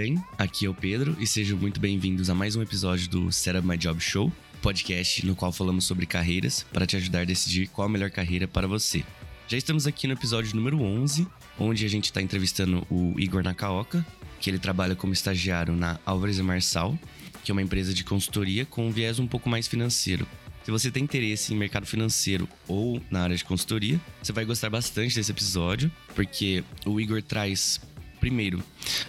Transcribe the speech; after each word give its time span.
bem? 0.00 0.16
Aqui 0.38 0.64
é 0.64 0.68
o 0.70 0.72
Pedro 0.72 1.14
e 1.20 1.26
sejam 1.26 1.58
muito 1.58 1.78
bem-vindos 1.78 2.30
a 2.30 2.34
mais 2.34 2.56
um 2.56 2.62
episódio 2.62 3.06
do 3.10 3.30
Setup 3.30 3.68
My 3.68 3.76
Job 3.76 4.00
Show, 4.00 4.32
podcast 4.62 5.26
no 5.26 5.36
qual 5.36 5.52
falamos 5.52 5.84
sobre 5.84 6.06
carreiras 6.06 6.64
para 6.72 6.86
te 6.86 6.96
ajudar 6.96 7.20
a 7.20 7.24
decidir 7.26 7.68
qual 7.68 7.84
a 7.84 7.88
melhor 7.90 8.10
carreira 8.10 8.48
para 8.48 8.66
você. 8.66 9.04
Já 9.46 9.58
estamos 9.58 9.86
aqui 9.86 10.06
no 10.06 10.14
episódio 10.14 10.56
número 10.56 10.80
11, 10.80 11.28
onde 11.58 11.84
a 11.84 11.88
gente 11.88 12.06
está 12.06 12.22
entrevistando 12.22 12.86
o 12.90 13.14
Igor 13.20 13.42
Nakaoka, 13.42 14.02
que 14.40 14.48
ele 14.48 14.58
trabalha 14.58 14.96
como 14.96 15.12
estagiário 15.12 15.76
na 15.76 16.00
Álvares 16.06 16.38
e 16.38 16.42
Marçal, 16.42 16.98
que 17.44 17.50
é 17.50 17.52
uma 17.52 17.60
empresa 17.60 17.92
de 17.92 18.02
consultoria 18.02 18.64
com 18.64 18.88
um 18.88 18.90
viés 18.90 19.18
um 19.18 19.26
pouco 19.26 19.50
mais 19.50 19.68
financeiro. 19.68 20.26
Se 20.64 20.70
você 20.70 20.90
tem 20.90 21.04
interesse 21.04 21.52
em 21.52 21.58
mercado 21.58 21.84
financeiro 21.84 22.48
ou 22.66 23.02
na 23.10 23.20
área 23.20 23.36
de 23.36 23.44
consultoria, 23.44 24.00
você 24.22 24.32
vai 24.32 24.46
gostar 24.46 24.70
bastante 24.70 25.14
desse 25.14 25.30
episódio, 25.30 25.92
porque 26.14 26.64
o 26.86 26.98
Igor 26.98 27.22
traz 27.22 27.78
Primeiro, 28.20 28.62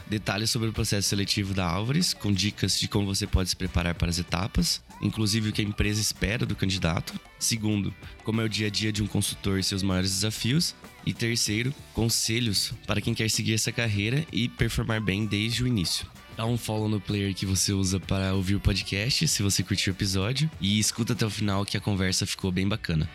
detalhes 0.08 0.50
sobre 0.50 0.70
o 0.70 0.74
processo 0.74 1.10
seletivo 1.10 1.54
da 1.54 1.66
Álvares, 1.66 2.14
com 2.14 2.32
dicas 2.32 2.80
de 2.80 2.88
como 2.88 3.06
você 3.06 3.28
pode 3.28 3.50
se 3.50 3.56
preparar 3.56 3.94
para 3.94 4.10
as 4.10 4.18
etapas, 4.18 4.82
inclusive 5.02 5.50
o 5.50 5.52
que 5.52 5.62
a 5.62 5.66
empresa 5.66 6.00
espera 6.00 6.46
do 6.46 6.56
candidato. 6.56 7.14
Segundo, 7.38 7.94
como 8.24 8.40
é 8.40 8.46
o 8.46 8.50
dia 8.50 8.68
a 8.68 8.70
dia 8.70 8.92
de 8.92 9.04
um 9.04 9.08
consultor 9.08 9.60
e 9.60 9.64
seus 9.64 9.84
maiores 9.84 10.12
desafios. 10.12 10.74
E 11.06 11.14
terceiro, 11.14 11.74
conselhos 11.94 12.74
para 12.86 13.02
quem 13.02 13.14
quer 13.14 13.30
seguir 13.30 13.56
essa 13.56 13.72
carreira 13.72 14.26
e 14.32 14.48
performar 14.48 15.02
bem 15.02 15.26
desde 15.26 15.64
o 15.64 15.68
início. 15.68 16.06
Dá 16.38 16.46
um 16.46 16.58
follow 16.58 16.88
no 16.88 17.02
player 17.02 17.34
que 17.34 17.46
você 17.46 17.74
usa 17.74 18.00
para 18.00 18.34
ouvir 18.34 18.56
o 18.56 18.60
podcast, 18.60 19.28
se 19.28 19.44
você 19.44 19.64
curtiu 19.64 19.92
o 19.92 19.96
episódio, 19.96 20.50
e 20.62 20.80
escuta 20.80 21.14
até 21.14 21.26
o 21.26 21.30
final 21.30 21.66
que 21.66 21.76
a 21.76 21.82
conversa 21.82 22.26
ficou 22.26 22.52
bem 22.52 22.68
bacana. 22.68 23.10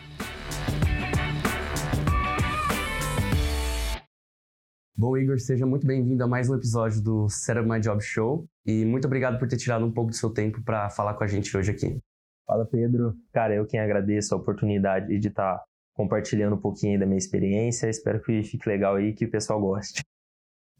Bom, 4.99 5.15
Igor, 5.15 5.39
seja 5.39 5.63
muito 5.63 5.85
bem-vindo 5.85 6.23
a 6.23 6.27
mais 6.27 6.49
um 6.49 6.55
episódio 6.55 6.99
do 7.03 7.29
Setup 7.29 7.69
My 7.69 7.79
Job 7.79 8.01
Show 8.01 8.47
e 8.65 8.83
muito 8.83 9.05
obrigado 9.05 9.37
por 9.37 9.47
ter 9.47 9.55
tirado 9.55 9.85
um 9.85 9.91
pouco 9.91 10.09
do 10.09 10.15
seu 10.15 10.31
tempo 10.31 10.59
para 10.63 10.89
falar 10.89 11.13
com 11.13 11.23
a 11.23 11.27
gente 11.27 11.55
hoje 11.55 11.69
aqui. 11.69 11.99
Fala, 12.47 12.65
Pedro. 12.65 13.15
Cara, 13.31 13.53
eu 13.53 13.67
quem 13.67 13.79
agradeço 13.79 14.33
a 14.33 14.37
oportunidade 14.39 15.19
de 15.19 15.27
estar 15.27 15.59
tá 15.59 15.63
compartilhando 15.93 16.55
um 16.55 16.59
pouquinho 16.59 16.99
da 16.99 17.05
minha 17.05 17.19
experiência. 17.19 17.87
Espero 17.87 18.19
que 18.23 18.41
fique 18.41 18.67
legal 18.67 18.95
aí, 18.95 19.13
que 19.13 19.25
o 19.25 19.29
pessoal 19.29 19.61
goste. 19.61 20.01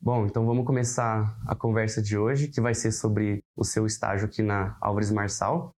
Bom, 0.02 0.26
então 0.26 0.48
vamos 0.48 0.66
começar 0.66 1.38
a 1.48 1.56
conversa 1.56 2.02
de 2.02 2.18
hoje, 2.18 2.48
que 2.48 2.60
vai 2.60 2.74
ser 2.74 2.94
sobre 2.94 3.44
o 3.56 3.64
seu 3.64 3.86
estágio 3.86 4.26
aqui 4.26 4.42
na 4.42 4.76
Álvares 4.82 5.12
Marçal. 5.12 5.70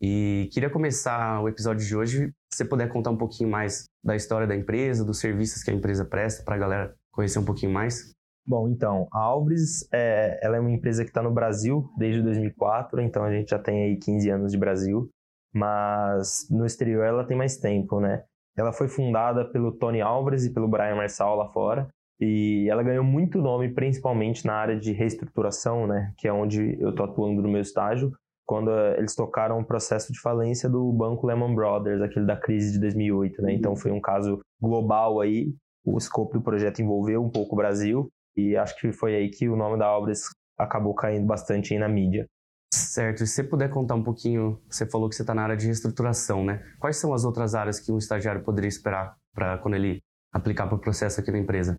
E 0.00 0.48
queria 0.52 0.70
começar 0.70 1.42
o 1.42 1.48
episódio 1.48 1.84
de 1.84 1.96
hoje, 1.96 2.32
se 2.52 2.58
você 2.58 2.64
puder 2.64 2.88
contar 2.92 3.10
um 3.10 3.18
pouquinho 3.18 3.50
mais 3.50 3.86
da 4.04 4.14
história 4.14 4.46
da 4.46 4.54
empresa, 4.54 5.04
dos 5.04 5.18
serviços 5.18 5.64
que 5.64 5.70
a 5.72 5.74
empresa 5.74 6.04
presta 6.04 6.44
para 6.44 6.54
a 6.54 6.58
galera 6.58 6.97
conhecer 7.18 7.40
um 7.40 7.44
pouquinho 7.44 7.72
mais? 7.72 8.12
Bom, 8.46 8.68
então, 8.68 9.08
a 9.12 9.18
Alves 9.18 9.88
é, 9.92 10.38
ela 10.40 10.56
é 10.56 10.60
uma 10.60 10.70
empresa 10.70 11.02
que 11.02 11.10
está 11.10 11.20
no 11.20 11.32
Brasil 11.32 11.90
desde 11.98 12.22
2004, 12.22 13.00
então 13.00 13.24
a 13.24 13.32
gente 13.32 13.50
já 13.50 13.58
tem 13.58 13.82
aí 13.82 13.96
15 13.96 14.30
anos 14.30 14.52
de 14.52 14.56
Brasil, 14.56 15.10
mas 15.52 16.46
no 16.48 16.64
exterior 16.64 17.04
ela 17.04 17.26
tem 17.26 17.36
mais 17.36 17.56
tempo, 17.56 17.98
né? 17.98 18.22
Ela 18.56 18.72
foi 18.72 18.86
fundada 18.86 19.44
pelo 19.44 19.72
Tony 19.72 20.00
Alves 20.00 20.44
e 20.44 20.54
pelo 20.54 20.68
Brian 20.68 20.94
Marçal 20.94 21.34
lá 21.34 21.48
fora, 21.48 21.88
e 22.20 22.68
ela 22.70 22.84
ganhou 22.84 23.04
muito 23.04 23.42
nome 23.42 23.68
principalmente 23.74 24.46
na 24.46 24.54
área 24.54 24.78
de 24.78 24.92
reestruturação, 24.92 25.88
né? 25.88 26.12
Que 26.16 26.28
é 26.28 26.32
onde 26.32 26.80
eu 26.80 26.90
estou 26.90 27.04
atuando 27.04 27.42
no 27.42 27.48
meu 27.48 27.60
estágio, 27.60 28.12
quando 28.46 28.70
eles 28.96 29.16
tocaram 29.16 29.58
o 29.58 29.66
processo 29.66 30.12
de 30.12 30.20
falência 30.20 30.70
do 30.70 30.90
banco 30.92 31.26
Lehman 31.26 31.54
Brothers, 31.54 32.00
aquele 32.00 32.26
da 32.26 32.36
crise 32.36 32.72
de 32.72 32.80
2008, 32.80 33.42
né? 33.42 33.52
Então 33.52 33.74
foi 33.74 33.90
um 33.90 34.00
caso 34.00 34.38
global 34.60 35.20
aí 35.20 35.52
o 35.94 35.98
escopo 35.98 36.34
do 36.34 36.42
projeto 36.42 36.80
envolveu 36.80 37.22
um 37.22 37.30
pouco 37.30 37.54
o 37.54 37.56
Brasil 37.56 38.08
e 38.36 38.56
acho 38.56 38.76
que 38.78 38.92
foi 38.92 39.14
aí 39.14 39.30
que 39.30 39.48
o 39.48 39.56
nome 39.56 39.78
da 39.78 39.86
Albres 39.86 40.30
acabou 40.56 40.94
caindo 40.94 41.26
bastante 41.26 41.76
na 41.78 41.88
mídia. 41.88 42.26
Certo, 42.72 43.22
e 43.22 43.26
se 43.26 43.34
você 43.34 43.44
puder 43.44 43.70
contar 43.70 43.94
um 43.94 44.02
pouquinho, 44.02 44.60
você 44.68 44.86
falou 44.86 45.08
que 45.08 45.16
você 45.16 45.22
está 45.22 45.34
na 45.34 45.42
área 45.42 45.56
de 45.56 45.66
reestruturação, 45.66 46.44
né? 46.44 46.62
Quais 46.78 46.98
são 46.98 47.14
as 47.14 47.24
outras 47.24 47.54
áreas 47.54 47.80
que 47.80 47.90
um 47.90 47.98
estagiário 47.98 48.44
poderia 48.44 48.68
esperar 48.68 49.16
para 49.34 49.58
quando 49.58 49.74
ele 49.74 50.02
aplicar 50.32 50.66
para 50.66 50.76
o 50.76 50.80
processo 50.80 51.20
aqui 51.20 51.30
na 51.30 51.38
empresa? 51.38 51.76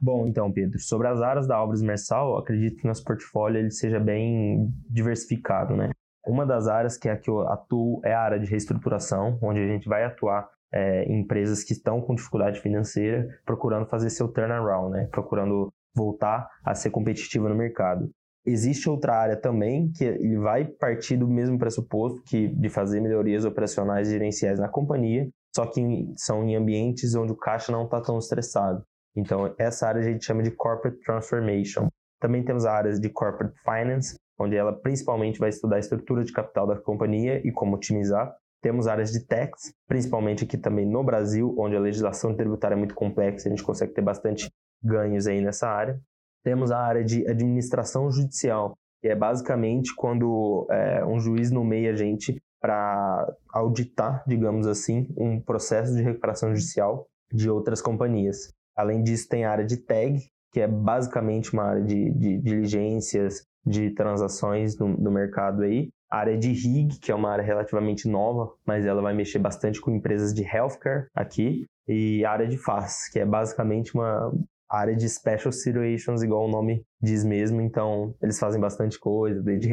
Bom, 0.00 0.26
então, 0.26 0.50
Pedro, 0.50 0.80
sobre 0.80 1.06
as 1.06 1.20
áreas 1.20 1.46
da 1.46 1.54
Albres 1.54 1.82
Mersal, 1.82 2.38
acredito 2.38 2.80
que 2.80 2.88
nosso 2.88 3.04
portfólio 3.04 3.58
ele 3.58 3.70
seja 3.70 4.00
bem 4.00 4.68
diversificado, 4.88 5.76
né? 5.76 5.90
Uma 6.26 6.46
das 6.46 6.66
áreas 6.66 6.96
que 6.96 7.08
é 7.08 7.12
a 7.12 7.16
que 7.16 7.28
eu 7.28 7.46
atuo 7.48 8.00
é 8.04 8.12
a 8.14 8.20
área 8.20 8.40
de 8.40 8.46
reestruturação, 8.46 9.38
onde 9.42 9.60
a 9.60 9.66
gente 9.66 9.88
vai 9.88 10.04
atuar 10.04 10.48
é, 10.72 11.12
empresas 11.12 11.62
que 11.62 11.72
estão 11.72 12.00
com 12.00 12.14
dificuldade 12.14 12.60
financeira 12.60 13.26
procurando 13.44 13.86
fazer 13.86 14.10
seu 14.10 14.28
turnaround, 14.28 14.92
né? 14.92 15.08
procurando 15.10 15.72
voltar 15.94 16.48
a 16.64 16.74
ser 16.74 16.90
competitiva 16.90 17.48
no 17.48 17.54
mercado. 17.54 18.10
Existe 18.44 18.90
outra 18.90 19.14
área 19.14 19.36
também 19.36 19.92
que 19.92 20.04
ele 20.04 20.36
vai 20.38 20.64
partir 20.64 21.16
do 21.16 21.28
mesmo 21.28 21.58
pressuposto 21.58 22.22
que 22.24 22.48
de 22.48 22.68
fazer 22.68 23.00
melhorias 23.00 23.44
operacionais 23.44 24.08
e 24.08 24.12
gerenciais 24.12 24.58
na 24.58 24.68
companhia, 24.68 25.28
só 25.54 25.66
que 25.66 25.82
são 26.16 26.42
em 26.42 26.56
ambientes 26.56 27.14
onde 27.14 27.32
o 27.32 27.36
caixa 27.36 27.70
não 27.70 27.84
está 27.84 28.00
tão 28.00 28.18
estressado. 28.18 28.82
Então, 29.14 29.54
essa 29.58 29.86
área 29.86 30.00
a 30.00 30.04
gente 30.04 30.24
chama 30.24 30.42
de 30.42 30.50
Corporate 30.50 30.98
Transformation. 31.04 31.88
Também 32.18 32.44
temos 32.44 32.64
a 32.64 32.72
área 32.72 32.92
de 32.92 33.08
Corporate 33.10 33.54
Finance, 33.62 34.16
onde 34.40 34.56
ela 34.56 34.72
principalmente 34.72 35.38
vai 35.38 35.50
estudar 35.50 35.76
a 35.76 35.80
estrutura 35.80 36.24
de 36.24 36.32
capital 36.32 36.66
da 36.66 36.80
companhia 36.80 37.40
e 37.46 37.52
como 37.52 37.76
otimizar. 37.76 38.34
Temos 38.62 38.86
áreas 38.86 39.10
de 39.10 39.26
tax, 39.26 39.74
principalmente 39.88 40.44
aqui 40.44 40.56
também 40.56 40.86
no 40.86 41.02
Brasil, 41.02 41.54
onde 41.58 41.76
a 41.76 41.80
legislação 41.80 42.34
tributária 42.34 42.74
é 42.74 42.78
muito 42.78 42.94
complexa, 42.94 43.48
a 43.48 43.50
gente 43.50 43.64
consegue 43.64 43.92
ter 43.92 44.02
bastante 44.02 44.48
ganhos 44.82 45.26
aí 45.26 45.40
nessa 45.40 45.68
área. 45.68 46.00
Temos 46.44 46.70
a 46.70 46.78
área 46.78 47.04
de 47.04 47.28
administração 47.28 48.10
judicial, 48.10 48.76
que 49.00 49.08
é 49.08 49.16
basicamente 49.16 49.94
quando 49.96 50.66
é, 50.70 51.04
um 51.04 51.18
juiz 51.18 51.50
nomeia 51.50 51.90
a 51.90 51.96
gente 51.96 52.40
para 52.60 53.26
auditar, 53.52 54.22
digamos 54.26 54.68
assim, 54.68 55.08
um 55.16 55.40
processo 55.40 55.94
de 55.94 56.02
recuperação 56.02 56.54
judicial 56.54 57.08
de 57.32 57.50
outras 57.50 57.82
companhias. 57.82 58.52
Além 58.76 59.02
disso, 59.02 59.28
tem 59.28 59.44
a 59.44 59.50
área 59.50 59.64
de 59.64 59.76
tag, 59.78 60.20
que 60.52 60.60
é 60.60 60.68
basicamente 60.68 61.52
uma 61.52 61.64
área 61.64 61.82
de, 61.82 62.10
de 62.12 62.38
diligências, 62.38 63.44
de 63.66 63.90
transações 63.90 64.78
no, 64.78 64.88
no 64.88 65.10
mercado 65.10 65.62
aí. 65.62 65.90
A 66.12 66.18
área 66.18 66.36
de 66.36 66.52
RIG, 66.52 67.00
que 67.00 67.10
é 67.10 67.14
uma 67.14 67.30
área 67.30 67.42
relativamente 67.42 68.06
nova, 68.06 68.52
mas 68.66 68.84
ela 68.84 69.00
vai 69.00 69.14
mexer 69.14 69.38
bastante 69.38 69.80
com 69.80 69.90
empresas 69.90 70.34
de 70.34 70.42
healthcare 70.42 71.06
aqui. 71.14 71.64
E 71.88 72.22
a 72.22 72.30
área 72.30 72.46
de 72.46 72.58
FAS, 72.58 73.08
que 73.10 73.18
é 73.18 73.24
basicamente 73.24 73.94
uma 73.94 74.30
área 74.68 74.94
de 74.94 75.08
special 75.08 75.50
situations, 75.50 76.22
igual 76.22 76.46
o 76.46 76.50
nome 76.50 76.84
diz 77.00 77.24
mesmo. 77.24 77.62
Então, 77.62 78.14
eles 78.22 78.38
fazem 78.38 78.60
bastante 78.60 78.98
coisa, 78.98 79.42
desde 79.42 79.70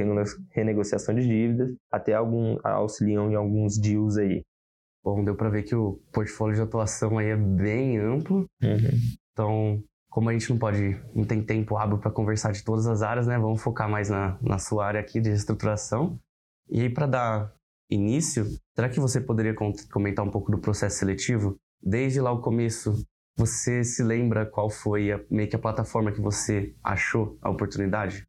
renegociação 0.51 1.13
de 1.13 1.27
dívidas 1.27 1.75
até 1.91 2.13
algum 2.13 2.57
auxiliam 2.63 3.29
em 3.29 3.35
alguns 3.35 3.77
deals 3.77 4.16
aí. 4.16 4.41
Bom, 5.03 5.21
deu 5.25 5.35
para 5.35 5.50
ver 5.50 5.63
que 5.63 5.75
o 5.75 6.00
portfólio 6.13 6.56
de 6.56 6.61
atuação 6.61 7.17
aí 7.17 7.27
é 7.27 7.38
bem 7.38 7.97
amplo. 7.97 8.45
Uhum. 8.63 8.97
Então, 9.33 9.83
como 10.09 10.29
a 10.29 10.33
gente 10.33 10.50
não 10.50 10.57
pode, 10.57 10.97
não 11.13 11.25
tem 11.25 11.44
tempo 11.44 11.75
hábil 11.77 11.97
para 11.97 12.11
conversar 12.11 12.53
de 12.53 12.63
todas 12.63 12.88
as 12.88 13.01
áreas, 13.01 13.27
né? 13.27 13.38
Vamos 13.38 13.61
focar 13.61 13.89
mais 13.89 14.09
na, 14.09 14.38
na 14.41 14.57
sua 14.57 14.85
área 14.85 15.01
aqui 15.01 15.19
de 15.19 15.29
reestruturação. 15.29 16.17
E 16.69 16.81
aí, 16.81 16.90
para 16.90 17.07
dar 17.07 17.53
início, 17.90 18.46
será 18.75 18.90
que 18.90 19.00
você 19.00 19.19
poderia 19.19 19.56
comentar 19.91 20.25
um 20.25 20.30
pouco 20.30 20.52
do 20.52 20.59
processo 20.59 21.00
seletivo? 21.00 21.57
Desde 21.81 22.22
lá 22.22 22.31
o 22.31 22.41
começo, 22.41 22.94
você 23.35 23.84
se 23.84 24.03
lembra 24.03 24.46
qual 24.46 24.69
foi 24.69 25.12
a, 25.12 25.19
meio 25.31 25.50
que 25.50 25.56
a 25.56 25.59
plataforma 25.59 26.12
que 26.12 26.22
você 26.22 26.75
achou 26.84 27.38
a 27.41 27.50
oportunidade? 27.50 28.28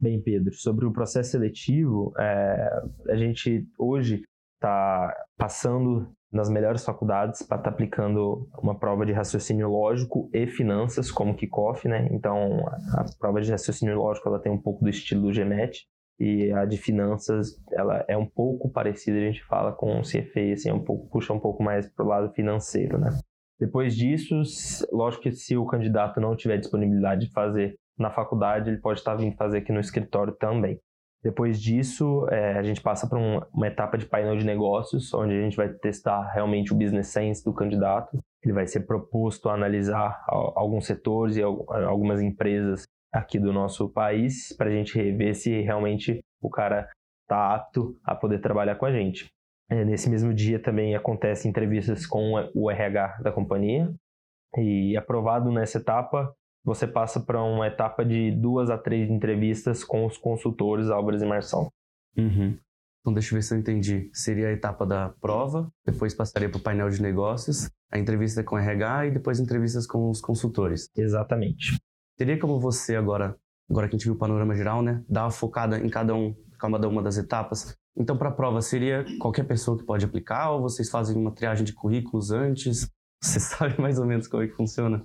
Bem, 0.00 0.20
Pedro, 0.22 0.52
sobre 0.52 0.84
o 0.84 0.92
processo 0.92 1.30
seletivo, 1.30 2.12
é, 2.18 2.82
a 3.08 3.16
gente 3.16 3.66
hoje 3.78 4.22
está 4.56 5.14
passando 5.36 6.12
nas 6.30 6.50
melhores 6.50 6.84
faculdades 6.84 7.42
para 7.42 7.56
estar 7.56 7.70
tá 7.70 7.74
aplicando 7.74 8.48
uma 8.58 8.78
prova 8.78 9.06
de 9.06 9.12
raciocínio 9.12 9.68
lógico 9.70 10.28
e 10.32 10.46
finanças 10.46 11.10
como 11.10 11.34
kickoff, 11.34 11.88
né? 11.88 12.08
Então, 12.12 12.66
a 12.92 13.04
prova 13.18 13.40
de 13.40 13.50
raciocínio 13.50 13.96
lógico 13.96 14.28
ela 14.28 14.38
tem 14.38 14.52
um 14.52 14.60
pouco 14.60 14.84
do 14.84 14.90
estilo 14.90 15.22
do 15.22 15.32
GMAT, 15.32 15.86
e 16.18 16.52
a 16.52 16.64
de 16.64 16.76
finanças 16.76 17.60
ela 17.72 18.04
é 18.08 18.16
um 18.16 18.26
pouco 18.26 18.70
parecida 18.70 19.18
a 19.18 19.20
gente 19.20 19.44
fala 19.44 19.72
com 19.72 20.00
o 20.00 20.02
CFA 20.02 20.52
assim 20.52 20.68
é 20.68 20.74
um 20.74 20.82
pouco 20.82 21.08
puxa 21.08 21.32
um 21.32 21.38
pouco 21.38 21.62
mais 21.62 21.88
para 21.88 22.04
o 22.04 22.08
lado 22.08 22.32
financeiro 22.32 22.98
né? 22.98 23.10
Depois 23.60 23.96
disso 23.96 24.34
lógico 24.92 25.24
que 25.24 25.32
se 25.32 25.56
o 25.56 25.66
candidato 25.66 26.20
não 26.20 26.36
tiver 26.36 26.58
disponibilidade 26.58 27.26
de 27.26 27.32
fazer 27.32 27.76
na 27.98 28.10
faculdade 28.10 28.70
ele 28.70 28.80
pode 28.80 28.98
estar 28.98 29.14
vindo 29.14 29.36
fazer 29.36 29.58
aqui 29.58 29.72
no 29.72 29.80
escritório 29.80 30.32
também. 30.32 30.80
Depois 31.22 31.60
disso 31.60 32.26
é, 32.30 32.56
a 32.56 32.62
gente 32.62 32.80
passa 32.80 33.08
para 33.08 33.18
um, 33.18 33.40
uma 33.52 33.66
etapa 33.66 33.98
de 33.98 34.06
painel 34.06 34.36
de 34.36 34.46
negócios 34.46 35.12
onde 35.12 35.34
a 35.34 35.42
gente 35.42 35.56
vai 35.56 35.68
testar 35.68 36.30
realmente 36.32 36.72
o 36.72 36.76
business 36.76 37.08
sense 37.08 37.44
do 37.44 37.52
candidato. 37.52 38.18
Ele 38.42 38.52
vai 38.52 38.66
ser 38.68 38.86
proposto 38.86 39.48
a 39.48 39.54
analisar 39.54 40.24
alguns 40.28 40.86
setores 40.86 41.36
e 41.36 41.42
algumas 41.42 42.22
empresas 42.22 42.84
aqui 43.12 43.38
do 43.38 43.52
nosso 43.52 43.88
país 43.88 44.54
para 44.56 44.68
a 44.68 44.72
gente 44.72 44.96
rever 44.96 45.34
se 45.34 45.60
realmente 45.60 46.20
o 46.40 46.50
cara 46.50 46.88
está 47.22 47.54
apto 47.54 47.98
a 48.04 48.14
poder 48.14 48.40
trabalhar 48.40 48.76
com 48.76 48.86
a 48.86 48.92
gente. 48.92 49.28
É, 49.70 49.84
nesse 49.84 50.08
mesmo 50.08 50.32
dia 50.32 50.58
também 50.58 50.96
acontecem 50.96 51.50
entrevistas 51.50 52.06
com 52.06 52.32
o 52.54 52.70
RH 52.70 53.18
da 53.22 53.30
companhia 53.30 53.92
e 54.56 54.96
aprovado 54.96 55.50
nessa 55.52 55.78
etapa 55.78 56.32
você 56.64 56.86
passa 56.86 57.20
para 57.20 57.42
uma 57.42 57.66
etapa 57.66 58.04
de 58.04 58.30
duas 58.30 58.70
a 58.70 58.76
três 58.76 59.10
entrevistas 59.10 59.84
com 59.84 60.04
os 60.06 60.18
consultores 60.18 60.90
Álvares 60.90 61.22
e 61.22 61.26
Marçal. 61.26 61.72
Uhum. 62.16 62.58
Então, 63.00 63.14
deixa 63.14 63.32
eu 63.32 63.38
ver 63.38 63.42
se 63.42 63.54
eu 63.54 63.58
entendi. 63.58 64.10
Seria 64.12 64.48
a 64.48 64.52
etapa 64.52 64.84
da 64.84 65.14
prova, 65.20 65.70
depois 65.86 66.14
passaria 66.14 66.50
para 66.50 66.58
o 66.58 66.62
painel 66.62 66.90
de 66.90 67.00
negócios, 67.00 67.70
a 67.90 67.98
entrevista 67.98 68.42
com 68.44 68.56
o 68.56 68.58
RH 68.58 69.06
e 69.06 69.10
depois 69.12 69.40
entrevistas 69.40 69.86
com 69.86 70.10
os 70.10 70.20
consultores. 70.20 70.90
Exatamente. 70.96 71.78
Teria 72.18 72.36
como 72.36 72.58
você 72.58 72.96
agora, 72.96 73.36
agora 73.70 73.88
que 73.88 73.94
a 73.94 73.96
gente 73.96 74.06
viu 74.06 74.14
o 74.14 74.18
panorama 74.18 74.52
geral, 74.52 74.82
né, 74.82 75.04
dar 75.08 75.22
uma 75.22 75.30
focada 75.30 75.78
em 75.78 75.88
cada 75.88 76.16
um, 76.16 76.34
cada 76.58 76.88
uma 76.88 77.00
das 77.00 77.16
etapas? 77.16 77.76
Então, 77.96 78.18
para 78.18 78.28
a 78.28 78.32
prova, 78.32 78.60
seria 78.60 79.04
qualquer 79.20 79.44
pessoa 79.44 79.78
que 79.78 79.84
pode 79.84 80.04
aplicar 80.04 80.50
ou 80.50 80.62
vocês 80.62 80.90
fazem 80.90 81.16
uma 81.16 81.32
triagem 81.32 81.64
de 81.64 81.72
currículos 81.72 82.32
antes? 82.32 82.90
Você 83.22 83.40
sabe 83.40 83.80
mais 83.80 83.98
ou 83.98 84.06
menos 84.06 84.28
como 84.28 84.42
é 84.42 84.46
que 84.46 84.54
funciona? 84.54 85.04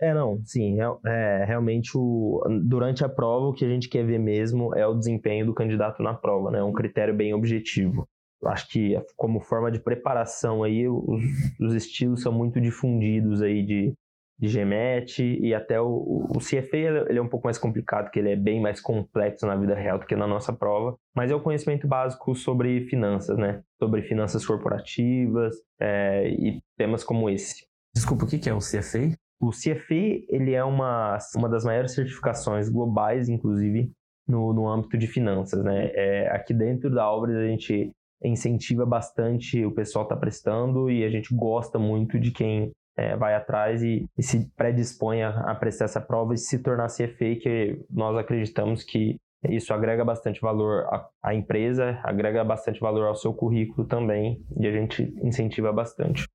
É, 0.00 0.14
não, 0.14 0.40
sim, 0.44 0.80
é, 0.80 0.86
é, 1.06 1.44
realmente 1.44 1.90
o, 1.96 2.40
durante 2.64 3.04
a 3.04 3.08
prova 3.08 3.46
o 3.46 3.52
que 3.52 3.64
a 3.64 3.68
gente 3.68 3.88
quer 3.88 4.06
ver 4.06 4.20
mesmo 4.20 4.72
é 4.76 4.86
o 4.86 4.94
desempenho 4.94 5.46
do 5.46 5.54
candidato 5.54 6.00
na 6.00 6.14
prova, 6.14 6.52
né? 6.52 6.60
É 6.60 6.62
um 6.62 6.72
critério 6.72 7.12
bem 7.12 7.34
objetivo. 7.34 8.08
Acho 8.44 8.68
que 8.68 8.96
como 9.16 9.40
forma 9.40 9.72
de 9.72 9.80
preparação 9.80 10.62
aí, 10.62 10.88
os, 10.88 11.20
os 11.60 11.74
estilos 11.74 12.22
são 12.22 12.32
muito 12.32 12.60
difundidos 12.60 13.42
aí 13.42 13.66
de, 13.66 13.92
de 14.38 14.48
GMAT 14.48 15.18
e 15.18 15.52
até 15.52 15.80
o, 15.80 16.26
o 16.30 16.38
CFA 16.38 16.76
ele 17.08 17.18
é 17.18 17.22
um 17.22 17.28
pouco 17.28 17.46
mais 17.46 17.58
complicado, 17.58 18.10
que 18.10 18.18
ele 18.18 18.30
é 18.30 18.36
bem 18.36 18.60
mais 18.60 18.80
complexo 18.80 19.46
na 19.46 19.56
vida 19.56 19.74
real 19.74 19.98
do 19.98 20.06
que 20.06 20.14
na 20.14 20.26
nossa 20.26 20.52
prova, 20.52 20.96
mas 21.14 21.30
é 21.30 21.34
o 21.34 21.42
conhecimento 21.42 21.88
básico 21.88 22.34
sobre 22.34 22.82
finanças, 22.82 23.36
né? 23.36 23.62
Sobre 23.80 24.02
finanças 24.02 24.46
corporativas 24.46 25.56
é, 25.80 26.28
e 26.28 26.60
temas 26.76 27.02
como 27.02 27.28
esse. 27.28 27.66
Desculpa, 27.94 28.24
o 28.24 28.28
que 28.28 28.48
é 28.48 28.54
o 28.54 28.58
CFA? 28.58 29.16
O 29.40 29.50
CFA 29.50 30.24
ele 30.28 30.54
é 30.54 30.62
uma, 30.62 31.18
uma 31.36 31.48
das 31.48 31.64
maiores 31.64 31.94
certificações 31.94 32.68
globais, 32.68 33.28
inclusive, 33.28 33.90
no, 34.26 34.52
no 34.52 34.68
âmbito 34.68 34.96
de 34.96 35.06
finanças. 35.06 35.64
Né? 35.64 35.90
É, 35.94 36.28
aqui 36.30 36.54
dentro 36.54 36.90
da 36.90 37.02
Albres 37.02 37.36
a 37.36 37.46
gente 37.46 37.90
incentiva 38.22 38.84
bastante 38.84 39.64
o 39.64 39.72
pessoal 39.72 40.02
está 40.02 40.16
prestando 40.16 40.90
e 40.90 41.04
a 41.04 41.08
gente 41.08 41.32
gosta 41.32 41.78
muito 41.78 42.18
de 42.18 42.32
quem 42.32 42.72
é, 42.98 43.16
vai 43.16 43.34
atrás 43.34 43.80
e, 43.80 44.04
e 44.18 44.22
se 44.22 44.50
predispõe 44.56 45.22
a, 45.22 45.30
a, 45.52 45.54
prestar 45.54 45.84
essa 45.84 46.00
prova 46.00 46.34
e 46.34 46.36
se 46.36 46.58
tornar 46.58 46.88
CFA, 46.88 47.36
que 47.40 47.80
nós 47.88 48.16
acreditamos 48.16 48.82
que 48.82 49.16
isso 49.48 49.72
agrega 49.72 50.04
bastante 50.04 50.40
valor 50.40 50.84
à, 50.86 51.08
à 51.22 51.32
empresa, 51.32 52.00
agrega 52.02 52.42
bastante 52.42 52.80
valor 52.80 53.06
ao 53.06 53.14
seu 53.14 53.32
currículo 53.32 53.86
também 53.86 54.44
e 54.58 54.66
a 54.66 54.72
gente 54.72 55.14
incentiva 55.22 55.72
bastante. 55.72 56.26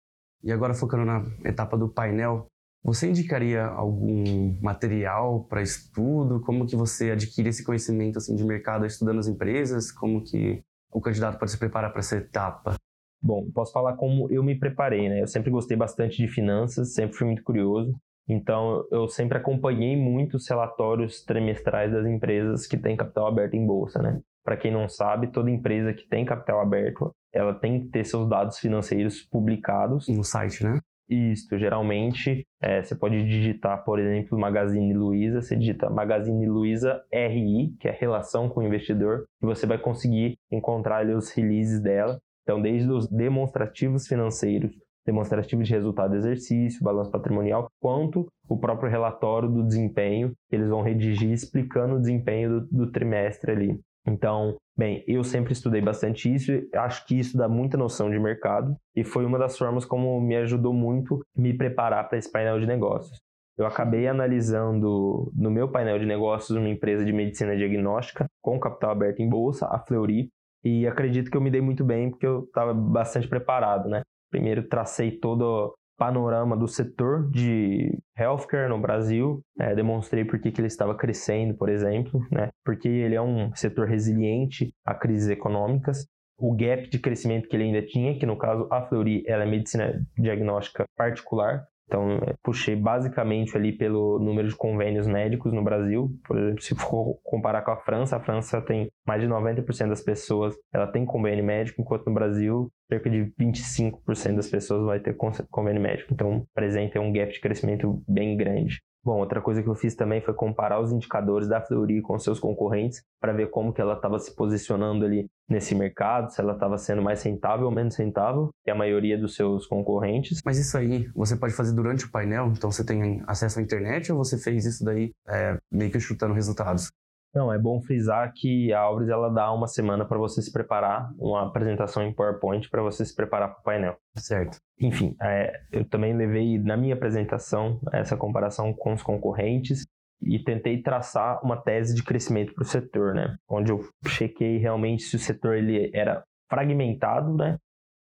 E 0.41 0.53
agora 0.53 0.73
focando 0.73 1.03
na 1.03 1.21
etapa 1.43 1.77
do 1.77 1.89
painel, 1.89 2.47
você 2.81 3.09
indicaria 3.09 3.65
algum 3.65 4.57
material 4.61 5.43
para 5.49 5.61
estudo? 5.61 6.41
Como 6.41 6.65
que 6.65 6.77
você 6.77 7.11
adquire 7.11 7.49
esse 7.49 7.63
conhecimento 7.63 8.17
assim 8.17 8.35
de 8.35 8.43
mercado 8.43 8.85
estudando 8.85 9.19
as 9.19 9.27
empresas? 9.27 9.91
Como 9.91 10.23
que 10.23 10.63
o 10.91 11.01
candidato 11.01 11.37
pode 11.37 11.51
se 11.51 11.59
preparar 11.59 11.91
para 11.91 11.99
essa 11.99 12.17
etapa? 12.17 12.75
Bom, 13.23 13.49
posso 13.53 13.71
falar 13.71 13.95
como 13.95 14.29
eu 14.29 14.43
me 14.43 14.53
preparei, 14.53 15.07
né? 15.07 15.21
Eu 15.21 15.27
sempre 15.27 15.49
gostei 15.49 15.77
bastante 15.77 16.17
de 16.17 16.27
finanças, 16.27 16.93
sempre 16.93 17.15
fui 17.15 17.25
muito 17.25 17.41
curioso. 17.41 17.95
Então, 18.27 18.85
eu 18.91 19.07
sempre 19.07 19.37
acompanhei 19.37 19.95
muitos 19.95 20.47
relatórios 20.49 21.23
trimestrais 21.23 21.93
das 21.93 22.05
empresas 22.05 22.67
que 22.67 22.77
têm 22.77 22.97
capital 22.97 23.27
aberto 23.27 23.53
em 23.53 23.65
bolsa, 23.65 24.01
né? 24.01 24.19
Para 24.43 24.57
quem 24.57 24.71
não 24.71 24.89
sabe, 24.89 25.31
toda 25.31 25.49
empresa 25.49 25.93
que 25.93 26.05
tem 26.05 26.25
capital 26.25 26.59
aberto, 26.59 27.11
ela 27.33 27.53
tem 27.53 27.81
que 27.81 27.87
ter 27.91 28.05
seus 28.05 28.27
dados 28.27 28.59
financeiros 28.59 29.21
publicados 29.21 30.09
no 30.09 30.23
site, 30.23 30.61
né? 30.61 30.79
Isto, 31.09 31.57
geralmente, 31.57 32.45
é, 32.61 32.81
você 32.81 32.95
pode 32.95 33.23
digitar, 33.25 33.83
por 33.85 33.99
exemplo, 33.99 34.37
Magazine 34.37 34.93
Luiza, 34.93 35.41
você 35.41 35.55
digita 35.55 35.89
Magazine 35.89 36.45
Luiza 36.45 37.01
RI, 37.11 37.73
que 37.79 37.87
é 37.87 37.91
relação 37.91 38.49
com 38.49 38.61
o 38.61 38.63
investidor, 38.63 39.25
e 39.41 39.45
você 39.45 39.65
vai 39.65 39.77
conseguir 39.77 40.35
encontrar 40.51 40.97
ali 40.97 41.13
os 41.13 41.29
releases 41.31 41.81
dela. 41.81 42.19
Então, 42.43 42.61
desde 42.61 42.91
os 42.91 43.07
demonstrativos 43.07 44.07
financeiros, 44.07 44.71
demonstrativo 45.05 45.63
de 45.63 45.71
resultado 45.71 46.11
do 46.11 46.17
exercício, 46.17 46.83
balanço 46.83 47.11
patrimonial, 47.11 47.67
quanto 47.81 48.27
o 48.47 48.57
próprio 48.57 48.89
relatório 48.89 49.49
do 49.49 49.63
desempenho, 49.63 50.33
que 50.49 50.55
eles 50.55 50.69
vão 50.69 50.81
redigir 50.81 51.31
explicando 51.31 51.95
o 51.95 51.99
desempenho 51.99 52.61
do, 52.61 52.85
do 52.85 52.91
trimestre 52.91 53.51
ali. 53.51 53.79
Então, 54.05 54.57
bem, 54.77 55.03
eu 55.07 55.23
sempre 55.23 55.53
estudei 55.53 55.81
bastante 55.81 56.33
isso, 56.33 56.51
acho 56.75 57.05
que 57.05 57.17
isso 57.17 57.37
dá 57.37 57.47
muita 57.47 57.77
noção 57.77 58.09
de 58.09 58.19
mercado 58.19 58.75
e 58.95 59.03
foi 59.03 59.25
uma 59.25 59.39
das 59.39 59.57
formas 59.57 59.85
como 59.85 60.19
me 60.19 60.35
ajudou 60.35 60.73
muito 60.73 61.25
me 61.35 61.53
preparar 61.53 62.07
para 62.09 62.17
esse 62.17 62.29
painel 62.29 62.59
de 62.59 62.67
negócios. 62.67 63.21
Eu 63.57 63.65
acabei 63.65 64.07
analisando 64.07 65.31
no 65.35 65.51
meu 65.51 65.69
painel 65.69 65.99
de 65.99 66.05
negócios 66.05 66.57
uma 66.57 66.67
empresa 66.67 67.05
de 67.05 67.13
medicina 67.13 67.55
diagnóstica 67.55 68.25
com 68.41 68.59
capital 68.59 68.91
aberto 68.91 69.21
em 69.21 69.29
bolsa, 69.29 69.67
a 69.67 69.79
Fleury, 69.79 70.29
e 70.63 70.87
acredito 70.87 71.29
que 71.29 71.37
eu 71.37 71.41
me 71.41 71.51
dei 71.51 71.61
muito 71.61 71.83
bem 71.83 72.09
porque 72.09 72.25
eu 72.25 72.43
estava 72.43 72.73
bastante 72.73 73.27
preparado, 73.27 73.89
né? 73.89 74.01
Primeiro 74.31 74.67
tracei 74.67 75.11
todo 75.19 75.73
panorama 75.97 76.57
do 76.57 76.67
setor 76.67 77.29
de 77.29 77.97
healthcare 78.17 78.67
no 78.67 78.79
Brasil, 78.79 79.41
é, 79.59 79.75
demonstrei 79.75 80.25
por 80.25 80.39
que, 80.39 80.49
ele 80.49 80.67
estava 80.67 80.95
crescendo, 80.95 81.55
por 81.55 81.69
exemplo, 81.69 82.19
né? 82.31 82.49
porque 82.65 82.87
ele 82.87 83.15
é 83.15 83.21
um 83.21 83.53
setor 83.55 83.87
resiliente 83.87 84.73
a 84.85 84.93
crises 84.93 85.29
econômicas, 85.29 86.05
o 86.37 86.55
gap 86.55 86.89
de 86.89 86.99
crescimento 86.99 87.47
que 87.47 87.55
ele 87.55 87.65
ainda 87.65 87.85
tinha, 87.85 88.17
que 88.17 88.25
no 88.25 88.37
caso 88.37 88.67
a 88.71 88.81
Fleury 88.87 89.23
ela 89.27 89.43
é 89.43 89.45
medicina 89.45 89.93
diagnóstica 90.17 90.83
particular, 90.97 91.63
então, 91.93 92.19
puxei 92.41 92.75
basicamente 92.75 93.55
ali 93.55 93.71
pelo 93.71 94.17
número 94.17 94.47
de 94.47 94.55
convênios 94.55 95.05
médicos 95.05 95.53
no 95.53 95.63
Brasil. 95.63 96.09
Por 96.25 96.39
exemplo, 96.39 96.61
se 96.63 96.73
for 96.73 97.19
comparar 97.23 97.61
com 97.61 97.69
a 97.69 97.77
França, 97.77 98.17
a 98.17 98.19
França 98.19 98.59
tem 98.59 98.89
mais 99.05 99.21
de 99.21 99.27
90% 99.27 99.89
das 99.89 100.01
pessoas, 100.01 100.55
ela 100.73 100.87
tem 100.87 101.05
convênio 101.05 101.45
médico, 101.45 101.79
enquanto 101.79 102.07
no 102.07 102.13
Brasil, 102.13 102.71
cerca 102.89 103.11
de 103.11 103.31
25% 103.39 104.35
das 104.35 104.49
pessoas 104.49 104.83
vai 104.85 104.99
ter 104.99 105.15
convênio 105.51 105.81
médico. 105.83 106.11
Então, 106.11 106.47
apresenta 106.55 106.99
um 106.99 107.13
gap 107.13 107.31
de 107.31 107.39
crescimento 107.39 108.01
bem 108.07 108.35
grande. 108.35 108.81
Bom, 109.05 109.17
outra 109.17 109.41
coisa 109.41 109.61
que 109.61 109.67
eu 109.67 109.75
fiz 109.75 109.95
também 109.95 110.21
foi 110.21 110.33
comparar 110.33 110.79
os 110.79 110.93
indicadores 110.93 111.45
da 111.47 111.59
Fleury 111.59 112.01
com 112.01 112.17
seus 112.17 112.39
concorrentes 112.39 113.03
para 113.19 113.33
ver 113.33 113.49
como 113.49 113.73
que 113.73 113.81
ela 113.81 113.95
estava 113.95 114.17
se 114.17 114.33
posicionando 114.33 115.03
ali 115.03 115.29
nesse 115.49 115.75
mercado, 115.75 116.31
se 116.31 116.39
ela 116.39 116.53
estava 116.53 116.77
sendo 116.77 117.01
mais 117.01 117.21
rentável 117.21 117.65
ou 117.65 117.71
menos 117.71 117.97
rentável 117.97 118.49
que 118.63 118.71
a 118.71 118.75
maioria 118.75 119.17
dos 119.17 119.35
seus 119.35 119.67
concorrentes. 119.67 120.39
Mas 120.45 120.57
isso 120.57 120.77
aí 120.77 121.09
você 121.13 121.35
pode 121.35 121.53
fazer 121.53 121.75
durante 121.75 122.05
o 122.05 122.11
painel? 122.11 122.53
Então 122.55 122.71
você 122.71 122.85
tem 122.85 123.21
acesso 123.27 123.59
à 123.59 123.61
internet 123.61 124.09
ou 124.09 124.17
você 124.17 124.37
fez 124.37 124.65
isso 124.65 124.85
daí 124.85 125.11
é, 125.27 125.57
meio 125.69 125.91
que 125.91 125.99
chutando 125.99 126.33
resultados? 126.33 126.89
Não, 127.33 127.51
é 127.51 127.57
bom 127.57 127.81
frisar 127.81 128.31
que 128.31 128.71
a 128.71 128.79
Alves 128.79 129.09
ela 129.09 129.29
dá 129.29 129.51
uma 129.51 129.67
semana 129.67 130.05
para 130.05 130.19
você 130.19 130.41
se 130.41 130.51
preparar, 130.51 131.11
uma 131.17 131.47
apresentação 131.47 132.03
em 132.03 132.13
PowerPoint 132.13 132.69
para 132.69 132.83
você 132.83 133.03
se 133.03 133.15
preparar 133.15 133.49
para 133.49 133.59
o 133.59 133.63
painel. 133.63 133.97
Certo. 134.15 134.57
Enfim, 134.79 135.15
é, 135.19 135.61
eu 135.71 135.83
também 135.83 136.15
levei 136.15 136.59
na 136.59 136.77
minha 136.77 136.93
apresentação 136.93 137.79
essa 137.91 138.15
comparação 138.15 138.71
com 138.71 138.93
os 138.93 139.01
concorrentes 139.01 139.83
e 140.21 140.39
tentei 140.39 140.81
traçar 140.81 141.43
uma 141.43 141.57
tese 141.57 141.95
de 141.95 142.03
crescimento 142.03 142.53
para 142.53 142.61
o 142.61 142.67
setor, 142.67 143.15
né? 143.15 143.35
Onde 143.49 143.71
eu 143.71 143.83
chequei 144.07 144.57
realmente 144.57 145.03
se 145.03 145.15
o 145.15 145.19
setor 145.19 145.55
ele 145.55 145.89
era 145.93 146.23
fragmentado, 146.49 147.35
né? 147.35 147.57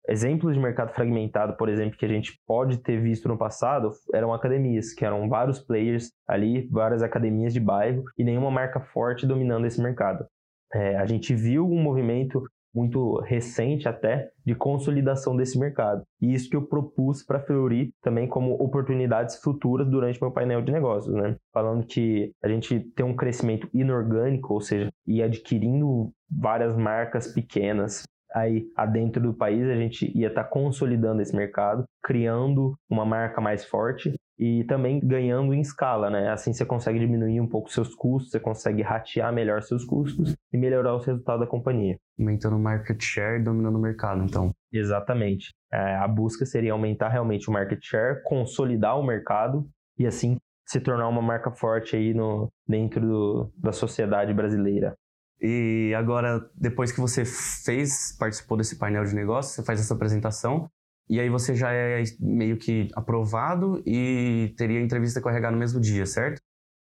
Exemplos 0.09 0.54
de 0.54 0.61
mercado 0.61 0.92
fragmentado, 0.92 1.56
por 1.56 1.68
exemplo, 1.68 1.97
que 1.97 2.04
a 2.04 2.09
gente 2.09 2.38
pode 2.47 2.78
ter 2.78 3.00
visto 3.00 3.28
no 3.28 3.38
passado, 3.38 3.90
eram 4.12 4.32
academias, 4.32 4.92
que 4.92 5.04
eram 5.04 5.28
vários 5.28 5.61
players 5.61 6.11
ali, 6.26 6.68
várias 6.68 7.02
academias 7.02 7.52
de 7.52 7.61
bairro 7.61 8.04
e 8.18 8.25
nenhuma 8.25 8.50
marca 8.50 8.80
forte 8.80 9.26
dominando 9.26 9.66
esse 9.66 9.80
mercado. 9.80 10.26
É, 10.75 10.97
a 10.97 11.06
gente 11.06 11.35
viu 11.35 11.66
um 11.66 11.80
movimento 11.80 12.42
muito 12.75 13.21
recente 13.21 13.87
até 13.87 14.30
de 14.44 14.54
consolidação 14.54 15.37
desse 15.37 15.59
mercado. 15.59 16.02
E 16.21 16.32
isso 16.32 16.49
que 16.49 16.56
eu 16.56 16.66
propus 16.66 17.23
para 17.23 17.38
a 17.38 17.40
Fleury 17.40 17.92
também 18.02 18.26
como 18.26 18.54
oportunidades 18.54 19.37
futuras 19.37 19.88
durante 19.88 20.21
meu 20.21 20.30
painel 20.30 20.62
de 20.62 20.73
negócios, 20.73 21.14
né? 21.14 21.37
Falando 21.52 21.87
que 21.87 22.32
a 22.42 22.49
gente 22.49 22.80
tem 22.97 23.04
um 23.04 23.14
crescimento 23.14 23.68
inorgânico, 23.75 24.54
ou 24.54 24.61
seja, 24.61 24.90
ir 25.06 25.23
adquirindo 25.23 26.11
várias 26.30 26.75
marcas 26.75 27.28
pequenas 27.28 28.04
aí 28.35 28.67
adentro 28.77 29.23
do 29.23 29.35
país 29.35 29.67
a 29.69 29.75
gente 29.75 30.11
ia 30.17 30.29
estar 30.29 30.45
tá 30.45 30.49
consolidando 30.49 31.23
esse 31.23 31.35
mercado, 31.35 31.85
criando 32.03 32.75
uma 32.91 33.05
marca 33.05 33.41
mais 33.41 33.65
forte 33.65 34.15
e 34.39 34.65
também 34.65 34.99
ganhando 35.01 35.55
em 35.55 35.61
escala, 35.61 36.11
né? 36.11 36.31
Assim 36.31 36.53
você 36.53 36.65
consegue 36.65 36.99
diminuir 36.99 37.41
um 37.41 37.47
pouco 37.47 37.71
seus 37.71 37.95
custos, 37.95 38.31
você 38.31 38.41
consegue 38.41 38.83
ratear 38.83 39.33
melhor 39.33 39.62
seus 39.62 39.85
custos 39.85 40.35
e 40.53 40.59
melhorar 40.59 40.97
os 40.97 41.07
resultados 41.07 41.43
da 41.43 41.47
companhia. 41.47 41.97
Aumentando 42.19 42.57
o 42.57 42.61
market 42.61 43.01
share, 43.01 43.43
dominando 43.43 43.77
o 43.77 43.81
mercado, 43.81 44.25
então. 44.25 44.51
Exatamente. 44.73 45.51
É, 45.73 45.97
a 45.97 46.09
busca 46.09 46.45
seria 46.45 46.73
aumentar 46.73 47.09
realmente 47.09 47.49
o 47.49 47.53
market 47.53 47.79
share, 47.83 48.23
consolidar 48.25 48.99
o 48.99 49.07
mercado 49.07 49.67
e 49.99 50.07
assim 50.07 50.37
se 50.67 50.81
tornar 50.81 51.09
uma 51.09 51.23
marca 51.23 51.51
forte 51.51 51.97
aí 51.97 52.15
no, 52.15 52.49
dentro 52.67 53.01
do, 53.01 53.53
da 53.57 53.73
sociedade 53.73 54.33
brasileira. 54.33 54.95
E 55.42 55.92
agora, 55.96 56.40
depois 56.54 56.92
que 56.92 57.00
você 57.00 57.25
fez, 57.25 58.16
participou 58.16 58.56
desse 58.56 58.78
painel 58.78 59.04
de 59.04 59.14
negócios, 59.14 59.56
você 59.56 59.64
faz 59.64 59.80
essa 59.80 59.92
apresentação, 59.92 60.70
e 61.11 61.18
aí 61.18 61.28
você 61.28 61.54
já 61.54 61.72
é 61.72 62.02
meio 62.20 62.56
que 62.56 62.88
aprovado 62.94 63.82
e 63.84 64.54
teria 64.56 64.80
entrevista 64.80 65.20
com 65.20 65.28
o 65.28 65.32
RH 65.32 65.50
no 65.50 65.58
mesmo 65.58 65.80
dia, 65.80 66.06
certo? 66.06 66.40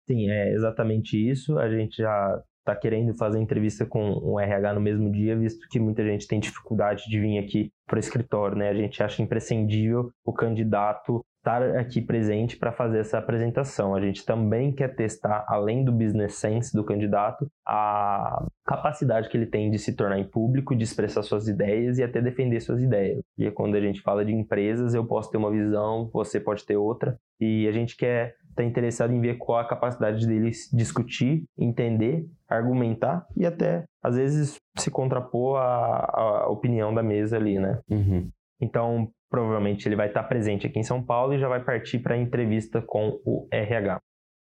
Sim, 0.08 0.28
é 0.28 0.52
exatamente 0.52 1.16
isso. 1.16 1.56
A 1.58 1.70
gente 1.70 1.98
já 1.98 2.42
está 2.60 2.74
querendo 2.74 3.14
fazer 3.16 3.38
entrevista 3.40 3.86
com 3.86 4.10
o 4.10 4.38
RH 4.40 4.74
no 4.74 4.80
mesmo 4.80 5.10
dia, 5.10 5.38
visto 5.38 5.66
que 5.70 5.78
muita 5.78 6.04
gente 6.04 6.26
tem 6.26 6.40
dificuldade 6.40 7.04
de 7.08 7.20
vir 7.20 7.38
aqui 7.38 7.70
para 7.86 7.96
o 7.96 8.00
escritório, 8.00 8.56
né? 8.56 8.68
A 8.68 8.74
gente 8.74 9.02
acha 9.02 9.22
imprescindível 9.22 10.10
o 10.24 10.32
candidato 10.32 11.24
estar 11.49 11.62
aqui 11.76 12.02
presente 12.02 12.59
para 12.59 12.71
fazer 12.71 12.99
essa 12.99 13.19
apresentação. 13.19 13.95
A 13.95 14.00
gente 14.00 14.25
também 14.25 14.71
quer 14.71 14.95
testar, 14.95 15.45
além 15.49 15.83
do 15.83 15.90
business 15.90 16.35
sense 16.35 16.76
do 16.76 16.85
candidato, 16.85 17.47
a 17.67 18.47
capacidade 18.67 19.28
que 19.31 19.37
ele 19.37 19.47
tem 19.47 19.71
de 19.71 19.78
se 19.78 19.95
tornar 19.95 20.19
em 20.19 20.28
público, 20.28 20.76
de 20.76 20.85
expressar 20.85 21.23
suas 21.23 21.49
ideias 21.49 21.99
e 21.99 22.02
até 22.02 22.21
defender 22.21 22.61
suas 22.61 22.83
ideias. 22.83 23.23
E 23.38 23.50
quando 23.50 23.76
a 23.76 23.81
gente 23.81 24.02
fala 24.02 24.25
de 24.25 24.33
empresas, 24.33 24.95
eu 24.95 25.07
posso 25.07 25.31
ter 25.31 25.38
uma 25.38 25.50
visão, 25.50 26.11
você 26.12 26.38
pode 26.38 26.67
ter 26.67 26.76
outra, 26.76 27.19
e 27.40 27.67
a 27.67 27.73
gente 27.73 27.97
quer 27.97 28.35
está 28.50 28.64
interessado 28.64 29.12
em 29.12 29.21
ver 29.21 29.38
qual 29.38 29.61
a 29.61 29.69
capacidade 29.69 30.26
dele 30.26 30.50
discutir, 30.73 31.45
entender, 31.57 32.26
argumentar 32.49 33.25
e 33.37 33.47
até, 33.47 33.85
às 34.02 34.17
vezes, 34.17 34.57
se 34.76 34.90
contrapor 34.90 35.59
à, 35.59 36.43
à 36.43 36.49
opinião 36.49 36.93
da 36.93 37.00
mesa 37.00 37.37
ali, 37.37 37.57
né? 37.57 37.78
Uhum. 37.88 38.28
Então, 38.60 39.10
provavelmente 39.30 39.86
ele 39.86 39.96
vai 39.96 40.08
estar 40.08 40.22
presente 40.24 40.66
aqui 40.66 40.78
em 40.78 40.84
São 40.84 41.02
Paulo 41.02 41.34
e 41.34 41.38
já 41.38 41.48
vai 41.48 41.62
partir 41.62 41.98
para 42.00 42.14
a 42.14 42.18
entrevista 42.18 42.82
com 42.82 43.20
o 43.24 43.46
RH. 43.52 43.98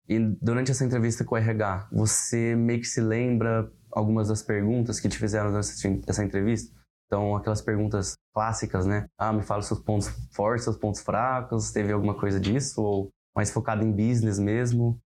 E 0.08 0.18
durante 0.40 0.70
essa 0.70 0.84
entrevista 0.84 1.24
com 1.24 1.34
o 1.34 1.38
RH, 1.38 1.88
você 1.92 2.54
meio 2.54 2.80
que 2.80 2.86
se 2.86 3.00
lembra 3.00 3.70
algumas 3.90 4.28
das 4.28 4.42
perguntas 4.42 5.00
que 5.00 5.08
te 5.08 5.18
fizeram 5.18 5.50
nessa 5.50 6.24
entrevista? 6.24 6.74
Então, 7.06 7.36
aquelas 7.36 7.62
perguntas 7.62 8.14
clássicas, 8.34 8.84
né? 8.84 9.06
Ah, 9.18 9.32
me 9.32 9.42
fala 9.42 9.62
seus 9.62 9.80
pontos 9.80 10.08
fortes, 10.34 10.64
seus 10.64 10.76
pontos 10.76 11.00
fracos. 11.00 11.70
Teve 11.72 11.92
alguma 11.92 12.18
coisa 12.18 12.38
disso? 12.38 12.82
Ou 12.82 13.10
mais 13.34 13.50
focado 13.50 13.84
em 13.84 13.92
business 13.92 14.38
mesmo? 14.38 14.98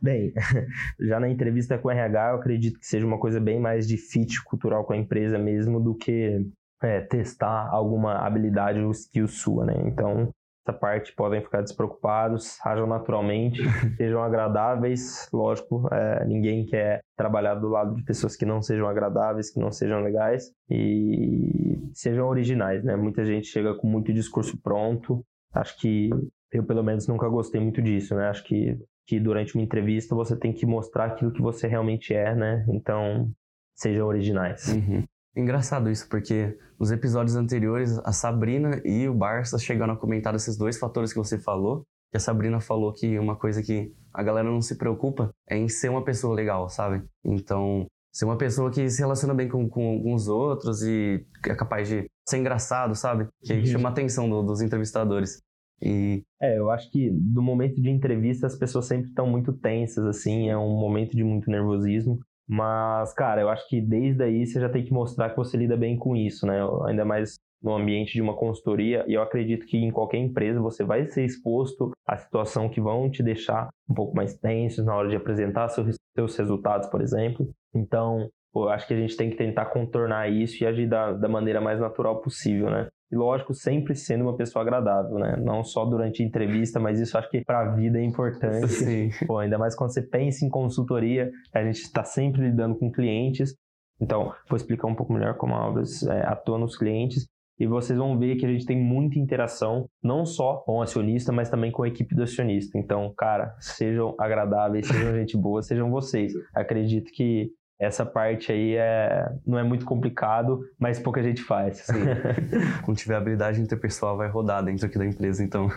Bem, 0.00 0.32
já 1.00 1.20
na 1.20 1.28
entrevista 1.28 1.76
com 1.76 1.88
o 1.88 1.90
RH, 1.90 2.30
eu 2.30 2.36
acredito 2.36 2.78
que 2.78 2.86
seja 2.86 3.06
uma 3.06 3.18
coisa 3.18 3.40
bem 3.40 3.60
mais 3.60 3.86
de 3.86 3.96
fit 3.96 4.42
cultural 4.44 4.84
com 4.84 4.92
a 4.92 4.96
empresa 4.96 5.38
mesmo 5.38 5.80
do 5.80 5.94
que 5.94 6.46
é, 6.82 7.00
testar 7.00 7.68
alguma 7.70 8.14
habilidade 8.18 8.80
ou 8.80 8.90
skill 8.90 9.28
sua, 9.28 9.66
né? 9.66 9.74
Então, 9.86 10.30
essa 10.66 10.76
parte 10.76 11.14
podem 11.14 11.42
ficar 11.42 11.62
despreocupados, 11.62 12.58
ajam 12.64 12.86
naturalmente, 12.86 13.60
sejam 13.96 14.22
agradáveis. 14.22 15.28
Lógico, 15.32 15.88
é, 15.92 16.24
ninguém 16.26 16.66
quer 16.66 17.00
trabalhar 17.16 17.54
do 17.54 17.68
lado 17.68 17.94
de 17.94 18.04
pessoas 18.04 18.36
que 18.36 18.44
não 18.44 18.62
sejam 18.62 18.88
agradáveis, 18.88 19.50
que 19.50 19.58
não 19.58 19.72
sejam 19.72 20.00
legais 20.00 20.52
e 20.70 21.78
sejam 21.92 22.28
originais, 22.28 22.84
né? 22.84 22.94
Muita 22.96 23.24
gente 23.24 23.46
chega 23.46 23.74
com 23.74 23.86
muito 23.86 24.12
discurso 24.12 24.60
pronto. 24.62 25.24
Acho 25.52 25.78
que 25.78 26.10
eu, 26.52 26.64
pelo 26.64 26.82
menos, 26.82 27.06
nunca 27.06 27.28
gostei 27.28 27.60
muito 27.60 27.80
disso, 27.80 28.14
né? 28.14 28.28
Acho 28.28 28.44
que, 28.44 28.78
que 29.06 29.18
durante 29.18 29.54
uma 29.54 29.64
entrevista 29.64 30.14
você 30.14 30.36
tem 30.36 30.52
que 30.52 30.66
mostrar 30.66 31.06
aquilo 31.06 31.32
que 31.32 31.42
você 31.42 31.66
realmente 31.66 32.14
é, 32.14 32.34
né? 32.34 32.64
Então, 32.68 33.30
sejam 33.74 34.06
originais. 34.06 34.68
Uhum. 34.68 35.04
Engraçado 35.36 35.90
isso, 35.90 36.08
porque 36.08 36.58
nos 36.78 36.90
episódios 36.90 37.36
anteriores, 37.36 37.98
a 37.98 38.12
Sabrina 38.12 38.80
e 38.84 39.08
o 39.08 39.14
Barça 39.14 39.58
chegaram 39.58 39.94
a 39.94 39.96
comentar 39.96 40.34
esses 40.34 40.56
dois 40.56 40.78
fatores 40.78 41.12
que 41.12 41.18
você 41.18 41.38
falou. 41.38 41.84
Que 42.10 42.16
a 42.16 42.20
Sabrina 42.20 42.60
falou 42.60 42.92
que 42.92 43.18
uma 43.18 43.36
coisa 43.36 43.62
que 43.62 43.94
a 44.12 44.22
galera 44.22 44.50
não 44.50 44.60
se 44.60 44.76
preocupa 44.76 45.30
é 45.48 45.56
em 45.56 45.68
ser 45.68 45.88
uma 45.88 46.04
pessoa 46.04 46.34
legal, 46.34 46.68
sabe? 46.68 47.04
Então, 47.24 47.86
ser 48.12 48.24
uma 48.24 48.36
pessoa 48.36 48.70
que 48.70 48.88
se 48.88 49.00
relaciona 49.00 49.32
bem 49.32 49.48
com, 49.48 49.68
com, 49.68 50.12
os 50.12 50.26
outros 50.26 50.82
e 50.82 51.24
é 51.46 51.54
capaz 51.54 51.88
de 51.88 52.10
ser 52.28 52.38
engraçado, 52.38 52.96
sabe? 52.96 53.28
Que 53.42 53.52
uhum. 53.52 53.66
chama 53.66 53.88
a 53.88 53.92
atenção 53.92 54.28
do, 54.28 54.42
dos 54.42 54.60
entrevistadores. 54.60 55.40
E... 55.80 56.22
É, 56.42 56.58
eu 56.58 56.70
acho 56.70 56.90
que 56.90 57.10
no 57.10 57.42
momento 57.42 57.80
de 57.80 57.88
entrevista 57.88 58.46
as 58.46 58.56
pessoas 58.56 58.86
sempre 58.86 59.08
estão 59.08 59.26
muito 59.26 59.52
tensas, 59.52 60.04
assim, 60.04 60.50
é 60.50 60.56
um 60.56 60.78
momento 60.78 61.16
de 61.16 61.22
muito 61.22 61.50
nervosismo. 61.50 62.18
Mas, 62.52 63.12
cara, 63.14 63.40
eu 63.40 63.48
acho 63.48 63.68
que 63.68 63.80
desde 63.80 64.24
aí 64.24 64.44
você 64.44 64.58
já 64.58 64.68
tem 64.68 64.84
que 64.84 64.92
mostrar 64.92 65.30
que 65.30 65.36
você 65.36 65.56
lida 65.56 65.76
bem 65.76 65.96
com 65.96 66.16
isso, 66.16 66.44
né? 66.44 66.58
Ainda 66.88 67.04
mais 67.04 67.36
no 67.62 67.72
ambiente 67.72 68.14
de 68.14 68.20
uma 68.20 68.34
consultoria, 68.34 69.04
e 69.06 69.14
eu 69.14 69.22
acredito 69.22 69.66
que 69.66 69.76
em 69.76 69.92
qualquer 69.92 70.16
empresa 70.16 70.60
você 70.60 70.82
vai 70.82 71.06
ser 71.06 71.24
exposto 71.24 71.92
a 72.04 72.16
situação 72.16 72.68
que 72.68 72.80
vão 72.80 73.08
te 73.08 73.22
deixar 73.22 73.68
um 73.88 73.94
pouco 73.94 74.16
mais 74.16 74.36
tensos 74.36 74.84
na 74.84 74.96
hora 74.96 75.08
de 75.08 75.14
apresentar 75.14 75.68
seus, 75.68 75.94
seus 76.16 76.36
resultados, 76.36 76.88
por 76.88 77.00
exemplo. 77.00 77.48
Então, 77.72 78.28
eu 78.52 78.68
acho 78.68 78.88
que 78.88 78.94
a 78.94 78.96
gente 78.96 79.16
tem 79.16 79.30
que 79.30 79.36
tentar 79.36 79.66
contornar 79.66 80.28
isso 80.28 80.64
e 80.64 80.66
agir 80.66 80.88
da, 80.88 81.12
da 81.12 81.28
maneira 81.28 81.60
mais 81.60 81.78
natural 81.78 82.20
possível, 82.20 82.68
né? 82.68 82.88
E 83.12 83.16
lógico, 83.16 83.52
sempre 83.52 83.94
sendo 83.96 84.22
uma 84.22 84.36
pessoa 84.36 84.62
agradável, 84.62 85.18
né? 85.18 85.36
Não 85.36 85.64
só 85.64 85.84
durante 85.84 86.22
a 86.22 86.26
entrevista, 86.26 86.78
mas 86.78 87.00
isso 87.00 87.18
acho 87.18 87.28
que 87.28 87.44
para 87.44 87.60
a 87.60 87.74
vida 87.74 87.98
é 87.98 88.04
importante. 88.04 88.68
Sim. 88.68 89.10
Pô, 89.26 89.38
ainda 89.38 89.58
mais 89.58 89.74
quando 89.74 89.92
você 89.92 90.02
pensa 90.02 90.44
em 90.44 90.48
consultoria, 90.48 91.28
a 91.52 91.62
gente 91.64 91.80
está 91.80 92.04
sempre 92.04 92.42
lidando 92.42 92.78
com 92.78 92.90
clientes. 92.90 93.54
Então, 94.00 94.32
vou 94.48 94.56
explicar 94.56 94.86
um 94.86 94.94
pouco 94.94 95.12
melhor 95.12 95.36
como 95.36 95.54
a 95.54 95.68
Obras 95.68 96.04
é, 96.04 96.24
atua 96.24 96.56
nos 96.56 96.76
clientes. 96.76 97.26
E 97.58 97.66
vocês 97.66 97.98
vão 97.98 98.18
ver 98.18 98.36
que 98.36 98.46
a 98.46 98.48
gente 98.48 98.64
tem 98.64 98.80
muita 98.80 99.18
interação, 99.18 99.86
não 100.02 100.24
só 100.24 100.62
com 100.64 100.78
o 100.78 100.82
acionista, 100.82 101.30
mas 101.30 101.50
também 101.50 101.70
com 101.70 101.82
a 101.82 101.88
equipe 101.88 102.14
do 102.14 102.22
acionista. 102.22 102.78
Então, 102.78 103.12
cara, 103.14 103.54
sejam 103.58 104.14
agradáveis, 104.18 104.86
sejam 104.86 105.14
gente 105.14 105.36
boa, 105.36 105.60
sejam 105.60 105.90
vocês. 105.90 106.32
Acredito 106.54 107.10
que 107.12 107.50
essa 107.80 108.04
parte 108.04 108.52
aí 108.52 108.76
é, 108.76 109.26
não 109.46 109.58
é 109.58 109.64
muito 109.64 109.86
complicado, 109.86 110.60
mas 110.78 110.98
pouca 110.98 111.22
gente 111.22 111.42
faz. 111.42 111.78
Sim. 111.78 112.04
Quando 112.84 112.98
tiver 112.98 113.16
habilidade 113.16 113.60
interpessoal, 113.60 114.18
vai 114.18 114.28
rodar 114.28 114.62
dentro 114.62 114.84
aqui 114.84 114.98
da 114.98 115.06
empresa, 115.06 115.42
então. 115.42 115.68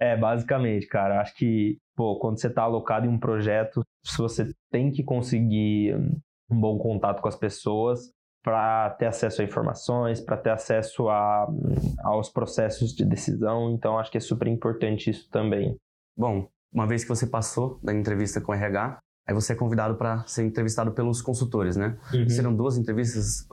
é, 0.00 0.16
basicamente, 0.16 0.86
cara. 0.86 1.20
Acho 1.20 1.36
que, 1.36 1.76
pô, 1.94 2.18
quando 2.18 2.40
você 2.40 2.46
está 2.46 2.62
alocado 2.62 3.04
em 3.04 3.10
um 3.10 3.18
projeto, 3.18 3.82
se 4.02 4.16
você 4.16 4.50
tem 4.72 4.90
que 4.90 5.04
conseguir 5.04 5.94
um 6.50 6.58
bom 6.58 6.78
contato 6.78 7.20
com 7.20 7.28
as 7.28 7.36
pessoas 7.36 8.10
para 8.42 8.90
ter 8.90 9.06
acesso 9.06 9.42
a 9.42 9.44
informações, 9.44 10.20
para 10.20 10.36
ter 10.38 10.50
acesso 10.50 11.08
a, 11.10 11.48
aos 12.04 12.30
processos 12.30 12.94
de 12.94 13.04
decisão. 13.04 13.72
Então, 13.72 13.98
acho 13.98 14.10
que 14.10 14.16
é 14.16 14.20
super 14.20 14.48
importante 14.48 15.10
isso 15.10 15.28
também. 15.30 15.76
Bom, 16.16 16.48
uma 16.72 16.86
vez 16.86 17.02
que 17.02 17.08
você 17.08 17.26
passou 17.26 17.78
da 17.82 17.92
entrevista 17.92 18.40
com 18.40 18.52
o 18.52 18.54
RH, 18.54 19.00
Aí 19.28 19.34
você 19.34 19.52
é 19.52 19.56
convidado 19.56 19.96
para 19.96 20.24
ser 20.26 20.44
entrevistado 20.44 20.92
pelos 20.92 21.20
consultores, 21.20 21.76
né? 21.76 21.98
Uhum. 22.14 22.28
Serão 22.28 22.54
duas 22.54 22.78
entrevistas, 22.78 23.44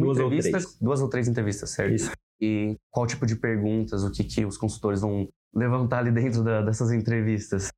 duas 0.00 0.18
ou 0.18 0.28
três. 0.28 0.78
duas 0.80 1.00
ou 1.00 1.08
três 1.08 1.28
entrevistas, 1.28 1.70
certo? 1.70 1.94
Isso. 1.94 2.12
E 2.40 2.76
qual 2.90 3.06
tipo 3.06 3.26
de 3.26 3.34
perguntas, 3.34 4.04
o 4.04 4.12
que, 4.12 4.22
que 4.22 4.44
os 4.44 4.56
consultores 4.56 5.00
vão 5.00 5.28
levantar 5.54 5.98
ali 5.98 6.12
dentro 6.12 6.44
da, 6.44 6.62
dessas 6.62 6.92
entrevistas? 6.92 7.72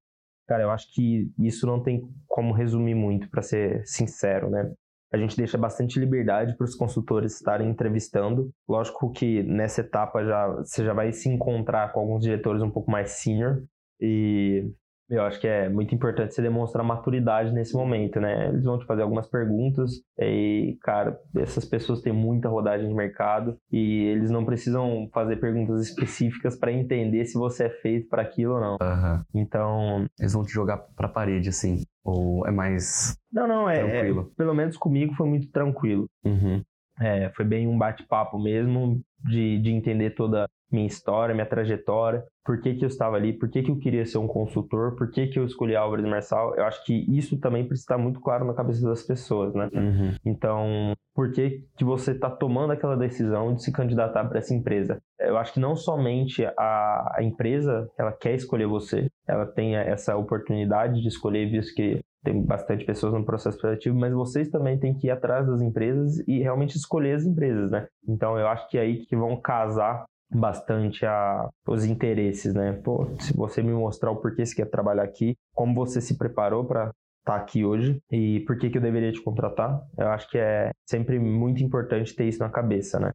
Cara, 0.46 0.62
eu 0.62 0.70
acho 0.70 0.92
que 0.92 1.30
isso 1.38 1.66
não 1.66 1.82
tem 1.82 2.02
como 2.26 2.52
resumir 2.52 2.94
muito, 2.94 3.30
para 3.30 3.42
ser 3.42 3.82
sincero, 3.86 4.50
né? 4.50 4.70
A 5.12 5.16
gente 5.16 5.36
deixa 5.36 5.56
bastante 5.56 5.98
liberdade 5.98 6.54
para 6.56 6.64
os 6.64 6.74
consultores 6.74 7.36
estarem 7.36 7.70
entrevistando. 7.70 8.50
Lógico 8.68 9.10
que 9.10 9.42
nessa 9.42 9.80
etapa 9.80 10.22
já 10.22 10.48
você 10.48 10.84
já 10.84 10.92
vai 10.92 11.12
se 11.12 11.30
encontrar 11.30 11.92
com 11.92 12.00
alguns 12.00 12.22
diretores 12.22 12.62
um 12.62 12.70
pouco 12.70 12.90
mais 12.90 13.12
senior 13.12 13.62
e 13.98 14.70
eu 15.10 15.22
acho 15.22 15.40
que 15.40 15.46
é 15.46 15.68
muito 15.68 15.94
importante 15.94 16.34
você 16.34 16.42
demonstrar 16.42 16.84
maturidade 16.84 17.52
nesse 17.52 17.74
momento, 17.74 18.20
né? 18.20 18.48
Eles 18.48 18.64
vão 18.64 18.78
te 18.78 18.84
fazer 18.84 19.02
algumas 19.02 19.26
perguntas 19.26 19.92
e, 20.18 20.76
cara, 20.82 21.18
essas 21.36 21.64
pessoas 21.64 22.02
têm 22.02 22.12
muita 22.12 22.48
rodagem 22.48 22.88
de 22.88 22.94
mercado 22.94 23.56
e 23.72 24.04
eles 24.04 24.30
não 24.30 24.44
precisam 24.44 25.08
fazer 25.12 25.36
perguntas 25.36 25.80
específicas 25.88 26.56
para 26.56 26.72
entender 26.72 27.24
se 27.24 27.38
você 27.38 27.64
é 27.64 27.70
feito 27.70 28.08
para 28.08 28.22
aquilo 28.22 28.54
ou 28.54 28.60
não. 28.60 28.72
Uhum. 28.80 29.22
Então. 29.34 30.06
Eles 30.18 30.32
vão 30.32 30.44
te 30.44 30.52
jogar 30.52 30.78
para 30.96 31.06
a 31.06 31.10
parede, 31.10 31.48
assim. 31.48 31.82
Ou 32.04 32.46
é 32.46 32.50
mais. 32.50 33.16
Não, 33.32 33.46
não, 33.46 33.68
é. 33.68 33.80
é 33.80 33.90
tranquilo. 33.90 34.30
É, 34.32 34.36
pelo 34.36 34.54
menos 34.54 34.76
comigo 34.76 35.14
foi 35.14 35.28
muito 35.28 35.50
tranquilo. 35.50 36.06
Uhum. 36.24 36.62
É, 37.00 37.30
foi 37.30 37.44
bem 37.44 37.66
um 37.68 37.78
bate-papo 37.78 38.38
mesmo, 38.38 39.00
de, 39.24 39.58
de 39.58 39.70
entender 39.70 40.10
toda 40.10 40.48
minha 40.70 40.86
história, 40.86 41.34
minha 41.34 41.46
trajetória, 41.46 42.22
por 42.44 42.60
que, 42.60 42.74
que 42.74 42.84
eu 42.84 42.88
estava 42.88 43.16
ali, 43.16 43.32
por 43.32 43.48
que, 43.48 43.62
que 43.62 43.70
eu 43.70 43.78
queria 43.78 44.04
ser 44.04 44.18
um 44.18 44.26
consultor, 44.26 44.96
por 44.96 45.10
que, 45.10 45.26
que 45.26 45.38
eu 45.38 45.44
escolhi 45.44 45.74
Álvares 45.74 46.06
Marçal. 46.06 46.54
Eu 46.56 46.64
acho 46.64 46.84
que 46.84 46.94
isso 47.08 47.38
também 47.38 47.66
precisa 47.66 47.84
estar 47.84 47.98
muito 47.98 48.20
claro 48.20 48.44
na 48.46 48.54
cabeça 48.54 48.86
das 48.86 49.02
pessoas, 49.02 49.54
né? 49.54 49.68
Uhum. 49.72 50.14
Então, 50.24 50.94
por 51.14 51.32
que, 51.32 51.64
que 51.76 51.84
você 51.84 52.12
está 52.12 52.30
tomando 52.30 52.72
aquela 52.72 52.96
decisão 52.96 53.54
de 53.54 53.62
se 53.62 53.72
candidatar 53.72 54.24
para 54.26 54.38
essa 54.38 54.54
empresa? 54.54 54.98
Eu 55.18 55.36
acho 55.36 55.54
que 55.54 55.60
não 55.60 55.74
somente 55.74 56.44
a, 56.44 57.16
a 57.16 57.22
empresa 57.22 57.88
ela 57.98 58.12
quer 58.12 58.34
escolher 58.34 58.66
você, 58.66 59.08
ela 59.26 59.46
tem 59.46 59.76
essa 59.76 60.16
oportunidade 60.16 61.00
de 61.00 61.08
escolher, 61.08 61.50
visto 61.50 61.74
que 61.74 62.00
tem 62.24 62.42
bastante 62.42 62.84
pessoas 62.84 63.12
no 63.12 63.24
processo 63.24 63.60
seletivo, 63.60 63.98
mas 63.98 64.12
vocês 64.12 64.48
também 64.48 64.78
têm 64.78 64.94
que 64.94 65.06
ir 65.06 65.10
atrás 65.10 65.46
das 65.46 65.60
empresas 65.60 66.18
e 66.26 66.40
realmente 66.40 66.76
escolher 66.76 67.14
as 67.14 67.24
empresas, 67.24 67.70
né? 67.70 67.86
Então 68.06 68.38
eu 68.38 68.48
acho 68.48 68.68
que 68.68 68.78
é 68.78 68.82
aí 68.82 69.06
que 69.06 69.16
vão 69.16 69.40
casar 69.40 70.04
bastante 70.30 71.06
a, 71.06 71.48
os 71.66 71.84
interesses, 71.84 72.52
né? 72.52 72.72
Pô, 72.72 73.08
se 73.20 73.34
você 73.34 73.62
me 73.62 73.72
mostrar 73.72 74.10
o 74.10 74.16
porquê 74.16 74.44
você 74.44 74.54
quer 74.54 74.66
trabalhar 74.66 75.02
aqui, 75.02 75.36
como 75.54 75.74
você 75.74 76.00
se 76.00 76.18
preparou 76.18 76.64
para 76.64 76.84
estar 76.84 76.94
tá 77.24 77.36
aqui 77.36 77.64
hoje 77.64 77.98
e 78.10 78.40
por 78.40 78.58
que, 78.58 78.68
que 78.68 78.78
eu 78.78 78.82
deveria 78.82 79.12
te 79.12 79.22
contratar, 79.22 79.80
eu 79.96 80.08
acho 80.08 80.28
que 80.30 80.38
é 80.38 80.70
sempre 80.88 81.18
muito 81.18 81.62
importante 81.62 82.14
ter 82.14 82.26
isso 82.26 82.40
na 82.40 82.50
cabeça, 82.50 82.98
né? 82.98 83.12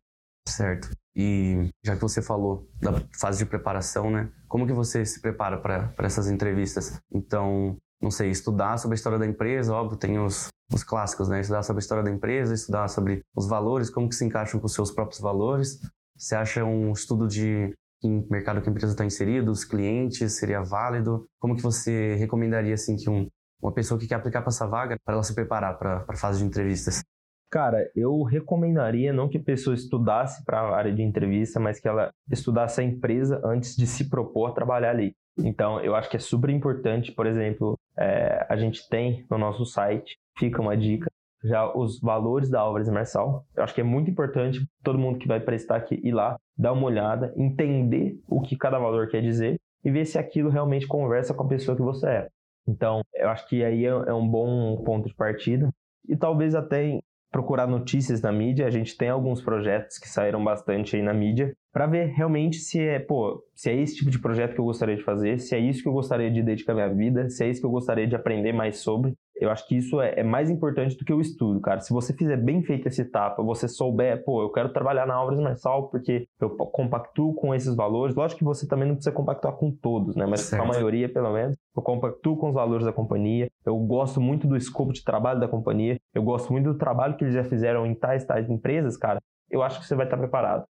Certo. 0.48 0.90
E 1.16 1.70
já 1.86 1.96
que 1.96 2.02
você 2.02 2.22
falou 2.22 2.68
da 2.82 2.94
fase 3.20 3.44
de 3.44 3.50
preparação, 3.50 4.10
né? 4.10 4.32
Como 4.48 4.66
que 4.66 4.74
você 4.74 5.06
se 5.06 5.22
prepara 5.22 5.58
para 5.58 5.94
essas 6.00 6.30
entrevistas? 6.30 7.00
Então, 7.14 7.78
não 8.04 8.12
sei, 8.12 8.30
estudar 8.30 8.78
sobre 8.78 8.96
a 8.96 8.98
história 8.98 9.18
da 9.18 9.26
empresa, 9.26 9.74
óbvio, 9.74 9.98
tem 9.98 10.20
os, 10.20 10.50
os 10.74 10.84
clássicos, 10.84 11.30
né? 11.30 11.40
Estudar 11.40 11.64
sobre 11.64 11.80
a 11.80 11.84
história 11.84 12.04
da 12.04 12.12
empresa, 12.12 12.54
estudar 12.54 12.90
sobre 12.90 13.22
os 13.34 13.48
valores, 13.48 13.90
como 13.90 14.10
que 14.10 14.16
se 14.16 14.26
encaixam 14.26 14.60
com 14.60 14.66
os 14.66 14.74
seus 14.74 14.92
próprios 14.92 15.22
valores. 15.22 15.80
Você 16.18 16.36
acha 16.36 16.66
um 16.66 16.92
estudo 16.92 17.28
de 17.28 17.74
em 18.04 18.28
mercado 18.30 18.62
que 18.62 18.68
a 18.68 18.72
empresa 18.72 18.92
está 18.92 19.06
inserida, 19.06 19.50
os 19.50 19.64
clientes, 19.64 20.34
seria 20.34 20.62
válido? 20.62 21.26
Como 21.40 21.56
que 21.56 21.62
você 21.62 22.16
recomendaria 22.16 22.74
assim 22.74 22.98
que 22.98 23.10
um, 23.10 23.30
uma 23.62 23.72
pessoa 23.72 23.98
que 23.98 24.06
quer 24.06 24.16
aplicar 24.16 24.42
para 24.42 24.50
essa 24.50 24.68
vaga, 24.68 24.98
para 25.06 25.14
ela 25.14 25.24
se 25.24 25.34
preparar 25.34 25.78
para 25.80 26.06
a 26.06 26.16
fase 26.18 26.40
de 26.40 26.46
entrevistas? 26.46 27.02
Cara, 27.50 27.90
eu 27.96 28.22
recomendaria 28.24 29.14
não 29.14 29.30
que 29.30 29.38
a 29.38 29.44
pessoa 29.44 29.74
estudasse 29.74 30.44
para 30.44 30.60
a 30.60 30.76
área 30.76 30.94
de 30.94 31.02
entrevista, 31.02 31.60
mas 31.60 31.80
que 31.80 31.88
ela 31.88 32.12
estudasse 32.30 32.82
a 32.82 32.84
empresa 32.84 33.40
antes 33.46 33.78
de 33.78 33.88
se 33.88 34.10
propor 34.10 34.50
a 34.50 34.54
trabalhar 34.54 34.90
ali. 34.90 35.14
Então, 35.38 35.80
eu 35.80 35.96
acho 35.96 36.10
que 36.10 36.18
é 36.18 36.20
super 36.20 36.50
importante, 36.50 37.12
por 37.12 37.26
exemplo, 37.26 37.78
é, 38.04 38.46
a 38.50 38.58
gente 38.58 38.88
tem 38.90 39.26
no 39.30 39.38
nosso 39.38 39.66
site, 39.66 40.18
fica 40.38 40.62
uma 40.62 40.76
dica, 40.76 41.10
já 41.44 41.74
os 41.74 42.00
valores 42.00 42.50
da 42.50 42.60
Álvares 42.60 42.90
Marçal. 42.90 43.46
Eu 43.56 43.64
acho 43.64 43.74
que 43.74 43.82
é 43.82 43.84
muito 43.84 44.12
importante 44.12 44.66
todo 44.84 45.00
mundo 45.00 45.20
que 45.20 45.28
vai 45.28 45.40
prestar 45.40 45.78
aqui 45.78 46.00
ir 46.04 46.12
lá, 46.12 46.38
dar 46.58 46.74
uma 46.74 46.86
olhada, 46.86 47.34
entender 47.38 48.20
o 48.28 48.42
que 48.42 48.58
cada 48.58 48.78
valor 48.78 49.08
quer 49.08 49.22
dizer 49.22 49.58
e 49.84 49.92
ver 49.92 50.06
se 50.06 50.18
aquilo 50.18 50.50
realmente 50.50 50.88
conversa 50.88 51.34
com 51.34 51.44
a 51.44 51.48
pessoa 51.48 51.76
que 51.76 51.84
você 51.84 52.08
é. 52.08 52.28
Então, 52.68 53.02
eu 53.14 53.30
acho 53.30 53.48
que 53.48 53.64
aí 53.64 53.86
é, 53.86 53.90
é 53.90 54.14
um 54.14 54.28
bom 54.28 54.82
ponto 54.84 55.08
de 55.08 55.16
partida. 55.16 55.70
E 56.08 56.16
talvez 56.16 56.56
até 56.56 57.00
procurar 57.34 57.66
notícias 57.66 58.22
na 58.22 58.32
mídia. 58.32 58.68
A 58.68 58.70
gente 58.70 58.96
tem 58.96 59.10
alguns 59.10 59.42
projetos 59.42 59.98
que 59.98 60.08
saíram 60.08 60.42
bastante 60.42 60.96
aí 60.96 61.02
na 61.02 61.14
mídia 61.14 61.58
para 61.74 61.88
ver 61.88 62.14
realmente 62.16 62.58
se 62.58 62.80
é, 62.80 63.00
pô, 63.00 63.44
se 63.56 63.72
é 63.72 63.76
esse 63.76 63.96
tipo 63.96 64.12
de 64.12 64.20
projeto 64.20 64.54
que 64.54 64.62
eu 64.62 64.66
gostaria 64.66 64.96
de 64.96 65.04
fazer, 65.04 65.40
se 65.40 65.56
é 65.56 65.60
isso 65.60 65.82
que 65.82 65.90
eu 65.90 65.94
gostaria 65.94 66.30
de 66.30 66.44
dedicar 66.44 66.76
minha 66.76 66.94
vida, 66.94 67.28
se 67.30 67.44
é 67.44 67.50
isso 67.50 67.60
que 67.60 67.66
eu 67.66 67.72
gostaria 67.72 68.08
de 68.08 68.16
aprender 68.16 68.54
mais 68.54 68.78
sobre. 68.78 69.16
Eu 69.36 69.50
acho 69.50 69.68
que 69.68 69.76
isso 69.76 70.00
é, 70.00 70.20
é 70.20 70.24
mais 70.24 70.50
importante 70.50 70.96
do 70.96 71.04
que 71.04 71.14
o 71.14 71.20
estudo, 71.20 71.60
cara. 71.60 71.80
Se 71.80 71.92
você 71.92 72.14
fizer 72.14 72.38
bem 72.38 72.62
feita 72.62 72.88
essa 72.88 73.02
etapa, 73.02 73.42
você 73.42 73.68
souber, 73.68 74.24
pô, 74.24 74.44
eu 74.44 74.52
quero 74.52 74.72
trabalhar 74.72 75.08
na 75.08 75.16
Álvares 75.16 75.40
Marçal 75.40 75.90
porque 75.90 76.28
eu 76.40 76.50
compactuo 76.52 77.34
com 77.34 77.54
esses 77.54 77.76
valores. 77.76 78.16
Lógico 78.16 78.40
que 78.40 78.46
você 78.46 78.68
também 78.68 78.88
não 78.88 78.96
precisa 78.96 79.14
compactuar 79.14 79.56
com 79.56 79.72
todos, 79.72 80.16
né? 80.16 80.26
Mas 80.26 80.42
certo. 80.42 80.64
a 80.64 80.68
maioria, 80.68 81.12
pelo 81.12 81.34
menos. 81.34 81.56
Eu 81.76 81.82
compactuo 81.82 82.38
com 82.38 82.50
os 82.50 82.54
valores 82.54 82.86
da 82.86 82.94
companhia. 82.94 83.50
Eu 83.66 83.78
gosto 83.80 84.22
muito 84.22 84.48
do 84.48 84.56
escopo 84.56 84.94
de 84.94 85.04
trabalho 85.04 85.40
da 85.40 85.48
companhia. 85.48 86.00
Eu 86.14 86.24
gosto 86.24 86.52
muito 86.52 86.72
do 86.72 86.78
trabalho 86.78 87.18
que 87.18 87.24
eles 87.24 87.34
já 87.34 87.44
fizeram 87.44 87.86
em 87.86 87.96
tais, 87.96 88.24
tais 88.24 88.50
empresas, 88.50 88.96
cara. 88.96 89.20
Eu 89.50 89.64
acho 89.64 89.80
que 89.80 89.88
você 89.88 89.96
vai 89.96 90.06
estar 90.06 90.18
preparado. 90.18 90.66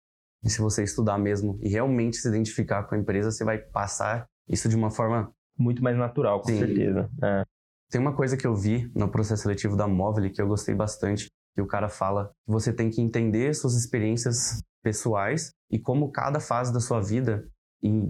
E 0.45 0.49
se 0.49 0.61
você 0.61 0.83
estudar 0.83 1.19
mesmo 1.19 1.59
e 1.63 1.69
realmente 1.69 2.17
se 2.17 2.29
identificar 2.29 2.85
com 2.85 2.95
a 2.95 2.99
empresa, 2.99 3.31
você 3.31 3.45
vai 3.45 3.59
passar 3.59 4.27
isso 4.49 4.69
de 4.69 4.77
uma 4.77 4.91
forma 4.91 5.31
muito 5.59 5.83
mais 5.83 5.97
natural, 5.97 6.41
com 6.41 6.49
Sim. 6.49 6.59
certeza. 6.59 7.11
É. 7.23 7.45
Tem 7.91 8.01
uma 8.01 8.15
coisa 8.15 8.37
que 8.37 8.47
eu 8.47 8.55
vi 8.55 8.89
no 8.95 9.09
processo 9.09 9.43
seletivo 9.43 9.77
da 9.77 9.89
Móvel 9.89 10.31
que 10.33 10.41
eu 10.41 10.47
gostei 10.47 10.75
bastante, 10.75 11.27
que 11.55 11.61
o 11.61 11.67
cara 11.67 11.89
fala 11.89 12.31
que 12.47 12.53
você 12.53 12.73
tem 12.73 12.89
que 12.89 13.01
entender 13.01 13.53
suas 13.53 13.75
experiências 13.75 14.63
pessoais 14.81 15.51
e 15.71 15.79
como 15.79 16.13
cada 16.13 16.39
fase 16.39 16.73
da 16.73 16.79
sua 16.79 17.01
vida 17.01 17.49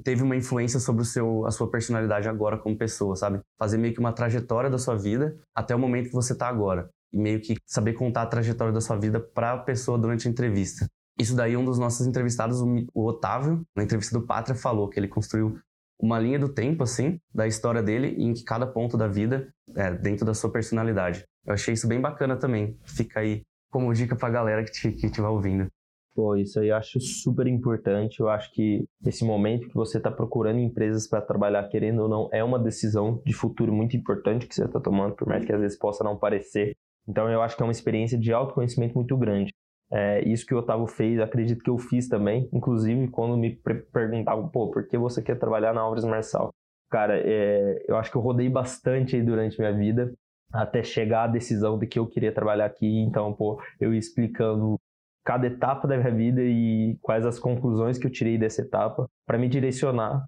teve 0.05 0.23
uma 0.23 0.37
influência 0.37 0.79
sobre 0.79 1.03
o 1.03 1.05
seu, 1.05 1.47
a 1.47 1.51
sua 1.51 1.71
personalidade 1.71 2.29
agora 2.29 2.59
como 2.59 2.77
pessoa, 2.77 3.17
sabe? 3.17 3.41
Fazer 3.59 3.79
meio 3.79 3.95
que 3.95 4.01
uma 4.01 4.13
trajetória 4.13 4.69
da 4.69 4.79
sua 4.79 4.97
vida 4.97 5.35
até 5.55 5.75
o 5.75 5.79
momento 5.79 6.09
que 6.09 6.15
você 6.15 6.35
está 6.35 6.49
agora. 6.49 6.91
E 7.13 7.19
meio 7.19 7.41
que 7.41 7.57
saber 7.67 7.95
contar 7.95 8.23
a 8.23 8.27
trajetória 8.27 8.73
da 8.73 8.81
sua 8.81 8.97
vida 8.97 9.19
para 9.19 9.53
a 9.53 9.59
pessoa 9.59 9.99
durante 9.99 10.29
a 10.29 10.31
entrevista. 10.31 10.87
Isso 11.19 11.35
daí, 11.35 11.57
um 11.57 11.65
dos 11.65 11.79
nossos 11.79 12.07
entrevistados, 12.07 12.61
o 12.61 13.07
Otávio, 13.07 13.63
na 13.77 13.83
entrevista 13.83 14.19
do 14.19 14.27
Pátria, 14.27 14.55
falou 14.55 14.89
que 14.89 14.99
ele 14.99 15.09
construiu 15.09 15.59
uma 16.01 16.19
linha 16.19 16.39
do 16.39 16.49
tempo, 16.49 16.83
assim, 16.83 17.21
da 17.35 17.47
história 17.47 17.83
dele, 17.83 18.17
em 18.19 18.33
que 18.33 18.43
cada 18.43 18.67
ponto 18.67 18.97
da 18.97 19.07
vida 19.07 19.53
é 19.77 19.91
dentro 19.93 20.25
da 20.25 20.35
sua 20.35 20.51
personalidade. 20.51 21.25
Eu 21.47 21.55
achei 21.55 21.75
isso 21.75 21.89
bem 21.89 22.01
bacana 22.01 22.37
também. 22.37 22.79
Fica 22.85 23.21
aí 23.21 23.43
como 23.71 23.93
dica 23.93 24.17
pra 24.17 24.31
galera 24.31 24.65
que, 24.65 24.73
te, 24.73 24.93
que 24.93 25.07
estiver 25.07 25.29
ouvindo. 25.29 25.69
Pô, 26.15 26.35
isso 26.37 26.59
aí 26.59 26.69
eu 26.69 26.77
acho 26.77 27.01
super 27.01 27.47
importante. 27.47 28.21
Eu 28.21 28.29
acho 28.29 28.53
que 28.53 28.85
esse 29.07 29.25
momento 29.25 29.69
que 29.69 29.75
você 29.75 29.99
está 29.99 30.11
procurando 30.11 30.59
empresas 30.59 31.07
para 31.07 31.21
trabalhar, 31.21 31.69
querendo 31.69 32.03
ou 32.03 32.09
não, 32.09 32.29
é 32.33 32.43
uma 32.43 32.59
decisão 32.59 33.23
de 33.25 33.33
futuro 33.33 33.73
muito 33.73 33.97
importante 33.97 34.47
que 34.47 34.55
você 34.55 34.65
está 34.65 34.81
tomando, 34.81 35.15
por 35.15 35.29
mais 35.29 35.45
que 35.45 35.53
às 35.53 35.61
vezes 35.61 35.79
possa 35.79 36.03
não 36.03 36.19
parecer. 36.19 36.75
Então 37.09 37.29
eu 37.31 37.41
acho 37.43 37.57
que 37.57 37.63
é 37.63 37.67
uma 37.67 37.73
experiência 37.73 38.19
de 38.19 38.33
autoconhecimento 38.33 38.95
muito 38.95 39.17
grande. 39.17 39.53
É, 39.93 40.27
isso 40.29 40.47
que 40.47 40.55
o 40.55 40.59
Otávio 40.59 40.87
fez, 40.87 41.19
acredito 41.19 41.65
que 41.65 41.71
eu 41.71 41.79
fiz 41.79 42.09
também. 42.09 42.49
Inclusive, 42.53 43.09
quando 43.09 43.37
me 43.37 43.61
perguntavam, 43.93 44.49
pô, 44.49 44.71
por 44.71 44.87
que 44.87 44.97
você 44.97 45.21
quer 45.21 45.39
trabalhar 45.39 45.75
na 45.75 45.81
Álvares 45.81 46.05
Marçal? 46.05 46.51
Cara, 46.91 47.19
é, 47.19 47.85
eu 47.89 47.97
acho 47.97 48.11
que 48.11 48.17
eu 48.17 48.21
rodei 48.21 48.49
bastante 48.49 49.17
aí 49.17 49.23
durante 49.23 49.59
minha 49.59 49.73
vida 49.73 50.13
até 50.53 50.83
chegar 50.83 51.25
à 51.25 51.27
decisão 51.29 51.79
de 51.79 51.87
que 51.87 51.99
eu 51.99 52.07
queria 52.07 52.33
trabalhar 52.33 52.67
aqui. 52.67 53.01
Então, 53.03 53.33
pô, 53.33 53.61
eu 53.79 53.93
ia 53.93 53.99
explicando 53.99 54.79
cada 55.25 55.47
etapa 55.47 55.87
da 55.87 55.97
minha 55.97 56.13
vida 56.13 56.43
e 56.43 56.99
quais 57.01 57.25
as 57.25 57.39
conclusões 57.39 57.99
que 57.99 58.07
eu 58.07 58.11
tirei 58.11 58.39
dessa 58.39 58.63
etapa 58.63 59.09
para 59.27 59.39
me 59.39 59.49
direcionar 59.49 60.27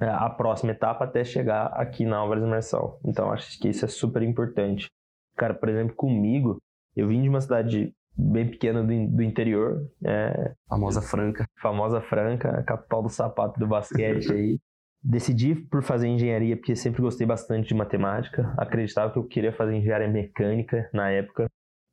é, 0.00 0.06
à 0.06 0.28
próxima 0.30 0.72
etapa 0.72 1.04
até 1.04 1.22
chegar 1.24 1.66
aqui 1.66 2.04
na 2.04 2.16
Álvares 2.16 2.44
Marçal. 2.44 2.98
Então, 3.04 3.30
acho 3.30 3.58
que 3.60 3.68
isso 3.68 3.84
é 3.84 3.88
super 3.88 4.22
importante. 4.22 4.88
Cara, 5.36 5.54
por 5.54 5.68
exemplo, 5.68 5.94
comigo, 5.94 6.58
eu 6.96 7.08
vim 7.08 7.22
de 7.22 7.28
uma 7.28 7.40
cidade 7.40 7.94
bem 8.20 8.48
pequena 8.48 8.82
do, 8.82 9.08
do 9.08 9.22
interior. 9.22 9.86
É, 10.04 10.54
famosa 10.68 11.00
Franca. 11.00 11.46
Famosa 11.60 12.00
Franca, 12.00 12.62
capital 12.64 13.02
do 13.02 13.08
sapato 13.08 13.58
do 13.58 13.66
basquete 13.66 14.32
aí. 14.32 14.58
Decidi 15.02 15.54
por 15.54 15.82
fazer 15.82 16.08
engenharia 16.08 16.56
porque 16.56 16.76
sempre 16.76 17.00
gostei 17.00 17.26
bastante 17.26 17.68
de 17.68 17.74
matemática. 17.74 18.52
Acreditava 18.58 19.12
que 19.12 19.18
eu 19.18 19.24
queria 19.24 19.52
fazer 19.52 19.74
engenharia 19.74 20.08
mecânica 20.08 20.88
na 20.92 21.10
época. 21.10 21.46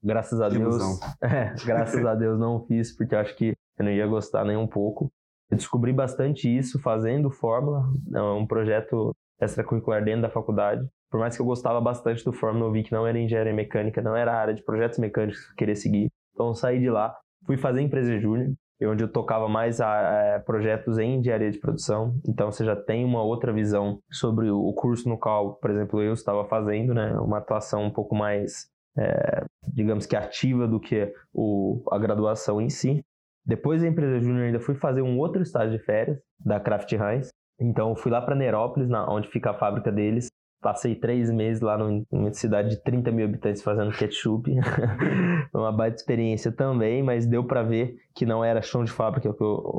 Graças 0.03 0.41
a 0.41 0.49
que 0.49 0.57
Deus. 0.57 0.75
É, 1.23 1.53
graças 1.65 2.05
a 2.05 2.13
Deus 2.13 2.39
não 2.39 2.65
fiz 2.65 2.95
porque 2.95 3.15
eu 3.15 3.19
acho 3.19 3.35
que 3.35 3.53
eu 3.79 3.85
não 3.85 3.91
ia 3.91 4.05
gostar 4.05 4.43
nem 4.43 4.57
um 4.57 4.67
pouco. 4.67 5.09
Eu 5.49 5.57
descobri 5.57 5.93
bastante 5.93 6.53
isso 6.53 6.79
fazendo 6.81 7.31
Fórmula, 7.31 7.83
é 8.13 8.21
um 8.21 8.45
projeto 8.45 9.15
extracurricular 9.41 10.03
dentro 10.03 10.23
da 10.23 10.29
faculdade. 10.29 10.85
Por 11.09 11.19
mais 11.19 11.35
que 11.35 11.41
eu 11.41 11.45
gostava 11.45 11.79
bastante 11.79 12.23
do 12.25 12.33
Fórmula, 12.33 12.65
eu 12.65 12.71
vi 12.71 12.83
que 12.83 12.91
não 12.91 13.07
era 13.07 13.17
engenharia 13.17 13.53
mecânica, 13.53 14.01
não 14.01 14.15
era 14.15 14.33
a 14.33 14.37
área 14.37 14.53
de 14.53 14.63
projetos 14.63 14.99
mecânicos 14.99 15.39
que 15.45 15.51
eu 15.51 15.55
queria 15.55 15.75
seguir. 15.75 16.11
Então 16.37 16.53
saí 16.53 16.79
de 16.79 16.87
lá, 16.87 17.17
fui 17.47 17.57
fazer 17.57 17.81
empresa 17.81 18.19
júnior, 18.19 18.53
onde 18.83 19.03
eu 19.03 19.11
tocava 19.11 19.49
mais 19.49 19.81
a, 19.81 20.35
a, 20.35 20.39
projetos 20.39 20.99
em 20.99 21.17
engenharia 21.17 21.49
de 21.49 21.59
produção. 21.59 22.13
Então 22.27 22.51
você 22.51 22.63
já 22.63 22.75
tem 22.75 23.03
uma 23.03 23.23
outra 23.23 23.51
visão 23.51 23.99
sobre 24.11 24.51
o, 24.51 24.59
o 24.59 24.73
curso 24.75 25.09
no 25.09 25.17
qual, 25.17 25.55
por 25.55 25.71
exemplo, 25.71 25.99
eu 25.99 26.13
estava 26.13 26.45
fazendo, 26.45 26.93
né? 26.93 27.11
Uma 27.19 27.39
atuação 27.39 27.85
um 27.85 27.89
pouco 27.89 28.15
mais, 28.15 28.69
é, 28.95 29.43
digamos 29.73 30.05
que 30.05 30.15
ativa 30.15 30.67
do 30.67 30.79
que 30.79 31.11
o, 31.33 31.83
a 31.91 31.97
graduação 31.97 32.61
em 32.61 32.69
si. 32.69 33.03
Depois 33.43 33.81
da 33.81 33.87
empresa 33.87 34.19
júnior 34.19 34.45
ainda 34.45 34.59
fui 34.59 34.75
fazer 34.75 35.01
um 35.01 35.17
outro 35.17 35.41
estágio 35.41 35.75
de 35.75 35.83
férias 35.83 36.19
da 36.45 36.59
Kraft 36.59 36.91
Heinz. 36.91 37.29
Então 37.59 37.95
fui 37.95 38.11
lá 38.11 38.21
para 38.21 38.35
Nerópolis, 38.35 38.87
na, 38.87 39.11
onde 39.11 39.27
fica 39.29 39.49
a 39.49 39.57
fábrica 39.57 39.91
deles, 39.91 40.27
Passei 40.61 40.95
três 40.95 41.29
meses 41.31 41.61
lá 41.61 41.77
numa 41.77 42.33
cidade 42.33 42.69
de 42.69 42.83
30 42.83 43.11
mil 43.11 43.25
habitantes 43.25 43.61
fazendo 43.61 43.91
ketchup. 43.91 44.51
Foi 45.51 45.61
uma 45.61 45.71
baita 45.71 45.97
experiência 45.97 46.51
também, 46.51 47.03
mas 47.03 47.25
deu 47.25 47.43
para 47.43 47.63
ver 47.63 47.95
que 48.15 48.25
não 48.25 48.43
era 48.43 48.61
chão 48.61 48.83
de 48.83 48.91
fábrica 48.91 49.29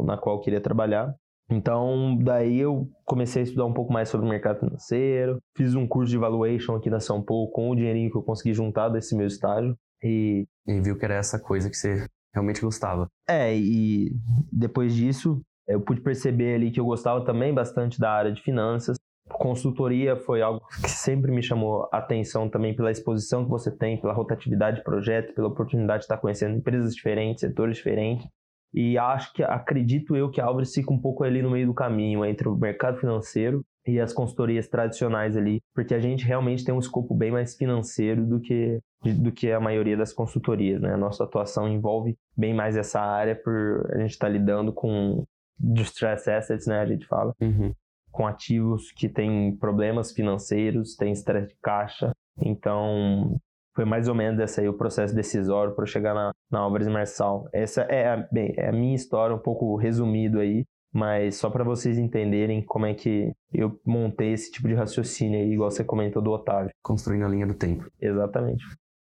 na 0.05 0.17
qual 0.17 0.37
eu 0.37 0.41
queria 0.41 0.61
trabalhar. 0.61 1.15
Então, 1.51 2.17
daí 2.21 2.61
eu 2.61 2.89
comecei 3.05 3.41
a 3.41 3.45
estudar 3.45 3.65
um 3.65 3.73
pouco 3.73 3.93
mais 3.93 4.09
sobre 4.11 4.27
o 4.27 4.29
mercado 4.29 4.61
financeiro, 4.61 5.39
fiz 5.57 5.75
um 5.75 5.87
curso 5.87 6.11
de 6.11 6.19
valuation 6.19 6.75
aqui 6.75 6.91
na 6.91 7.01
São 7.01 7.23
Paulo 7.23 7.51
com 7.51 7.71
o 7.71 7.75
dinheirinho 7.75 8.11
que 8.11 8.17
eu 8.17 8.23
consegui 8.23 8.53
juntar 8.53 8.91
desse 8.91 9.17
meu 9.17 9.27
estágio. 9.27 9.75
E, 10.03 10.47
e 10.67 10.81
viu 10.81 10.97
que 10.97 11.05
era 11.05 11.15
essa 11.15 11.41
coisa 11.41 11.71
que 11.71 11.77
você 11.77 12.07
realmente 12.35 12.61
gostava. 12.61 13.09
É, 13.27 13.57
e 13.57 14.13
depois 14.53 14.95
disso, 14.95 15.41
eu 15.67 15.81
pude 15.81 16.03
perceber 16.03 16.55
ali 16.55 16.71
que 16.71 16.79
eu 16.79 16.85
gostava 16.85 17.25
também 17.25 17.53
bastante 17.53 17.99
da 17.99 18.11
área 18.11 18.33
de 18.33 18.43
finanças. 18.43 18.97
Consultoria 19.29 20.17
foi 20.17 20.43
algo 20.43 20.67
que 20.83 20.91
sempre 20.91 21.31
me 21.31 21.43
chamou 21.43 21.89
a 21.93 21.99
atenção 21.99 22.49
também 22.49 22.75
pela 22.75 22.91
exposição 22.91 23.45
que 23.45 23.51
você 23.51 23.71
tem, 23.71 24.01
pela 24.01 24.13
rotatividade 24.13 24.79
de 24.79 24.85
projeto, 24.85 25.35
pela 25.35 25.49
oportunidade 25.49 26.01
de 26.01 26.05
estar 26.05 26.19
conhecendo 26.19 26.57
empresas 26.57 26.95
diferentes, 26.95 27.41
setores 27.41 27.77
diferentes. 27.77 28.27
E 28.73 28.99
acho 28.99 29.33
que, 29.33 29.43
acredito 29.43 30.15
eu, 30.15 30.31
que 30.31 30.41
a 30.41 30.45
Álvares 30.45 30.75
fica 30.75 30.93
um 30.93 31.01
pouco 31.01 31.25
ali 31.25 31.41
no 31.41 31.51
meio 31.51 31.67
do 31.67 31.75
caminho 31.75 32.25
entre 32.25 32.49
o 32.49 32.57
mercado 32.57 32.99
financeiro 32.99 33.65
e 33.87 33.99
as 33.99 34.13
consultorias 34.13 34.69
tradicionais 34.69 35.37
ali, 35.37 35.63
porque 35.75 35.95
a 35.95 35.99
gente 35.99 36.25
realmente 36.25 36.65
tem 36.65 36.75
um 36.75 36.79
escopo 36.79 37.15
bem 37.15 37.31
mais 37.31 37.57
financeiro 37.57 38.27
do 38.27 38.39
que, 38.39 38.79
do 39.03 39.33
que 39.33 39.51
a 39.51 39.59
maioria 39.59 39.97
das 39.97 40.13
consultorias, 40.13 40.83
né? 40.83 40.93
A 40.93 40.99
nossa 40.99 41.25
atuação 41.25 41.67
envolve 41.67 42.15
bem 42.37 42.53
mais 42.53 42.77
essa 42.77 43.01
área 43.01 43.35
por 43.35 43.91
a 43.95 43.99
gente 44.01 44.11
estar 44.11 44.27
tá 44.27 44.33
lidando 44.33 44.71
com 44.71 45.25
distress 45.59 46.29
assets, 46.29 46.67
né? 46.67 46.81
A 46.81 46.87
gente 46.87 47.07
fala. 47.07 47.33
Uhum 47.41 47.73
com 48.11 48.27
ativos 48.27 48.91
que 48.93 49.09
têm 49.09 49.57
problemas 49.57 50.13
financeiros, 50.13 50.97
têm 50.97 51.13
estresse 51.13 51.49
de 51.49 51.57
caixa. 51.63 52.13
Então, 52.41 53.37
foi 53.75 53.85
mais 53.85 54.09
ou 54.09 54.15
menos 54.15 54.41
esse 54.41 54.61
aí 54.61 54.69
o 54.69 54.77
processo 54.77 55.15
decisório 55.15 55.75
para 55.75 55.87
chegar 55.87 56.15
na, 56.15 56.33
na 56.51 56.61
Álvares 56.61 56.89
Marçal. 56.89 57.49
Essa 57.53 57.83
é 57.83 58.09
a, 58.09 58.17
bem, 58.33 58.53
é 58.57 58.69
a 58.69 58.73
minha 58.73 58.95
história, 58.95 59.35
um 59.35 59.41
pouco 59.41 59.77
resumido 59.77 60.41
aí. 60.41 60.65
mas 60.93 61.37
só 61.37 61.51
para 61.51 61.65
vocês 61.65 61.99
entenderem 61.99 62.63
como 62.63 62.87
é 62.87 62.95
que 62.95 63.33
eu 63.53 63.79
montei 63.87 64.33
esse 64.33 64.51
tipo 64.51 64.69
de 64.69 64.75
raciocínio 64.75 65.39
aí, 65.39 65.53
igual 65.53 65.71
você 65.71 65.85
comentou 65.85 66.23
do 66.23 66.31
Otávio. 66.31 66.71
Construindo 66.83 67.25
a 67.25 67.29
linha 67.29 67.47
do 67.47 67.55
tempo. 67.55 67.87
Exatamente. 68.01 68.65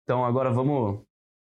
Então 0.04 0.26
agora 0.26 0.52
vamos 0.52 1.02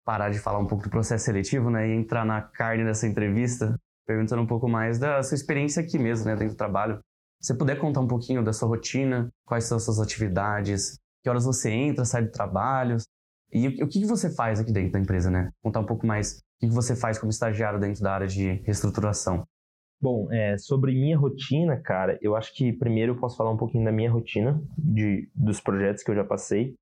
parar 0.05 0.29
de 0.29 0.39
falar 0.39 0.59
um 0.59 0.67
pouco 0.67 0.83
do 0.83 0.89
processo 0.89 1.25
seletivo, 1.25 1.69
né, 1.69 1.87
e 1.87 1.93
entrar 1.93 2.25
na 2.25 2.41
carne 2.41 2.83
dessa 2.83 3.07
entrevista, 3.07 3.77
perguntando 4.05 4.41
um 4.41 4.47
pouco 4.47 4.67
mais 4.67 4.99
da 4.99 5.21
sua 5.23 5.35
experiência 5.35 5.81
aqui 5.81 5.97
mesmo, 5.97 6.25
né, 6.25 6.35
dentro 6.35 6.55
do 6.55 6.57
trabalho. 6.57 6.99
Você 7.43 7.53
puder 7.53 7.77
contar 7.77 7.99
um 7.99 8.07
pouquinho 8.07 8.41
da 8.41 8.53
sua 8.53 8.69
rotina, 8.69 9.29
quais 9.45 9.65
são 9.65 9.75
as 9.75 9.83
suas 9.83 9.99
atividades, 9.99 10.97
que 11.21 11.29
horas 11.29 11.43
você 11.43 11.69
entra, 11.69 12.05
sai 12.05 12.23
do 12.23 12.31
trabalho, 12.31 12.95
e 13.51 13.83
o 13.83 13.87
que 13.87 14.05
você 14.05 14.33
faz 14.33 14.61
aqui 14.61 14.71
dentro 14.71 14.93
da 14.93 14.99
empresa, 14.99 15.29
né? 15.29 15.51
Contar 15.61 15.81
um 15.81 15.85
pouco 15.85 16.07
mais 16.07 16.37
o 16.37 16.67
que 16.67 16.73
você 16.73 16.95
faz 16.95 17.19
como 17.19 17.29
estagiário 17.29 17.81
dentro 17.81 18.01
da 18.01 18.13
área 18.13 18.27
de 18.27 18.53
reestruturação. 18.63 19.43
Bom, 20.01 20.31
é, 20.31 20.57
sobre 20.57 20.93
minha 20.93 21.17
rotina, 21.17 21.77
cara, 21.77 22.17
eu 22.21 22.33
acho 22.33 22.53
que 22.55 22.71
primeiro 22.71 23.11
eu 23.11 23.19
posso 23.19 23.35
falar 23.35 23.51
um 23.51 23.57
pouquinho 23.57 23.83
da 23.83 23.91
minha 23.91 24.09
rotina, 24.09 24.61
de, 24.77 25.29
dos 25.35 25.59
projetos 25.59 26.01
que 26.01 26.11
eu 26.11 26.15
já 26.15 26.23
passei, 26.23 26.75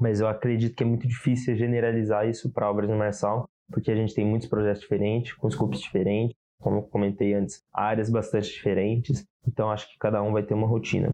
mas 0.00 0.18
eu 0.18 0.26
acredito 0.26 0.74
que 0.74 0.82
é 0.82 0.86
muito 0.86 1.06
difícil 1.06 1.56
generalizar 1.56 2.28
isso 2.28 2.52
para 2.52 2.68
obras 2.68 2.90
no 2.90 2.96
Marçal, 2.96 3.48
porque 3.70 3.90
a 3.90 3.96
gente 3.96 4.14
tem 4.14 4.26
muitos 4.26 4.48
projetos 4.48 4.82
diferentes, 4.82 5.32
com 5.34 5.48
scopes 5.48 5.80
diferentes, 5.80 6.36
como 6.60 6.82
comentei 6.88 7.34
antes, 7.34 7.62
áreas 7.72 8.10
bastante 8.10 8.50
diferentes, 8.50 9.24
então 9.46 9.70
acho 9.70 9.88
que 9.90 9.98
cada 9.98 10.22
um 10.22 10.32
vai 10.32 10.42
ter 10.42 10.54
uma 10.54 10.66
rotina. 10.66 11.10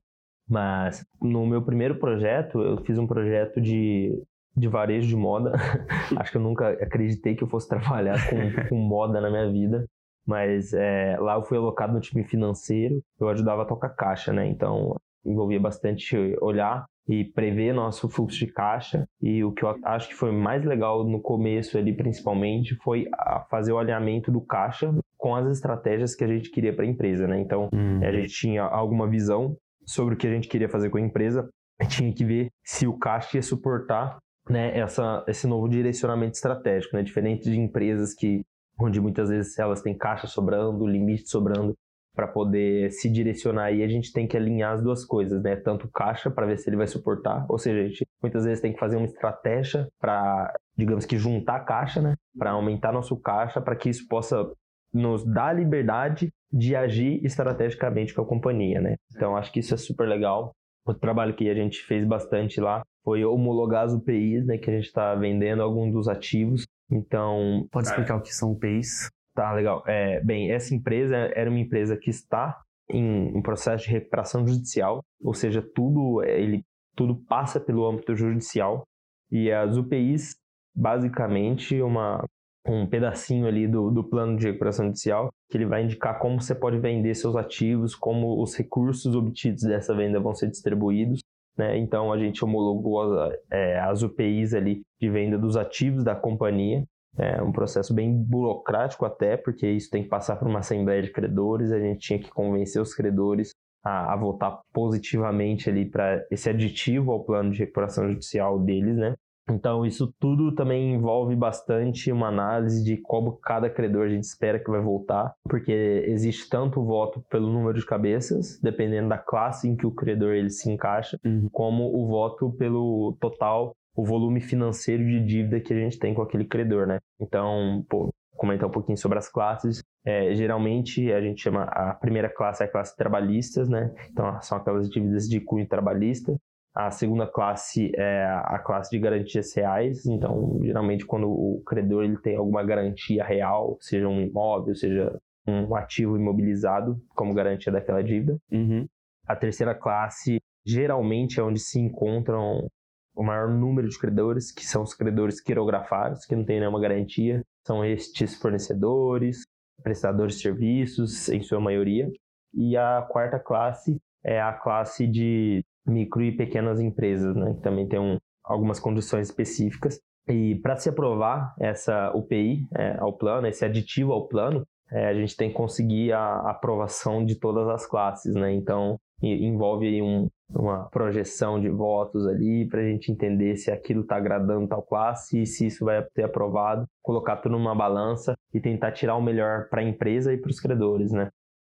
Mas 0.48 1.06
no 1.20 1.46
meu 1.46 1.62
primeiro 1.62 1.98
projeto, 1.98 2.60
eu 2.60 2.76
fiz 2.84 2.98
um 2.98 3.06
projeto 3.06 3.60
de, 3.60 4.22
de 4.56 4.68
varejo 4.68 5.08
de 5.08 5.16
moda. 5.16 5.52
acho 6.16 6.30
que 6.30 6.36
eu 6.36 6.42
nunca 6.42 6.70
acreditei 6.70 7.34
que 7.34 7.44
eu 7.44 7.48
fosse 7.48 7.68
trabalhar 7.68 8.18
com, 8.28 8.68
com 8.68 8.76
moda 8.76 9.20
na 9.20 9.30
minha 9.30 9.50
vida 9.50 9.86
mas 10.26 10.72
é, 10.72 11.18
lá 11.18 11.34
eu 11.34 11.42
fui 11.42 11.58
alocado 11.58 11.92
no 11.92 12.00
time 12.00 12.24
financeiro, 12.24 13.02
eu 13.20 13.28
ajudava 13.28 13.62
a 13.62 13.66
tocar 13.66 13.90
caixa, 13.90 14.32
né? 14.32 14.46
Então 14.46 14.96
envolvia 15.24 15.60
bastante 15.60 16.16
olhar 16.40 16.86
e 17.06 17.24
prever 17.24 17.74
nosso 17.74 18.08
fluxo 18.08 18.38
de 18.38 18.46
caixa. 18.46 19.06
E 19.20 19.44
o 19.44 19.52
que 19.52 19.62
eu 19.62 19.76
acho 19.84 20.08
que 20.08 20.14
foi 20.14 20.32
mais 20.32 20.64
legal 20.64 21.04
no 21.04 21.20
começo 21.20 21.76
ali, 21.76 21.94
principalmente, 21.94 22.74
foi 22.76 23.06
fazer 23.50 23.72
o 23.72 23.78
alinhamento 23.78 24.32
do 24.32 24.40
caixa 24.40 24.94
com 25.16 25.34
as 25.34 25.46
estratégias 25.50 26.14
que 26.14 26.24
a 26.24 26.28
gente 26.28 26.50
queria 26.50 26.74
para 26.74 26.84
a 26.84 26.88
empresa, 26.88 27.26
né? 27.26 27.40
Então 27.40 27.68
hum. 27.72 28.00
a 28.02 28.12
gente 28.12 28.32
tinha 28.32 28.62
alguma 28.62 29.08
visão 29.08 29.56
sobre 29.86 30.14
o 30.14 30.16
que 30.16 30.26
a 30.26 30.30
gente 30.30 30.48
queria 30.48 30.68
fazer 30.68 30.90
com 30.90 30.98
a 30.98 31.00
empresa, 31.00 31.48
tinha 31.88 32.12
que 32.12 32.24
ver 32.24 32.48
se 32.64 32.86
o 32.86 32.96
caixa 32.98 33.36
ia 33.36 33.42
suportar 33.42 34.18
né, 34.48 34.78
essa, 34.78 35.24
esse 35.26 35.46
novo 35.46 35.68
direcionamento 35.68 36.34
estratégico, 36.34 36.96
né? 36.96 37.02
Diferente 37.02 37.50
de 37.50 37.58
empresas 37.58 38.14
que 38.14 38.42
onde 38.78 39.00
muitas 39.00 39.28
vezes 39.28 39.58
elas 39.58 39.82
têm 39.82 39.96
caixa 39.96 40.26
sobrando, 40.26 40.86
limite 40.86 41.28
sobrando 41.28 41.74
para 42.14 42.28
poder 42.28 42.90
se 42.92 43.10
direcionar 43.10 43.64
aí, 43.64 43.82
a 43.82 43.88
gente 43.88 44.12
tem 44.12 44.26
que 44.26 44.36
alinhar 44.36 44.74
as 44.74 44.82
duas 44.82 45.04
coisas, 45.04 45.42
né? 45.42 45.56
Tanto 45.56 45.88
caixa 45.88 46.30
para 46.30 46.46
ver 46.46 46.58
se 46.58 46.68
ele 46.68 46.76
vai 46.76 46.86
suportar, 46.86 47.44
ou 47.48 47.58
seja, 47.58 47.80
a 47.80 47.88
gente 47.88 48.06
muitas 48.22 48.44
vezes 48.44 48.60
tem 48.60 48.72
que 48.72 48.78
fazer 48.78 48.96
uma 48.96 49.06
estratégia 49.06 49.88
para, 50.00 50.54
digamos 50.76 51.04
que 51.04 51.18
juntar 51.18 51.60
caixa, 51.60 52.00
né? 52.00 52.14
Para 52.38 52.52
aumentar 52.52 52.92
nosso 52.92 53.16
caixa, 53.16 53.60
para 53.60 53.76
que 53.76 53.90
isso 53.90 54.06
possa 54.08 54.50
nos 54.92 55.24
dar 55.24 55.52
liberdade 55.52 56.30
de 56.52 56.76
agir 56.76 57.24
estrategicamente 57.24 58.14
com 58.14 58.22
a 58.22 58.26
companhia, 58.26 58.80
né? 58.80 58.94
Então 59.14 59.36
acho 59.36 59.52
que 59.52 59.60
isso 59.60 59.74
é 59.74 59.76
super 59.76 60.08
legal. 60.08 60.52
O 60.86 60.94
trabalho 60.94 61.34
que 61.34 61.48
a 61.48 61.54
gente 61.54 61.82
fez 61.82 62.06
bastante 62.06 62.60
lá 62.60 62.82
foi 63.02 63.24
homologar 63.24 63.84
as 63.84 63.92
UPIs, 63.92 64.46
né? 64.46 64.56
Que 64.56 64.70
a 64.70 64.74
gente 64.74 64.86
está 64.86 65.14
vendendo 65.14 65.62
alguns 65.62 65.92
dos 65.92 66.08
ativos 66.08 66.64
então. 66.90 67.66
Pode 67.70 67.88
explicar 67.88 68.14
é, 68.14 68.16
o 68.16 68.22
que 68.22 68.34
são 68.34 68.52
UPIs? 68.52 69.10
Tá, 69.34 69.52
legal. 69.52 69.82
É, 69.86 70.20
bem, 70.22 70.52
essa 70.52 70.74
empresa 70.74 71.16
era 71.34 71.50
uma 71.50 71.58
empresa 71.58 71.96
que 71.96 72.10
está 72.10 72.60
em 72.88 73.36
um 73.36 73.42
processo 73.42 73.84
de 73.84 73.90
recuperação 73.90 74.46
judicial, 74.46 75.02
ou 75.22 75.34
seja, 75.34 75.62
tudo 75.74 76.22
ele 76.22 76.62
tudo 76.96 77.16
passa 77.16 77.58
pelo 77.58 77.84
âmbito 77.84 78.14
judicial 78.14 78.86
e 79.30 79.50
as 79.50 79.76
UPIs 79.76 80.36
basicamente 80.74 81.80
uma 81.82 82.24
um 82.66 82.86
pedacinho 82.86 83.46
ali 83.46 83.66
do, 83.66 83.90
do 83.90 84.04
plano 84.04 84.38
de 84.38 84.46
recuperação 84.46 84.86
judicial 84.86 85.28
que 85.50 85.56
ele 85.56 85.66
vai 85.66 85.82
indicar 85.82 86.18
como 86.18 86.40
você 86.40 86.54
pode 86.54 86.78
vender 86.78 87.14
seus 87.14 87.34
ativos, 87.34 87.94
como 87.94 88.40
os 88.40 88.54
recursos 88.54 89.14
obtidos 89.14 89.64
dessa 89.64 89.94
venda 89.94 90.20
vão 90.20 90.34
ser 90.34 90.48
distribuídos 90.48 91.20
né? 91.56 91.78
Então 91.78 92.12
a 92.12 92.18
gente 92.18 92.44
homologou 92.44 93.32
é, 93.50 93.78
as 93.80 94.02
UPIs 94.02 94.54
ali 94.54 94.82
de 95.00 95.08
venda 95.08 95.38
dos 95.38 95.56
ativos 95.56 96.04
da 96.04 96.14
companhia. 96.14 96.84
É 97.16 97.42
um 97.42 97.52
processo 97.52 97.94
bem 97.94 98.12
burocrático 98.12 99.04
até, 99.04 99.36
porque 99.36 99.68
isso 99.68 99.90
tem 99.90 100.02
que 100.02 100.08
passar 100.08 100.36
por 100.36 100.48
uma 100.48 100.58
assembleia 100.58 101.02
de 101.02 101.12
credores, 101.12 101.70
a 101.70 101.78
gente 101.78 102.00
tinha 102.00 102.18
que 102.18 102.30
convencer 102.30 102.82
os 102.82 102.94
credores 102.94 103.52
a, 103.84 104.14
a 104.14 104.16
votar 104.16 104.60
positivamente 104.72 105.68
ali 105.68 105.84
para 105.84 106.24
esse 106.30 106.48
aditivo 106.48 107.12
ao 107.12 107.24
plano 107.24 107.52
de 107.52 107.58
recuperação 107.60 108.08
judicial 108.08 108.58
deles, 108.58 108.96
né? 108.96 109.14
Então, 109.48 109.84
isso 109.84 110.12
tudo 110.18 110.54
também 110.54 110.94
envolve 110.94 111.36
bastante 111.36 112.10
uma 112.10 112.28
análise 112.28 112.82
de 112.82 112.96
como 112.96 113.36
cada 113.36 113.68
credor 113.68 114.06
a 114.06 114.08
gente 114.08 114.24
espera 114.24 114.58
que 114.58 114.70
vai 114.70 114.80
voltar, 114.80 115.34
porque 115.48 115.70
existe 116.06 116.48
tanto 116.48 116.80
o 116.80 116.84
voto 116.84 117.22
pelo 117.28 117.52
número 117.52 117.78
de 117.78 117.84
cabeças, 117.84 118.58
dependendo 118.62 119.10
da 119.10 119.18
classe 119.18 119.68
em 119.68 119.76
que 119.76 119.86
o 119.86 119.90
credor 119.90 120.32
ele 120.32 120.48
se 120.48 120.70
encaixa, 120.70 121.18
uhum. 121.24 121.48
como 121.52 121.94
o 121.94 122.06
voto 122.06 122.52
pelo 122.52 123.16
total, 123.20 123.76
o 123.94 124.04
volume 124.04 124.40
financeiro 124.40 125.04
de 125.04 125.24
dívida 125.24 125.60
que 125.60 125.72
a 125.72 125.78
gente 125.78 125.98
tem 125.98 126.14
com 126.14 126.22
aquele 126.22 126.44
credor, 126.44 126.86
né? 126.86 126.98
Então, 127.20 127.84
pô, 127.88 128.12
comentar 128.36 128.68
um 128.68 128.72
pouquinho 128.72 128.98
sobre 128.98 129.18
as 129.18 129.28
classes. 129.28 129.82
É, 130.04 130.34
geralmente 130.34 131.10
a 131.12 131.20
gente 131.20 131.40
chama 131.40 131.64
a 131.64 131.94
primeira 131.94 132.28
classe 132.28 132.62
é 132.62 132.66
a 132.66 132.70
classe 132.70 132.96
trabalhistas, 132.96 133.68
né? 133.68 133.94
Então 134.10 134.40
são 134.42 134.58
aquelas 134.58 134.90
dívidas 134.90 135.28
de 135.28 135.40
cunho 135.40 135.66
trabalhista. 135.66 136.36
A 136.74 136.90
segunda 136.90 137.26
classe 137.26 137.92
é 137.94 138.24
a 138.26 138.58
classe 138.58 138.90
de 138.90 138.98
garantias 138.98 139.54
reais, 139.54 140.04
então 140.06 140.58
geralmente 140.60 141.06
quando 141.06 141.28
o 141.28 141.62
credor 141.64 142.02
ele 142.02 142.18
tem 142.18 142.36
alguma 142.36 142.64
garantia 142.64 143.24
real, 143.24 143.78
seja 143.80 144.08
um 144.08 144.20
imóvel, 144.20 144.74
seja 144.74 145.16
um 145.46 145.74
ativo 145.76 146.16
imobilizado 146.16 147.00
como 147.14 147.32
garantia 147.32 147.70
daquela 147.70 148.02
dívida. 148.02 148.36
Uhum. 148.50 148.88
A 149.26 149.36
terceira 149.36 149.72
classe 149.72 150.40
geralmente 150.66 151.38
é 151.38 151.42
onde 151.42 151.60
se 151.60 151.78
encontram 151.78 152.68
o 153.14 153.22
maior 153.22 153.48
número 153.48 153.88
de 153.88 153.98
credores, 153.98 154.50
que 154.50 154.64
são 154.66 154.82
os 154.82 154.94
credores 154.94 155.40
quirografados, 155.40 156.26
que 156.26 156.34
não 156.34 156.44
têm 156.44 156.60
nenhuma 156.60 156.80
garantia. 156.80 157.42
São 157.66 157.84
estes 157.84 158.34
fornecedores, 158.40 159.44
prestadores 159.82 160.36
de 160.36 160.42
serviços, 160.42 161.28
em 161.28 161.42
sua 161.42 161.60
maioria. 161.60 162.10
E 162.52 162.76
a 162.76 163.02
quarta 163.08 163.38
classe 163.38 163.98
é 164.24 164.40
a 164.40 164.52
classe 164.52 165.06
de 165.06 165.64
micro 165.86 166.22
e 166.22 166.36
pequenas 166.36 166.80
empresas, 166.80 167.36
né, 167.36 167.54
que 167.54 167.60
também 167.60 167.86
tem 167.86 167.98
um, 167.98 168.18
algumas 168.44 168.80
condições 168.80 169.28
específicas. 169.28 170.00
E 170.26 170.56
para 170.56 170.76
se 170.76 170.88
aprovar 170.88 171.54
essa 171.60 172.10
UPI 172.14 172.66
é, 172.76 172.96
ao 172.98 173.12
plano, 173.12 173.46
esse 173.46 173.64
aditivo 173.64 174.12
ao 174.12 174.26
plano, 174.26 174.66
é, 174.90 175.08
a 175.08 175.14
gente 175.14 175.36
tem 175.36 175.50
que 175.50 175.56
conseguir 175.56 176.12
a 176.12 176.50
aprovação 176.50 177.24
de 177.24 177.38
todas 177.38 177.68
as 177.68 177.86
classes, 177.86 178.34
né? 178.34 178.52
Então 178.54 178.98
envolve 179.22 180.02
um, 180.02 180.28
uma 180.50 180.88
projeção 180.90 181.60
de 181.60 181.68
votos 181.68 182.26
ali 182.26 182.66
para 182.68 182.80
a 182.80 182.84
gente 182.84 183.10
entender 183.10 183.56
se 183.56 183.70
aquilo 183.70 184.02
está 184.02 184.16
agradando 184.16 184.68
tal 184.68 184.82
classe 184.82 185.42
e 185.42 185.46
se 185.46 185.66
isso 185.66 185.84
vai 185.84 186.04
ser 186.14 186.24
aprovado, 186.24 186.86
colocar 187.02 187.36
tudo 187.36 187.52
numa 187.52 187.74
balança 187.74 188.34
e 188.52 188.60
tentar 188.60 188.92
tirar 188.92 189.16
o 189.16 189.22
melhor 189.22 189.68
para 189.68 189.80
a 189.80 189.84
empresa 189.84 190.32
e 190.32 190.38
para 190.38 190.50
os 190.50 190.60
credores, 190.60 191.12
né? 191.12 191.28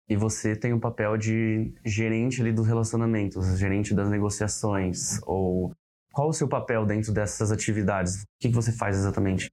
E 0.10 0.18
você 0.18 0.56
tem 0.56 0.74
o 0.74 0.80
papel 0.80 1.18
de 1.18 1.74
gerente 1.86 2.42
ali 2.42 2.52
dos 2.52 2.68
relacionamentos, 2.68 3.58
gerente 3.58 3.96
das 3.96 4.10
negociações, 4.10 5.22
ou 5.26 5.72
qual 6.12 6.30
o 6.30 6.34
seu 6.34 6.48
papel 6.48 6.86
dentro 6.86 7.14
dessas 7.14 7.52
atividades? 7.52 8.22
O 8.22 8.26
que, 8.42 8.50
você 8.50 8.72
faz 8.72 8.98
exatamente? 8.98 9.50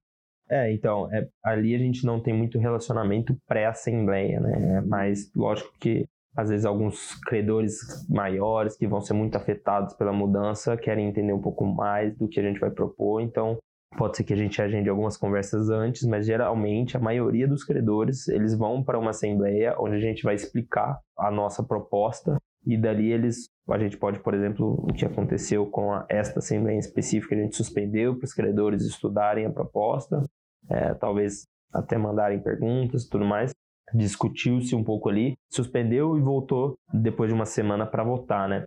É, 0.49 0.71
então, 0.73 1.11
é, 1.13 1.27
ali 1.43 1.73
a 1.73 1.77
gente 1.77 2.05
não 2.05 2.21
tem 2.21 2.33
muito 2.33 2.59
relacionamento 2.59 3.35
pré-assembleia, 3.47 4.41
né? 4.41 4.81
Mas 4.81 5.31
lógico 5.33 5.71
que 5.79 6.05
às 6.35 6.49
vezes 6.49 6.65
alguns 6.65 7.15
credores 7.25 7.77
maiores 8.09 8.77
que 8.77 8.87
vão 8.87 9.01
ser 9.01 9.13
muito 9.13 9.35
afetados 9.35 9.93
pela 9.93 10.13
mudança 10.13 10.77
querem 10.77 11.07
entender 11.07 11.33
um 11.33 11.41
pouco 11.41 11.65
mais 11.65 12.17
do 12.17 12.27
que 12.27 12.39
a 12.39 12.43
gente 12.43 12.59
vai 12.59 12.71
propor, 12.71 13.21
então 13.21 13.57
Pode 13.97 14.15
ser 14.15 14.23
que 14.23 14.33
a 14.33 14.37
gente 14.37 14.61
agende 14.61 14.89
algumas 14.89 15.17
conversas 15.17 15.69
antes, 15.69 16.07
mas 16.07 16.25
geralmente 16.25 16.95
a 16.95 16.99
maioria 16.99 17.45
dos 17.45 17.63
credores 17.63 18.27
eles 18.29 18.57
vão 18.57 18.81
para 18.81 18.97
uma 18.97 19.09
assembleia 19.09 19.75
onde 19.77 19.95
a 19.95 19.99
gente 19.99 20.23
vai 20.23 20.33
explicar 20.33 20.97
a 21.17 21.29
nossa 21.29 21.61
proposta 21.61 22.37
e 22.65 22.77
dali 22.77 23.11
eles 23.11 23.49
a 23.69 23.77
gente 23.77 23.97
pode, 23.97 24.19
por 24.19 24.33
exemplo, 24.33 24.85
o 24.89 24.93
que 24.93 25.05
aconteceu 25.05 25.65
com 25.65 25.93
a, 25.93 26.05
esta 26.09 26.39
assembleia 26.39 26.75
em 26.75 26.79
específica, 26.79 27.35
a 27.35 27.37
gente 27.37 27.55
suspendeu 27.55 28.17
para 28.17 28.25
os 28.25 28.33
credores 28.33 28.83
estudarem 28.83 29.45
a 29.45 29.51
proposta, 29.51 30.23
é, 30.69 30.93
talvez 30.95 31.45
até 31.73 31.97
mandarem 31.97 32.41
perguntas, 32.41 33.07
tudo 33.07 33.23
mais. 33.23 33.51
Discutiu-se 33.93 34.75
um 34.75 34.83
pouco 34.83 35.09
ali, 35.09 35.35
suspendeu 35.51 36.17
e 36.17 36.21
voltou 36.21 36.75
depois 36.93 37.29
de 37.29 37.33
uma 37.33 37.45
semana 37.45 37.85
para 37.85 38.03
votar, 38.03 38.47
né? 38.47 38.63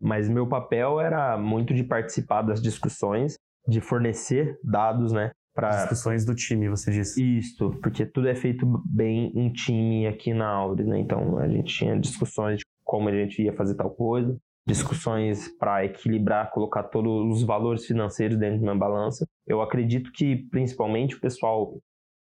Mas 0.00 0.28
meu 0.28 0.46
papel 0.46 1.00
era 1.00 1.38
muito 1.38 1.72
de 1.72 1.82
participar 1.82 2.42
das 2.42 2.60
discussões 2.60 3.36
de 3.66 3.80
fornecer 3.80 4.58
dados, 4.62 5.12
né? 5.12 5.30
Pra... 5.54 5.70
Discussões 5.70 6.24
do 6.24 6.34
time, 6.34 6.68
você 6.68 6.92
disse. 6.92 7.38
Isso, 7.38 7.70
porque 7.82 8.04
tudo 8.04 8.28
é 8.28 8.34
feito 8.34 8.66
bem 8.84 9.32
em 9.34 9.50
time 9.50 10.06
aqui 10.06 10.34
na 10.34 10.48
Auris, 10.48 10.86
né? 10.86 10.98
Então 10.98 11.38
a 11.38 11.48
gente 11.48 11.74
tinha 11.74 11.98
discussões 11.98 12.58
de 12.58 12.64
como 12.84 13.08
a 13.08 13.12
gente 13.12 13.42
ia 13.42 13.52
fazer 13.54 13.74
tal 13.74 13.90
coisa, 13.90 14.36
discussões 14.66 15.48
para 15.58 15.84
equilibrar, 15.84 16.50
colocar 16.52 16.84
todos 16.84 17.36
os 17.36 17.42
valores 17.42 17.86
financeiros 17.86 18.36
dentro 18.36 18.58
de 18.58 18.64
uma 18.64 18.76
balança. 18.76 19.26
Eu 19.46 19.60
acredito 19.62 20.12
que 20.12 20.36
principalmente 20.50 21.16
o 21.16 21.20
pessoal 21.20 21.78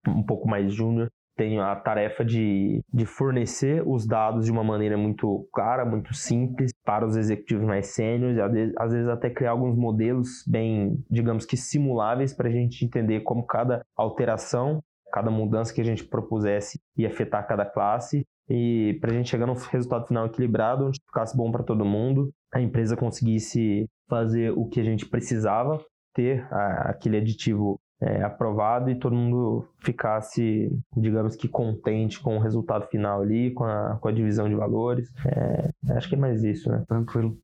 um 0.07 0.23
pouco 0.23 0.49
mais 0.49 0.73
júnior 0.73 1.09
tem 1.37 1.61
a 1.61 1.75
tarefa 1.77 2.25
de, 2.25 2.83
de 2.93 3.07
fornecer 3.07 3.83
os 3.87 4.07
dados 4.07 4.45
de 4.45 4.53
uma 4.53 4.63
maneira 4.63 4.97
muito 4.97 5.49
clara, 5.53 5.85
muito 5.85 6.15
simples 6.15 6.73
para 6.85 7.07
os 7.07 7.17
executivos 7.17 7.65
mais 7.65 7.89
sêniores, 7.89 8.39
às 8.79 8.93
vezes, 8.93 9.09
até 9.09 9.31
criar 9.31 9.53
alguns 9.53 9.77
modelos 9.77 10.45
bem, 10.47 11.03
digamos 11.11 11.47
que 11.47 11.57
simuláveis 11.57 12.35
para 12.35 12.49
a 12.49 12.53
gente 12.53 12.85
entender 12.85 13.21
como 13.21 13.47
cada 13.47 13.85
alteração, 13.97 14.83
cada 15.13 15.31
mudança 15.31 15.73
que 15.75 15.81
a 15.81 15.85
gente 15.85 16.05
propusesse 16.05 16.79
ia 16.97 17.09
afetar 17.09 17.47
cada 17.47 17.65
classe. 17.65 18.25
E 18.49 18.99
para 19.01 19.13
a 19.13 19.15
gente 19.15 19.31
chegar 19.31 19.47
num 19.47 19.55
resultado 19.55 20.07
final 20.07 20.27
equilibrado, 20.27 20.87
onde 20.87 20.99
ficasse 21.07 21.37
bom 21.37 21.51
para 21.51 21.63
todo 21.63 21.85
mundo, 21.85 22.31
a 22.53 22.61
empresa 22.61 22.97
conseguisse 22.97 23.89
fazer 24.09 24.51
o 24.51 24.67
que 24.69 24.81
a 24.81 24.85
gente 24.85 25.09
precisava, 25.09 25.83
ter 26.15 26.47
aquele 26.51 27.17
aditivo 27.19 27.81
é, 28.03 28.23
aprovado 28.23 28.91
e 28.91 28.99
todo 28.99 29.15
mundo 29.15 29.69
ficasse, 29.79 30.71
digamos 30.97 31.37
que 31.37 31.49
contente 31.49 32.21
com 32.21 32.37
o 32.37 32.41
resultado 32.41 32.89
final 32.89 33.23
ali, 33.23 33.53
com 33.53 33.65
a, 33.65 33.97
com 34.01 34.09
a 34.09 34.13
divisão 34.13 34.49
de 34.49 34.55
valores. 34.57 35.09
É, 35.25 35.95
acho 35.97 36.09
que 36.09 36.17
é 36.17 36.19
mais 36.19 36.43
isso, 36.43 36.69
né? 36.71 36.85
Tranquilo. 36.89 37.39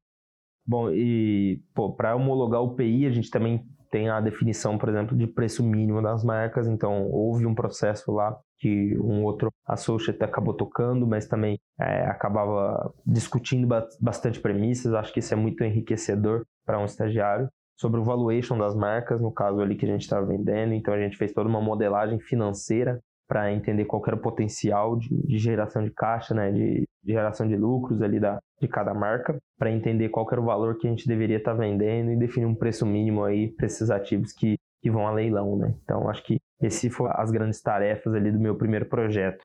Bom, 0.66 0.90
e 0.90 1.62
para 1.96 2.16
homologar 2.16 2.60
o 2.60 2.74
PI, 2.74 3.06
a 3.06 3.10
gente 3.10 3.30
também 3.30 3.64
tem 3.90 4.10
a 4.10 4.20
definição, 4.20 4.76
por 4.76 4.88
exemplo, 4.88 5.16
de 5.16 5.26
preço 5.26 5.64
mínimo 5.64 6.02
das 6.02 6.22
marcas. 6.24 6.66
Então, 6.66 7.08
houve 7.10 7.46
um 7.46 7.54
processo 7.54 8.12
lá 8.12 8.36
que 8.58 8.98
um 8.98 9.24
outro 9.24 9.50
associate 9.64 10.22
acabou 10.22 10.52
tocando, 10.52 11.06
mas 11.06 11.26
também 11.26 11.58
é, 11.80 12.04
acabava 12.06 12.92
discutindo 13.06 13.66
bastante 14.00 14.40
premissas. 14.40 14.92
Acho 14.92 15.12
que 15.12 15.20
isso 15.20 15.32
é 15.32 15.36
muito 15.36 15.62
enriquecedor 15.64 16.44
para 16.66 16.78
um 16.78 16.84
estagiário 16.84 17.48
sobre 17.78 18.00
o 18.00 18.04
valuation 18.04 18.58
das 18.58 18.74
marcas, 18.74 19.20
no 19.20 19.32
caso 19.32 19.60
ali 19.60 19.76
que 19.76 19.86
a 19.86 19.88
gente 19.88 20.02
estava 20.02 20.26
vendendo. 20.26 20.74
Então 20.74 20.92
a 20.92 21.00
gente 21.00 21.16
fez 21.16 21.32
toda 21.32 21.48
uma 21.48 21.60
modelagem 21.60 22.18
financeira 22.18 23.00
para 23.28 23.52
entender 23.52 23.84
qual 23.84 24.02
era 24.06 24.16
o 24.16 24.20
potencial 24.20 24.96
de, 24.96 25.08
de, 25.26 25.38
geração 25.38 25.84
de 25.84 25.90
caixa, 25.90 26.34
né, 26.34 26.50
de, 26.50 26.88
de, 27.04 27.12
geração 27.12 27.46
de 27.46 27.56
lucros 27.56 28.00
ali 28.00 28.18
da, 28.18 28.40
de 28.60 28.66
cada 28.66 28.94
marca, 28.94 29.36
para 29.58 29.70
entender 29.70 30.08
qual 30.08 30.26
era 30.32 30.40
o 30.40 30.44
valor 30.46 30.78
que 30.78 30.86
a 30.86 30.90
gente 30.90 31.06
deveria 31.06 31.36
estar 31.36 31.52
tá 31.52 31.58
vendendo 31.58 32.10
e 32.10 32.16
definir 32.16 32.46
um 32.46 32.54
preço 32.54 32.86
mínimo 32.86 33.22
aí 33.22 33.48
para 33.52 33.66
esses 33.66 33.90
ativos 33.90 34.32
que, 34.32 34.56
que 34.80 34.90
vão 34.90 35.06
a 35.06 35.12
leilão, 35.12 35.56
né. 35.56 35.74
Então 35.84 36.08
acho 36.08 36.24
que 36.24 36.38
esse 36.60 36.88
foram 36.88 37.12
as 37.16 37.30
grandes 37.30 37.60
tarefas 37.60 38.14
ali 38.14 38.32
do 38.32 38.40
meu 38.40 38.56
primeiro 38.56 38.86
projeto. 38.86 39.42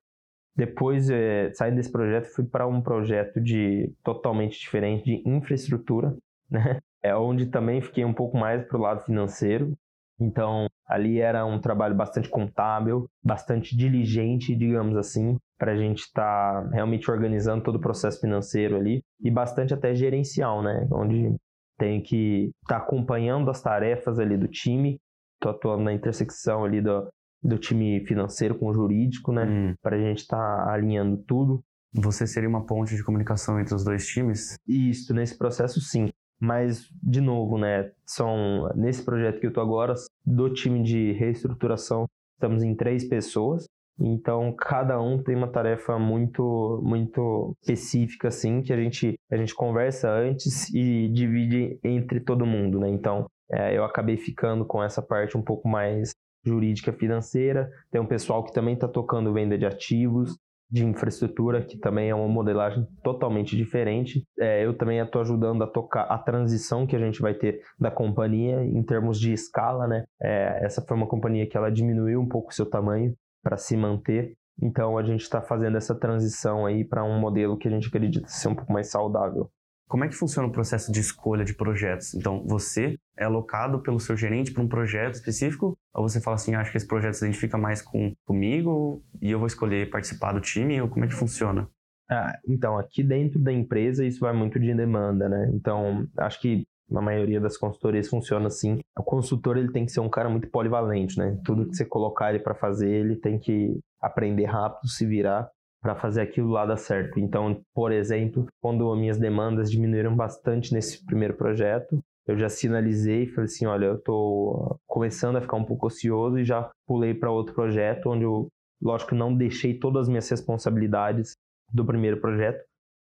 Depois, 0.55 1.09
é, 1.09 1.51
saindo 1.53 1.75
desse 1.75 1.91
projeto, 1.91 2.33
fui 2.33 2.45
para 2.45 2.65
um 2.65 2.81
projeto 2.81 3.41
de 3.41 3.91
totalmente 4.03 4.57
diferente 4.59 5.03
de 5.03 5.29
infraestrutura, 5.29 6.15
né? 6.49 6.79
É 7.03 7.15
onde 7.15 7.47
também 7.47 7.81
fiquei 7.81 8.05
um 8.05 8.13
pouco 8.13 8.37
mais 8.37 8.65
para 8.65 8.77
o 8.77 8.81
lado 8.81 9.01
financeiro. 9.01 9.73
Então, 10.19 10.67
ali 10.87 11.19
era 11.19 11.45
um 11.45 11.59
trabalho 11.59 11.95
bastante 11.95 12.29
contábil, 12.29 13.09
bastante 13.21 13.75
diligente, 13.75 14.55
digamos 14.55 14.95
assim, 14.95 15.37
para 15.57 15.73
a 15.73 15.75
gente 15.75 15.99
estar 15.99 16.63
tá 16.63 16.69
realmente 16.71 17.09
organizando 17.11 17.63
todo 17.63 17.75
o 17.75 17.81
processo 17.81 18.21
financeiro 18.21 18.77
ali 18.77 19.01
e 19.19 19.29
bastante 19.29 19.73
até 19.73 19.93
gerencial, 19.93 20.61
né? 20.61 20.87
Onde 20.91 21.35
tem 21.77 22.01
que 22.01 22.51
estar 22.63 22.79
tá 22.79 22.85
acompanhando 22.85 23.49
as 23.49 23.61
tarefas 23.61 24.19
ali 24.19 24.37
do 24.37 24.47
time, 24.47 24.99
estou 25.35 25.51
atuando 25.51 25.83
na 25.83 25.93
intersecção 25.93 26.63
ali 26.63 26.81
do, 26.81 27.09
do 27.41 27.57
time 27.57 28.05
financeiro 28.05 28.57
com 28.57 28.67
o 28.67 28.73
jurídico, 28.73 29.33
né? 29.33 29.45
Hum. 29.45 29.75
Para 29.81 29.97
a 29.97 29.99
gente 29.99 30.19
estar 30.19 30.37
tá 30.37 30.71
alinhando 30.71 31.17
tudo. 31.27 31.61
Você 31.95 32.25
seria 32.25 32.49
uma 32.49 32.65
ponte 32.65 32.95
de 32.95 33.03
comunicação 33.03 33.59
entre 33.59 33.75
os 33.75 33.83
dois 33.83 34.07
times? 34.07 34.55
Isso, 34.67 35.13
nesse 35.13 35.37
processo 35.37 35.79
sim. 35.79 36.09
Mas, 36.43 36.89
de 37.01 37.21
novo, 37.21 37.57
né, 37.57 37.89
são 38.05 38.69
nesse 38.75 39.01
projeto 39.01 39.39
que 39.39 39.45
eu 39.45 39.49
estou 39.49 39.63
agora, 39.63 39.93
do 40.25 40.53
time 40.53 40.83
de 40.83 41.13
reestruturação, 41.13 42.05
estamos 42.33 42.63
em 42.63 42.75
três 42.75 43.07
pessoas. 43.07 43.65
Então, 43.97 44.53
cada 44.53 44.99
um 45.01 45.23
tem 45.23 45.37
uma 45.37 45.47
tarefa 45.47 45.97
muito 45.97 46.81
muito 46.83 47.55
específica, 47.61 48.27
assim, 48.27 48.61
que 48.61 48.73
a 48.73 48.75
gente, 48.75 49.13
a 49.31 49.37
gente 49.37 49.55
conversa 49.55 50.11
antes 50.11 50.67
e 50.73 51.07
divide 51.13 51.79
entre 51.81 52.19
todo 52.19 52.45
mundo, 52.45 52.77
né? 52.77 52.89
Então, 52.89 53.25
é, 53.49 53.77
eu 53.77 53.85
acabei 53.85 54.17
ficando 54.17 54.65
com 54.65 54.83
essa 54.83 55.01
parte 55.01 55.37
um 55.37 55.41
pouco 55.41 55.69
mais 55.69 56.11
jurídica 56.45 56.91
financeira. 56.91 57.71
Tem 57.89 58.01
um 58.01 58.05
pessoal 58.05 58.43
que 58.43 58.51
também 58.51 58.73
está 58.73 58.89
tocando 58.89 59.31
venda 59.31 59.57
de 59.57 59.65
ativos 59.65 60.35
de 60.73 60.83
infraestrutura, 60.83 61.63
que 61.63 61.77
também 61.77 62.09
é 62.09 62.15
uma 62.15 62.27
modelagem 62.27 62.83
totalmente 63.03 63.55
diferente. 63.55 64.25
É, 64.39 64.65
eu 64.65 64.75
também 64.75 64.97
estou 64.97 65.21
ajudando 65.21 65.63
a 65.63 65.67
tocar 65.67 66.01
a 66.05 66.17
transição 66.17 66.87
que 66.87 66.95
a 66.95 66.99
gente 66.99 67.21
vai 67.21 67.35
ter 67.35 67.61
da 67.79 67.91
companhia 67.91 68.63
em 68.65 68.81
termos 68.81 69.19
de 69.19 69.31
escala, 69.31 69.87
né? 69.87 70.03
É, 70.19 70.65
essa 70.65 70.81
foi 70.81 70.97
uma 70.97 71.05
companhia 71.05 71.47
que 71.47 71.55
ela 71.55 71.69
diminuiu 71.69 72.19
um 72.19 72.27
pouco 72.27 72.49
o 72.49 72.53
seu 72.53 72.67
tamanho 72.67 73.13
para 73.43 73.55
se 73.55 73.77
manter. 73.77 74.33
Então 74.59 74.97
a 74.97 75.03
gente 75.03 75.21
está 75.21 75.43
fazendo 75.43 75.77
essa 75.77 75.93
transição 75.93 76.65
aí 76.65 76.83
para 76.83 77.03
um 77.03 77.19
modelo 77.19 77.55
que 77.55 77.67
a 77.67 77.71
gente 77.71 77.87
acredita 77.87 78.27
ser 78.27 78.47
um 78.47 78.55
pouco 78.55 78.73
mais 78.73 78.89
saudável. 78.89 79.51
Como 79.93 80.05
é 80.05 80.07
que 80.07 80.15
funciona 80.15 80.47
o 80.47 80.51
processo 80.51 80.91
de 80.91 80.99
escolha 80.99 81.45
de 81.45 81.53
projetos? 81.53 82.15
Então, 82.15 82.43
você 82.47 82.97
é 83.15 83.25
alocado 83.25 83.79
pelo 83.79 83.99
seu 83.99 84.17
gerente 84.17 84.51
para 84.51 84.63
um 84.63 84.67
projeto 84.67 85.13
específico? 85.13 85.77
Ou 85.93 86.09
você 86.09 86.19
fala 86.19 86.33
assim, 86.33 86.55
ah, 86.55 86.61
acho 86.61 86.71
que 86.71 86.77
esse 86.77 86.87
projeto 86.87 87.13
se 87.13 87.23
identifica 87.23 87.59
mais 87.59 87.79
com, 87.79 88.11
comigo 88.25 89.03
e 89.21 89.29
eu 89.29 89.37
vou 89.37 89.45
escolher 89.45 89.91
participar 89.91 90.33
do 90.33 90.41
time? 90.41 90.81
Ou 90.81 90.89
como 90.89 91.05
é 91.05 91.07
que 91.07 91.13
funciona? 91.13 91.69
Ah, 92.09 92.35
então, 92.49 92.75
aqui 92.75 93.03
dentro 93.03 93.39
da 93.39 93.53
empresa 93.53 94.03
isso 94.03 94.19
vai 94.19 94.33
muito 94.33 94.59
de 94.59 94.73
demanda, 94.73 95.29
né? 95.29 95.51
Então, 95.53 96.07
acho 96.17 96.41
que 96.41 96.63
na 96.89 96.99
maioria 96.99 97.39
das 97.39 97.55
consultorias 97.55 98.07
funciona 98.07 98.47
assim. 98.47 98.79
O 98.97 99.03
consultor 99.03 99.57
ele 99.57 99.71
tem 99.71 99.85
que 99.85 99.91
ser 99.91 99.99
um 99.99 100.09
cara 100.09 100.27
muito 100.27 100.49
polivalente, 100.49 101.19
né? 101.19 101.39
Tudo 101.45 101.69
que 101.69 101.75
você 101.75 101.85
colocar 101.85 102.31
ele 102.33 102.41
para 102.41 102.55
fazer, 102.55 102.89
ele 102.89 103.15
tem 103.15 103.37
que 103.37 103.79
aprender 104.01 104.45
rápido, 104.45 104.89
se 104.89 105.05
virar 105.05 105.47
para 105.83 105.95
fazer 105.95 106.21
aquilo 106.21 106.49
lá 106.49 106.65
dar 106.65 106.77
certo. 106.77 107.19
Então, 107.19 107.61
por 107.75 107.91
exemplo, 107.91 108.47
quando 108.61 108.95
minhas 108.95 109.19
demandas 109.19 109.69
diminuíram 109.69 110.15
bastante 110.15 110.73
nesse 110.73 111.05
primeiro 111.05 111.33
projeto, 111.33 111.99
eu 112.25 112.37
já 112.37 112.47
sinalizei 112.47 113.23
e 113.23 113.27
falei 113.27 113.45
assim, 113.45 113.65
olha, 113.65 113.87
eu 113.87 113.95
estou 113.95 114.79
começando 114.87 115.35
a 115.35 115.41
ficar 115.41 115.57
um 115.57 115.65
pouco 115.65 115.87
ocioso 115.87 116.39
e 116.39 116.45
já 116.45 116.71
pulei 116.87 117.13
para 117.13 117.29
outro 117.29 117.53
projeto 117.53 118.09
onde 118.09 118.23
eu, 118.23 118.47
lógico, 118.81 119.13
não 119.13 119.35
deixei 119.35 119.77
todas 119.77 120.03
as 120.03 120.07
minhas 120.07 120.29
responsabilidades 120.29 121.33
do 121.69 121.85
primeiro 121.85 122.21
projeto, 122.21 122.63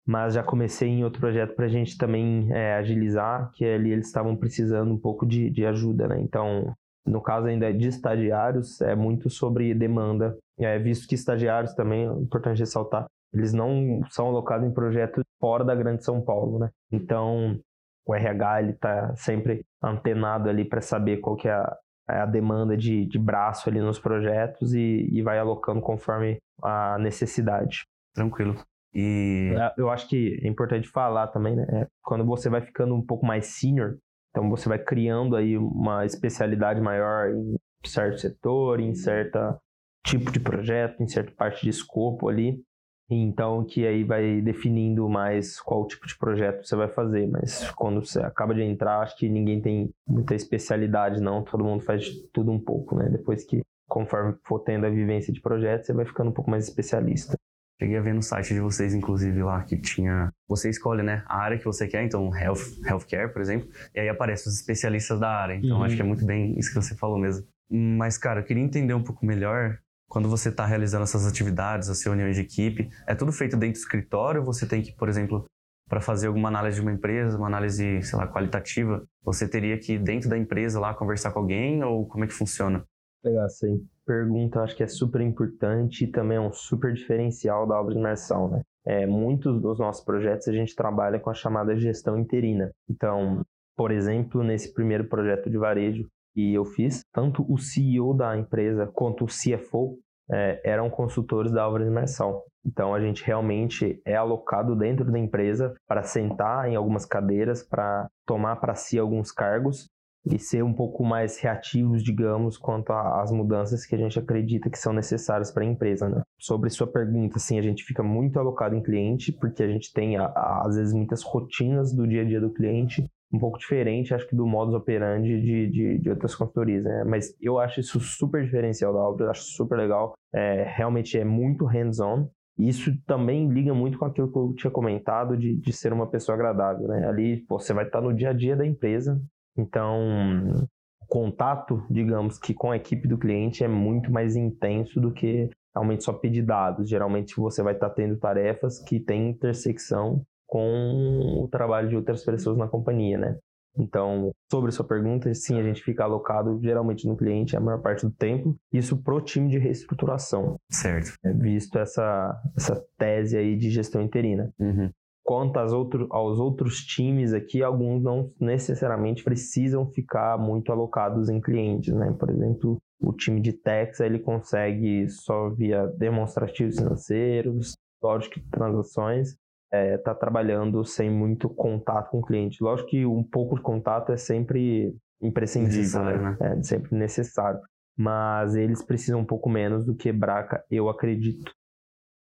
mas 0.06 0.34
já 0.34 0.42
comecei 0.42 0.88
em 0.88 1.02
outro 1.02 1.18
projeto 1.18 1.56
para 1.56 1.64
a 1.64 1.70
gente 1.70 1.96
também 1.96 2.52
é, 2.52 2.74
agilizar, 2.74 3.50
que 3.52 3.64
ali 3.64 3.90
eles 3.90 4.06
estavam 4.06 4.36
precisando 4.36 4.92
um 4.92 4.98
pouco 4.98 5.24
de, 5.24 5.48
de 5.48 5.64
ajuda, 5.64 6.08
né? 6.08 6.20
Então, 6.20 6.74
no 7.06 7.20
caso 7.20 7.46
ainda 7.46 7.72
de 7.72 7.88
estagiários, 7.88 8.80
é 8.80 8.94
muito 8.94 9.30
sobre 9.30 9.74
demanda, 9.74 10.36
é, 10.58 10.78
visto 10.78 11.06
que 11.06 11.14
estagiários 11.14 11.74
também, 11.74 12.06
é 12.06 12.12
importante 12.12 12.58
ressaltar, 12.58 13.06
eles 13.32 13.52
não 13.52 14.00
são 14.10 14.28
alocados 14.28 14.66
em 14.66 14.72
projetos 14.72 15.22
fora 15.40 15.64
da 15.64 15.74
Grande 15.74 16.04
São 16.04 16.20
Paulo, 16.20 16.58
né? 16.58 16.70
Então, 16.90 17.58
o 18.06 18.14
RH 18.14 18.62
ele 18.62 18.70
está 18.72 19.14
sempre 19.16 19.64
antenado 19.82 20.48
ali 20.48 20.64
para 20.64 20.80
saber 20.80 21.18
qual 21.18 21.36
que 21.36 21.48
é 21.48 21.52
a, 21.52 21.76
é 22.08 22.18
a 22.18 22.26
demanda 22.26 22.76
de, 22.76 23.04
de, 23.06 23.18
braço 23.18 23.68
ali 23.68 23.80
nos 23.80 23.98
projetos 23.98 24.72
e, 24.74 25.08
e 25.12 25.22
vai 25.22 25.38
alocando 25.38 25.80
conforme 25.80 26.38
a 26.62 26.98
necessidade. 26.98 27.84
Tranquilo. 28.14 28.56
E 28.94 29.52
é, 29.58 29.74
eu 29.76 29.90
acho 29.90 30.08
que 30.08 30.40
é 30.42 30.48
importante 30.48 30.88
falar 30.88 31.26
também, 31.26 31.54
né? 31.54 31.66
É, 31.70 31.86
quando 32.02 32.24
você 32.24 32.48
vai 32.48 32.62
ficando 32.62 32.94
um 32.94 33.04
pouco 33.04 33.26
mais 33.26 33.46
senior, 33.46 33.98
então 34.36 34.50
você 34.50 34.68
vai 34.68 34.78
criando 34.78 35.34
aí 35.34 35.56
uma 35.56 36.04
especialidade 36.04 36.78
maior 36.78 37.30
em 37.30 37.56
certo 37.86 38.18
setor, 38.18 38.80
em 38.80 38.94
certa 38.94 39.58
tipo 40.04 40.30
de 40.30 40.38
projeto, 40.38 41.02
em 41.02 41.08
certa 41.08 41.32
parte 41.32 41.62
de 41.62 41.70
escopo 41.70 42.28
ali. 42.28 42.62
Então, 43.08 43.64
que 43.64 43.86
aí 43.86 44.04
vai 44.04 44.42
definindo 44.42 45.08
mais 45.08 45.58
qual 45.58 45.86
tipo 45.86 46.06
de 46.06 46.18
projeto 46.18 46.66
você 46.66 46.76
vai 46.76 46.88
fazer. 46.88 47.26
Mas 47.28 47.70
quando 47.70 48.04
você 48.04 48.20
acaba 48.20 48.54
de 48.54 48.60
entrar, 48.60 49.00
acho 49.00 49.16
que 49.16 49.26
ninguém 49.26 49.62
tem 49.62 49.90
muita 50.06 50.34
especialidade, 50.34 51.18
não. 51.18 51.42
Todo 51.42 51.64
mundo 51.64 51.82
faz 51.82 52.06
tudo 52.30 52.52
um 52.52 52.60
pouco, 52.60 52.94
né? 52.94 53.08
Depois 53.08 53.42
que, 53.42 53.62
conforme 53.88 54.36
for 54.44 54.58
tendo 54.58 54.84
a 54.84 54.90
vivência 54.90 55.32
de 55.32 55.40
projeto, 55.40 55.86
você 55.86 55.94
vai 55.94 56.04
ficando 56.04 56.28
um 56.28 56.34
pouco 56.34 56.50
mais 56.50 56.68
especialista. 56.68 57.38
Cheguei 57.78 57.98
a 57.98 58.00
ver 58.00 58.14
no 58.14 58.22
site 58.22 58.54
de 58.54 58.60
vocês, 58.60 58.94
inclusive, 58.94 59.42
lá 59.42 59.62
que 59.62 59.76
tinha. 59.76 60.32
Você 60.48 60.70
escolhe, 60.70 61.02
né? 61.02 61.22
A 61.26 61.38
área 61.38 61.58
que 61.58 61.64
você 61.64 61.86
quer, 61.86 62.02
então, 62.02 62.34
health, 62.34 62.62
healthcare, 62.86 63.30
por 63.32 63.42
exemplo, 63.42 63.68
e 63.94 64.00
aí 64.00 64.08
aparecem 64.08 64.50
os 64.50 64.58
especialistas 64.58 65.20
da 65.20 65.28
área. 65.28 65.54
Então, 65.54 65.78
uhum. 65.78 65.84
acho 65.84 65.94
que 65.94 66.02
é 66.02 66.04
muito 66.04 66.24
bem 66.24 66.58
isso 66.58 66.70
que 66.70 66.76
você 66.76 66.94
falou 66.96 67.18
mesmo. 67.18 67.46
Mas, 67.70 68.16
cara, 68.16 68.40
eu 68.40 68.44
queria 68.44 68.62
entender 68.62 68.94
um 68.94 69.02
pouco 69.02 69.26
melhor 69.26 69.78
quando 70.08 70.28
você 70.28 70.48
está 70.48 70.64
realizando 70.64 71.02
essas 71.02 71.26
atividades, 71.26 71.90
as 71.90 72.02
reuniões 72.02 72.36
de 72.36 72.42
equipe. 72.42 72.88
É 73.06 73.14
tudo 73.14 73.32
feito 73.32 73.56
dentro 73.56 73.74
do 73.74 73.82
escritório? 73.82 74.42
Você 74.44 74.66
tem 74.66 74.80
que, 74.80 74.92
por 74.92 75.08
exemplo, 75.08 75.44
para 75.88 76.00
fazer 76.00 76.28
alguma 76.28 76.48
análise 76.48 76.76
de 76.76 76.82
uma 76.82 76.92
empresa, 76.92 77.36
uma 77.36 77.46
análise, 77.46 78.02
sei 78.02 78.18
lá, 78.18 78.26
qualitativa, 78.26 79.04
você 79.22 79.46
teria 79.46 79.78
que, 79.78 79.98
dentro 79.98 80.28
da 80.28 80.38
empresa 80.38 80.80
lá, 80.80 80.94
conversar 80.94 81.32
com 81.32 81.40
alguém? 81.40 81.82
Ou 81.82 82.06
como 82.06 82.24
é 82.24 82.26
que 82.26 82.32
funciona? 82.32 82.84
Essa 83.28 83.66
pergunta 84.06 84.60
acho 84.60 84.76
que 84.76 84.82
é 84.82 84.86
super 84.86 85.20
importante 85.20 86.04
e 86.04 86.06
também 86.06 86.36
é 86.36 86.40
um 86.40 86.52
super 86.52 86.92
diferencial 86.92 87.66
da 87.66 87.80
obra 87.80 87.94
de 87.94 88.00
imersão, 88.00 88.48
né? 88.48 88.62
É, 88.86 89.04
muitos 89.04 89.60
dos 89.60 89.80
nossos 89.80 90.04
projetos 90.04 90.46
a 90.46 90.52
gente 90.52 90.76
trabalha 90.76 91.18
com 91.18 91.28
a 91.28 91.34
chamada 91.34 91.76
gestão 91.76 92.16
interina. 92.16 92.70
Então, 92.88 93.42
por 93.76 93.90
exemplo, 93.90 94.44
nesse 94.44 94.72
primeiro 94.72 95.08
projeto 95.08 95.50
de 95.50 95.58
varejo 95.58 96.06
que 96.32 96.54
eu 96.54 96.64
fiz, 96.64 97.00
tanto 97.12 97.44
o 97.52 97.58
CEO 97.58 98.14
da 98.14 98.36
empresa 98.36 98.86
quanto 98.86 99.24
o 99.24 99.26
CFO 99.26 99.98
é, 100.30 100.60
eram 100.64 100.88
consultores 100.88 101.50
da 101.50 101.68
obra 101.68 101.84
de 101.84 101.90
imersão. 101.90 102.42
Então 102.64 102.94
a 102.94 103.00
gente 103.00 103.24
realmente 103.24 104.00
é 104.04 104.16
alocado 104.16 104.74
dentro 104.74 105.10
da 105.10 105.18
empresa 105.18 105.74
para 105.86 106.02
sentar 106.02 106.68
em 106.68 106.74
algumas 106.74 107.04
cadeiras, 107.04 107.62
para 107.62 108.08
tomar 108.26 108.56
para 108.56 108.74
si 108.74 108.98
alguns 108.98 109.30
cargos 109.30 109.88
e 110.26 110.38
ser 110.38 110.64
um 110.64 110.72
pouco 110.72 111.04
mais 111.04 111.38
reativos, 111.38 112.02
digamos, 112.02 112.58
quanto 112.58 112.92
às 112.92 113.30
mudanças 113.30 113.86
que 113.86 113.94
a 113.94 113.98
gente 113.98 114.18
acredita 114.18 114.68
que 114.68 114.78
são 114.78 114.92
necessárias 114.92 115.52
para 115.52 115.62
a 115.62 115.66
empresa. 115.66 116.08
Né? 116.08 116.22
Sobre 116.38 116.68
sua 116.70 116.86
pergunta, 116.86 117.38
sim, 117.38 117.58
a 117.58 117.62
gente 117.62 117.84
fica 117.84 118.02
muito 118.02 118.38
alocado 118.38 118.74
em 118.74 118.82
cliente, 118.82 119.32
porque 119.32 119.62
a 119.62 119.68
gente 119.68 119.92
tem, 119.92 120.16
às 120.16 120.76
vezes, 120.76 120.92
muitas 120.92 121.22
rotinas 121.22 121.94
do 121.94 122.06
dia 122.06 122.22
a 122.22 122.24
dia 122.24 122.40
do 122.40 122.52
cliente, 122.52 123.04
um 123.32 123.38
pouco 123.38 123.58
diferente, 123.58 124.14
acho 124.14 124.26
que, 124.28 124.36
do 124.36 124.46
modus 124.46 124.74
operandi 124.74 125.40
de, 125.40 125.70
de, 125.70 125.98
de 125.98 126.10
outras 126.10 126.34
consultorias, 126.34 126.84
né? 126.84 127.04
Mas 127.04 127.34
eu 127.40 127.58
acho 127.58 127.80
isso 127.80 128.00
super 128.00 128.44
diferencial 128.44 128.92
da 128.92 129.00
obra, 129.00 129.30
acho 129.30 129.42
super 129.42 129.76
legal. 129.76 130.14
É, 130.32 130.64
realmente 130.76 131.18
é 131.18 131.24
muito 131.24 131.64
hands-on, 131.64 132.28
isso 132.58 132.90
também 133.04 133.48
liga 133.48 133.74
muito 133.74 133.98
com 133.98 134.06
aquilo 134.06 134.32
que 134.32 134.38
eu 134.38 134.54
tinha 134.54 134.70
comentado 134.70 135.36
de, 135.36 135.54
de 135.56 135.72
ser 135.72 135.92
uma 135.92 136.06
pessoa 136.06 136.34
agradável, 136.34 136.88
né? 136.88 137.06
Ali 137.06 137.44
você 137.48 137.74
vai 137.74 137.84
estar 137.84 138.00
no 138.00 138.14
dia 138.14 138.30
a 138.30 138.32
dia 138.32 138.56
da 138.56 138.66
empresa, 138.66 139.20
então 139.56 140.66
o 141.00 141.06
contato, 141.06 141.84
digamos 141.90 142.38
que 142.38 142.52
com 142.52 142.70
a 142.70 142.76
equipe 142.76 143.06
do 143.06 143.18
cliente 143.18 143.62
é 143.62 143.68
muito 143.68 144.10
mais 144.10 144.36
intenso 144.36 145.00
do 145.00 145.12
que 145.12 145.48
realmente 145.74 146.04
só 146.04 146.12
pedir 146.12 146.42
dados. 146.42 146.88
Geralmente 146.88 147.36
você 147.36 147.62
vai 147.62 147.74
estar 147.74 147.90
tendo 147.90 148.16
tarefas 148.18 148.82
que 148.82 148.98
têm 148.98 149.30
intersecção 149.30 150.22
com 150.46 151.42
o 151.42 151.48
trabalho 151.48 151.88
de 151.88 151.96
outras 151.96 152.24
pessoas 152.24 152.56
na 152.56 152.68
companhia, 152.68 153.18
né? 153.18 153.38
Então, 153.78 154.32
sobre 154.50 154.72
sua 154.72 154.86
pergunta, 154.86 155.32
sim, 155.34 155.58
a 155.58 155.62
gente 155.62 155.82
fica 155.82 156.04
alocado 156.04 156.58
geralmente 156.62 157.06
no 157.06 157.16
cliente 157.16 157.56
a 157.56 157.60
maior 157.60 157.80
parte 157.82 158.06
do 158.06 158.10
tempo, 158.12 158.56
isso 158.72 159.02
pro 159.02 159.20
time 159.20 159.50
de 159.50 159.58
reestruturação. 159.58 160.56
Certo. 160.70 161.12
É 161.24 161.32
visto 161.32 161.78
essa, 161.78 162.40
essa 162.56 162.82
tese 162.96 163.36
aí 163.36 163.56
de 163.56 163.70
gestão 163.70 164.00
interina. 164.00 164.50
Uhum. 164.58 164.90
Quanto 165.26 165.58
aos, 165.58 165.72
outro, 165.72 166.06
aos 166.10 166.38
outros 166.38 166.78
times 166.84 167.32
aqui, 167.32 167.60
alguns 167.60 168.00
não 168.00 168.32
necessariamente 168.40 169.24
precisam 169.24 169.84
ficar 169.90 170.38
muito 170.38 170.70
alocados 170.70 171.28
em 171.28 171.40
clientes, 171.40 171.92
né? 171.92 172.14
Por 172.16 172.30
exemplo, 172.30 172.76
o 173.00 173.12
time 173.12 173.40
de 173.40 173.52
Tex, 173.52 173.98
ele 173.98 174.20
consegue 174.20 175.08
só 175.08 175.50
via 175.50 175.88
demonstrativos 175.98 176.76
financeiros, 176.76 177.74
lógico 178.00 178.34
que 178.34 178.50
transações, 178.50 179.36
é, 179.72 179.98
tá 179.98 180.14
trabalhando 180.14 180.84
sem 180.84 181.10
muito 181.10 181.48
contato 181.48 182.10
com 182.10 182.20
o 182.20 182.24
cliente. 182.24 182.62
Lógico 182.62 182.90
que 182.90 183.04
um 183.04 183.24
pouco 183.24 183.56
de 183.56 183.62
contato 183.62 184.12
é 184.12 184.16
sempre 184.16 184.94
imprescindível, 185.20 186.04
né? 186.04 186.36
né? 186.40 186.58
É 186.58 186.62
sempre 186.62 186.96
necessário. 186.96 187.60
Mas 187.98 188.54
eles 188.54 188.82
precisam 188.82 189.20
um 189.20 189.24
pouco 189.24 189.48
menos 189.48 189.84
do 189.84 189.94
que 189.94 190.12
Braca, 190.12 190.64
eu 190.70 190.88
acredito. 190.88 191.50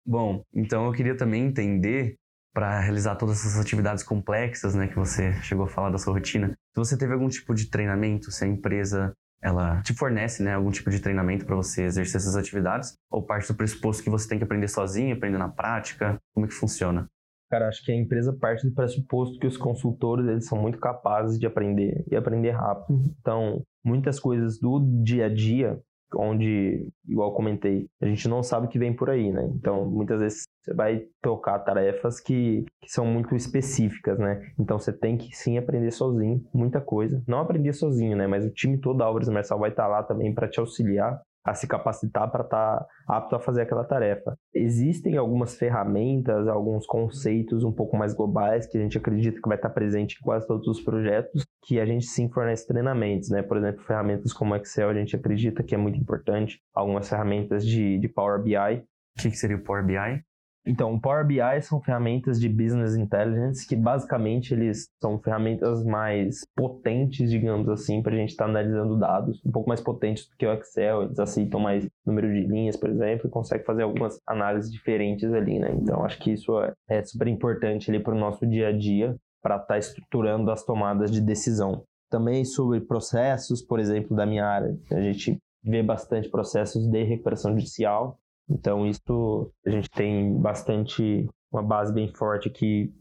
Bom, 0.06 0.44
então 0.54 0.86
eu 0.86 0.92
queria 0.92 1.16
também 1.16 1.46
entender, 1.46 2.16
para 2.54 2.78
realizar 2.80 3.16
todas 3.16 3.40
essas 3.40 3.60
atividades 3.60 4.04
complexas, 4.04 4.74
né, 4.74 4.86
que 4.86 4.96
você 4.96 5.32
chegou 5.42 5.64
a 5.64 5.68
falar 5.68 5.90
da 5.90 5.98
sua 5.98 6.12
rotina, 6.12 6.48
se 6.48 6.76
você 6.76 6.96
teve 6.96 7.12
algum 7.12 7.28
tipo 7.28 7.52
de 7.52 7.68
treinamento, 7.68 8.30
se 8.30 8.44
a 8.44 8.48
empresa 8.48 9.12
ela 9.42 9.82
te 9.82 9.92
fornece 9.92 10.42
né, 10.42 10.54
algum 10.54 10.70
tipo 10.70 10.88
de 10.88 11.00
treinamento 11.00 11.44
para 11.44 11.56
você 11.56 11.82
exercer 11.82 12.16
essas 12.16 12.36
atividades, 12.36 12.94
ou 13.10 13.22
parte 13.22 13.48
do 13.48 13.56
pressuposto 13.56 14.02
que 14.02 14.08
você 14.08 14.26
tem 14.26 14.38
que 14.38 14.44
aprender 14.44 14.68
sozinho, 14.68 15.14
aprender 15.14 15.36
na 15.36 15.48
prática, 15.48 16.18
como 16.32 16.46
é 16.46 16.48
que 16.48 16.54
funciona? 16.54 17.06
Cara, 17.50 17.68
acho 17.68 17.84
que 17.84 17.92
a 17.92 17.94
empresa 17.94 18.32
parte 18.32 18.66
do 18.66 18.74
pressuposto 18.74 19.38
que 19.38 19.46
os 19.46 19.56
consultores 19.56 20.26
eles 20.26 20.46
são 20.46 20.58
muito 20.58 20.78
capazes 20.78 21.38
de 21.38 21.46
aprender 21.46 22.04
e 22.10 22.16
aprender 22.16 22.52
rápido. 22.52 23.02
Então, 23.20 23.62
muitas 23.84 24.18
coisas 24.18 24.58
do 24.58 24.80
dia 25.04 25.26
a 25.26 25.28
dia, 25.28 25.78
onde, 26.16 26.88
igual 27.06 27.34
comentei, 27.34 27.86
a 28.00 28.06
gente 28.06 28.26
não 28.28 28.42
sabe 28.42 28.66
o 28.66 28.68
que 28.70 28.78
vem 28.78 28.94
por 28.94 29.10
aí, 29.10 29.30
né? 29.30 29.46
Então, 29.54 29.84
muitas 29.84 30.20
vezes 30.20 30.44
você 30.64 30.72
vai 30.72 31.02
tocar 31.20 31.58
tarefas 31.58 32.18
que, 32.18 32.64
que 32.80 32.88
são 32.88 33.04
muito 33.04 33.36
específicas, 33.36 34.18
né? 34.18 34.40
Então, 34.58 34.78
você 34.78 34.92
tem 34.92 35.16
que 35.16 35.36
sim 35.36 35.58
aprender 35.58 35.90
sozinho, 35.90 36.42
muita 36.54 36.80
coisa. 36.80 37.22
Não 37.28 37.38
aprender 37.38 37.74
sozinho, 37.74 38.16
né? 38.16 38.26
Mas 38.26 38.46
o 38.46 38.50
time 38.50 38.80
todo 38.80 38.98
da 38.98 39.08
Obras 39.08 39.28
Imersal 39.28 39.58
vai 39.58 39.70
estar 39.70 39.86
lá 39.86 40.02
também 40.02 40.34
para 40.34 40.48
te 40.48 40.58
auxiliar 40.58 41.20
a 41.44 41.52
se 41.52 41.66
capacitar 41.66 42.30
para 42.30 42.42
estar 42.42 42.78
tá 42.78 42.86
apto 43.06 43.36
a 43.36 43.40
fazer 43.40 43.60
aquela 43.60 43.84
tarefa. 43.84 44.34
Existem 44.54 45.18
algumas 45.18 45.54
ferramentas, 45.54 46.48
alguns 46.48 46.86
conceitos 46.86 47.62
um 47.64 47.72
pouco 47.72 47.98
mais 47.98 48.14
globais 48.14 48.66
que 48.66 48.78
a 48.78 48.80
gente 48.80 48.96
acredita 48.96 49.38
que 49.42 49.46
vai 49.48 49.58
estar 49.58 49.68
tá 49.68 49.74
presente 49.74 50.16
em 50.18 50.24
quase 50.24 50.46
todos 50.46 50.66
os 50.66 50.80
projetos, 50.80 51.44
que 51.66 51.78
a 51.78 51.84
gente 51.84 52.06
sim 52.06 52.30
fornece 52.30 52.66
treinamentos, 52.66 53.28
né? 53.28 53.42
Por 53.42 53.58
exemplo, 53.58 53.84
ferramentas 53.84 54.32
como 54.32 54.56
Excel 54.56 54.88
a 54.88 54.94
gente 54.94 55.14
acredita 55.14 55.62
que 55.62 55.74
é 55.74 55.78
muito 55.78 55.98
importante, 55.98 56.58
algumas 56.74 57.06
ferramentas 57.06 57.66
de, 57.66 57.98
de 57.98 58.08
Power 58.08 58.42
BI. 58.42 58.56
O 58.56 59.22
que, 59.22 59.30
que 59.30 59.36
seria 59.36 59.56
o 59.56 59.62
Power 59.62 59.84
BI? 59.84 60.24
Então, 60.66 60.94
o 60.94 61.00
Power 61.00 61.26
BI 61.26 61.60
são 61.60 61.80
ferramentas 61.80 62.40
de 62.40 62.48
Business 62.48 62.96
Intelligence 62.96 63.66
que 63.66 63.76
basicamente 63.76 64.54
eles 64.54 64.88
são 65.00 65.18
ferramentas 65.18 65.84
mais 65.84 66.40
potentes, 66.56 67.30
digamos 67.30 67.68
assim, 67.68 68.02
para 68.02 68.14
a 68.14 68.16
gente 68.16 68.30
estar 68.30 68.44
tá 68.44 68.50
analisando 68.50 68.98
dados, 68.98 69.40
um 69.44 69.52
pouco 69.52 69.68
mais 69.68 69.82
potentes 69.82 70.26
do 70.26 70.36
que 70.36 70.46
o 70.46 70.52
Excel. 70.54 71.02
Eles 71.02 71.18
aceitam 71.18 71.60
mais 71.60 71.86
número 72.06 72.32
de 72.32 72.46
linhas, 72.46 72.76
por 72.78 72.88
exemplo, 72.88 73.26
e 73.26 73.30
conseguem 73.30 73.64
fazer 73.66 73.82
algumas 73.82 74.18
análises 74.26 74.72
diferentes 74.72 75.30
ali, 75.34 75.58
né? 75.58 75.70
Então, 75.74 76.02
acho 76.02 76.18
que 76.18 76.32
isso 76.32 76.58
é, 76.58 76.72
é 76.88 77.02
super 77.04 77.28
importante 77.28 77.90
ali 77.90 78.02
para 78.02 78.14
o 78.14 78.18
nosso 78.18 78.46
dia 78.46 78.68
a 78.68 78.72
dia, 78.72 79.14
para 79.42 79.56
estar 79.56 79.66
tá 79.66 79.78
estruturando 79.78 80.50
as 80.50 80.64
tomadas 80.64 81.10
de 81.10 81.20
decisão. 81.20 81.84
Também 82.10 82.42
sobre 82.42 82.80
processos, 82.80 83.60
por 83.60 83.78
exemplo, 83.78 84.16
da 84.16 84.24
minha 84.24 84.46
área, 84.46 84.74
a 84.90 85.00
gente 85.00 85.36
vê 85.62 85.82
bastante 85.82 86.28
processos 86.30 86.86
de 86.86 87.02
recuperação 87.02 87.52
judicial, 87.52 88.18
então, 88.48 88.86
isso 88.86 89.52
a 89.66 89.70
gente 89.70 89.90
tem 89.90 90.38
bastante 90.40 91.28
uma 91.52 91.62
base 91.62 91.92
bem 91.92 92.12
forte 92.12 92.48
aqui 92.48 92.92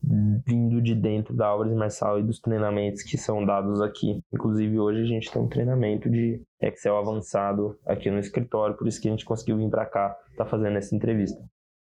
vindo 0.45 0.79
de 0.79 0.93
dentro 0.93 1.35
da 1.35 1.53
obra 1.53 1.67
de 1.67 1.75
Marçal 1.75 2.19
e 2.19 2.23
dos 2.23 2.39
treinamentos 2.39 3.01
que 3.01 3.17
são 3.17 3.43
dados 3.43 3.81
aqui. 3.81 4.21
Inclusive 4.31 4.79
hoje 4.79 5.01
a 5.01 5.05
gente 5.05 5.31
tem 5.31 5.41
um 5.41 5.49
treinamento 5.49 6.09
de 6.09 6.39
Excel 6.61 6.97
avançado 6.97 7.77
aqui 7.85 8.11
no 8.11 8.19
escritório, 8.19 8.77
por 8.77 8.87
isso 8.87 9.01
que 9.01 9.07
a 9.07 9.11
gente 9.11 9.25
conseguiu 9.25 9.57
vir 9.57 9.69
para 9.69 9.87
cá, 9.87 10.15
tá 10.37 10.45
fazendo 10.45 10.77
essa 10.77 10.95
entrevista. 10.95 11.43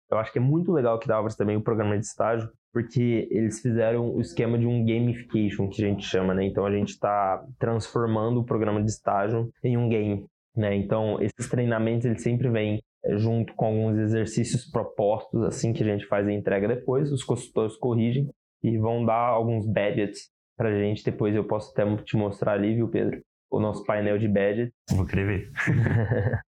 Eu 0.08 0.18
acho 0.18 0.32
que 0.32 0.38
é 0.38 0.42
muito 0.42 0.70
legal 0.72 0.98
que 0.98 1.08
da 1.08 1.18
Obras 1.18 1.34
também 1.34 1.56
o 1.56 1.62
programa 1.62 1.98
de 1.98 2.04
estágio, 2.04 2.48
porque 2.72 3.28
eles 3.30 3.60
fizeram 3.60 4.14
o 4.14 4.20
esquema 4.20 4.58
de 4.58 4.66
um 4.66 4.84
gamification 4.84 5.68
que 5.68 5.82
a 5.82 5.88
gente 5.88 6.04
chama, 6.04 6.32
né? 6.32 6.44
Então 6.44 6.64
a 6.64 6.70
gente 6.70 6.90
está 6.90 7.44
transformando 7.58 8.40
o 8.40 8.44
programa 8.44 8.82
de 8.82 8.90
estágio 8.90 9.50
em 9.64 9.76
um 9.76 9.88
game. 9.88 10.26
Né? 10.54 10.76
Então, 10.76 11.18
esses 11.20 11.48
treinamentos 11.48 12.04
eles 12.04 12.22
sempre 12.22 12.50
vêm 12.50 12.82
junto 13.16 13.54
com 13.54 13.66
alguns 13.66 13.98
exercícios 13.98 14.64
propostos 14.70 15.42
assim 15.44 15.72
que 15.72 15.82
a 15.82 15.86
gente 15.86 16.06
faz 16.06 16.26
a 16.26 16.32
entrega 16.32 16.68
depois, 16.68 17.10
os 17.10 17.24
consultores 17.24 17.76
corrigem 17.76 18.28
e 18.62 18.78
vão 18.78 19.04
dar 19.04 19.28
alguns 19.28 19.66
badgets 19.66 20.30
para 20.56 20.68
a 20.68 20.78
gente. 20.78 21.04
Depois 21.04 21.34
eu 21.34 21.44
posso 21.44 21.72
até 21.72 21.84
te 22.02 22.16
mostrar 22.16 22.52
ali, 22.52 22.74
viu, 22.74 22.88
Pedro? 22.88 23.20
O 23.50 23.60
nosso 23.60 23.84
painel 23.84 24.18
de 24.18 24.28
badgets. 24.28 24.72
Vou 24.92 25.04
querer 25.04 25.26
ver. 25.26 25.50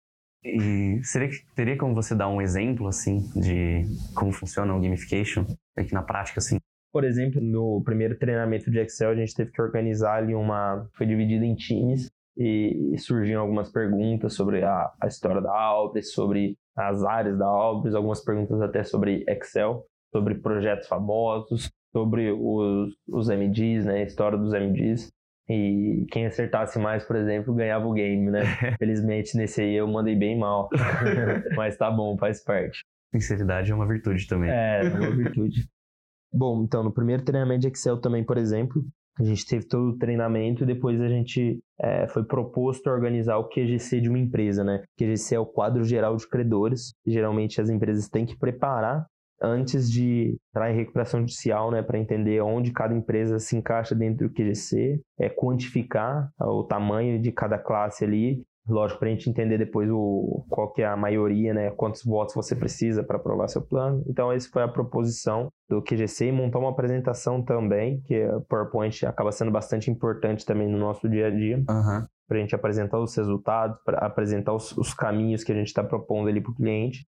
e 0.45 1.01
seria, 1.05 1.31
teria 1.55 1.79
como 1.79 1.95
você 1.95 2.15
dar 2.15 2.29
um 2.29 2.43
exemplo, 2.43 2.89
assim, 2.89 3.21
de 3.41 3.85
como 4.15 4.33
funciona 4.33 4.75
o 4.75 4.81
gamification 4.81 5.47
aqui 5.77 5.93
na 5.93 6.03
prática, 6.03 6.41
assim? 6.41 6.59
Por 6.93 7.05
exemplo, 7.05 7.41
no 7.41 7.81
primeiro 7.85 8.19
treinamento 8.19 8.69
de 8.69 8.81
Excel, 8.81 9.11
a 9.11 9.15
gente 9.15 9.35
teve 9.35 9.53
que 9.53 9.63
organizar 9.63 10.17
ali 10.17 10.35
uma. 10.35 10.89
Foi 10.95 11.07
dividido 11.07 11.45
em 11.45 11.55
times 11.55 12.11
e 12.41 12.97
surgiam 12.99 13.43
algumas 13.43 13.71
perguntas 13.71 14.33
sobre 14.33 14.65
a, 14.65 14.91
a 14.99 15.07
história 15.07 15.43
da 15.43 15.55
Albres, 15.55 16.15
sobre 16.15 16.57
as 16.75 17.05
áreas 17.05 17.39
da 17.39 17.47
Albres, 17.47 17.95
algumas 17.95 18.25
perguntas 18.25 18.63
até 18.63 18.83
sobre 18.83 19.23
Excel, 19.29 19.85
sobre 20.11 20.37
projetos 20.37 20.89
famosos, 20.89 21.71
sobre 21.93 22.33
os, 22.33 22.95
os 23.07 23.29
MDs, 23.29 23.85
né, 23.85 23.99
a 23.99 24.03
história 24.05 24.39
dos 24.39 24.53
MDs. 24.55 25.13
E 25.51 26.07
quem 26.11 26.27
acertasse 26.27 26.79
mais, 26.79 27.05
por 27.05 27.17
exemplo, 27.17 27.53
ganhava 27.53 27.87
o 27.87 27.93
game, 27.93 28.31
né? 28.31 28.41
Felizmente 28.79 29.37
nesse 29.37 29.61
aí 29.61 29.75
eu 29.75 29.87
mandei 29.87 30.17
bem 30.17 30.39
mal. 30.39 30.69
Mas 31.57 31.77
tá 31.77 31.91
bom, 31.91 32.17
faz 32.17 32.43
parte. 32.43 32.85
Sinceridade 33.13 33.71
é 33.71 33.75
uma 33.75 33.87
virtude 33.87 34.27
também. 34.27 34.49
É, 34.49 34.87
é 34.87 34.89
uma 34.89 35.11
virtude. 35.11 35.69
Bom, 36.33 36.63
então 36.63 36.85
no 36.85 36.93
primeiro 36.93 37.25
treinamento 37.25 37.63
de 37.63 37.67
Excel 37.67 38.01
também, 38.01 38.25
por 38.25 38.39
exemplo, 38.39 38.85
a 39.19 39.23
gente 39.23 39.47
teve 39.47 39.67
todo 39.67 39.91
o 39.91 39.99
treinamento 39.99 40.63
e 40.63 40.67
depois 40.67 41.01
a 41.01 41.09
gente 41.09 41.61
é, 41.79 42.07
foi 42.09 42.25
proposto 42.25 42.89
organizar 42.89 43.37
o 43.39 43.49
QGC 43.49 44.01
de 44.01 44.09
uma 44.09 44.19
empresa, 44.19 44.65
né? 44.65 44.83
O 44.85 45.05
QGC 45.05 45.35
é 45.35 45.41
o 45.41 45.47
quadro 45.47 45.85
geral 45.85 46.17
de 46.17 46.29
credores. 46.29 46.93
Geralmente 47.07 47.61
as 47.61 47.69
empresas 47.69 48.09
têm 48.09 48.25
que 48.25 48.39
preparar 48.39 49.07
antes 49.43 49.91
de 49.91 50.37
entrar 50.51 50.71
em 50.71 50.77
recuperação 50.77 51.21
judicial, 51.21 51.71
né, 51.71 51.83
para 51.83 51.99
entender 51.99 52.43
onde 52.43 52.73
cada 52.73 52.95
empresa 52.95 53.39
se 53.39 53.57
encaixa 53.57 53.95
dentro 53.95 54.29
do 54.29 54.35
QGC, 54.35 55.01
é 55.19 55.31
quantificar 55.31 56.31
o 56.39 56.63
tamanho 56.65 57.21
de 57.21 57.33
cada 57.33 57.59
classe 57.59 58.05
ali, 58.05 58.43
Lógico, 58.71 59.01
para 59.01 59.09
a 59.09 59.11
gente 59.11 59.29
entender 59.29 59.59
depois 59.59 59.91
o, 59.91 60.45
qual 60.49 60.73
que 60.73 60.83
é 60.83 60.87
a 60.87 60.97
maioria, 60.97 61.53
né? 61.53 61.71
Quantos 61.73 62.05
votos 62.05 62.35
você 62.35 62.55
precisa 62.55 63.03
para 63.03 63.17
aprovar 63.17 63.49
seu 63.49 63.63
plano. 63.63 64.03
Então, 64.09 64.31
essa 64.31 64.49
foi 64.49 64.63
a 64.63 64.69
proposição 64.69 65.49
do 65.69 65.83
QGC 65.83 66.27
e 66.27 66.33
montar 66.33 66.61
uma 66.61 66.71
apresentação 66.71 67.43
também, 67.43 68.01
que 68.03 68.25
o 68.27 68.41
PowerPoint 68.43 69.05
acaba 69.05 69.33
sendo 69.33 69.51
bastante 69.51 69.91
importante 69.91 70.47
também 70.47 70.69
no 70.69 70.79
nosso 70.79 71.09
dia 71.09 71.27
a 71.27 71.31
dia. 71.31 71.57
Uhum. 71.57 72.07
Para 72.29 72.37
a 72.37 72.41
gente 72.41 72.55
apresentar 72.55 73.01
os 73.01 73.15
resultados, 73.17 73.77
para 73.85 73.99
apresentar 73.99 74.55
os, 74.55 74.77
os 74.79 74.95
caminhos 74.95 75.43
que 75.43 75.51
a 75.51 75.55
gente 75.55 75.67
está 75.67 75.83
propondo 75.83 76.29
ali 76.29 76.41
para 76.41 76.53
o 76.53 76.55
cliente 76.55 77.05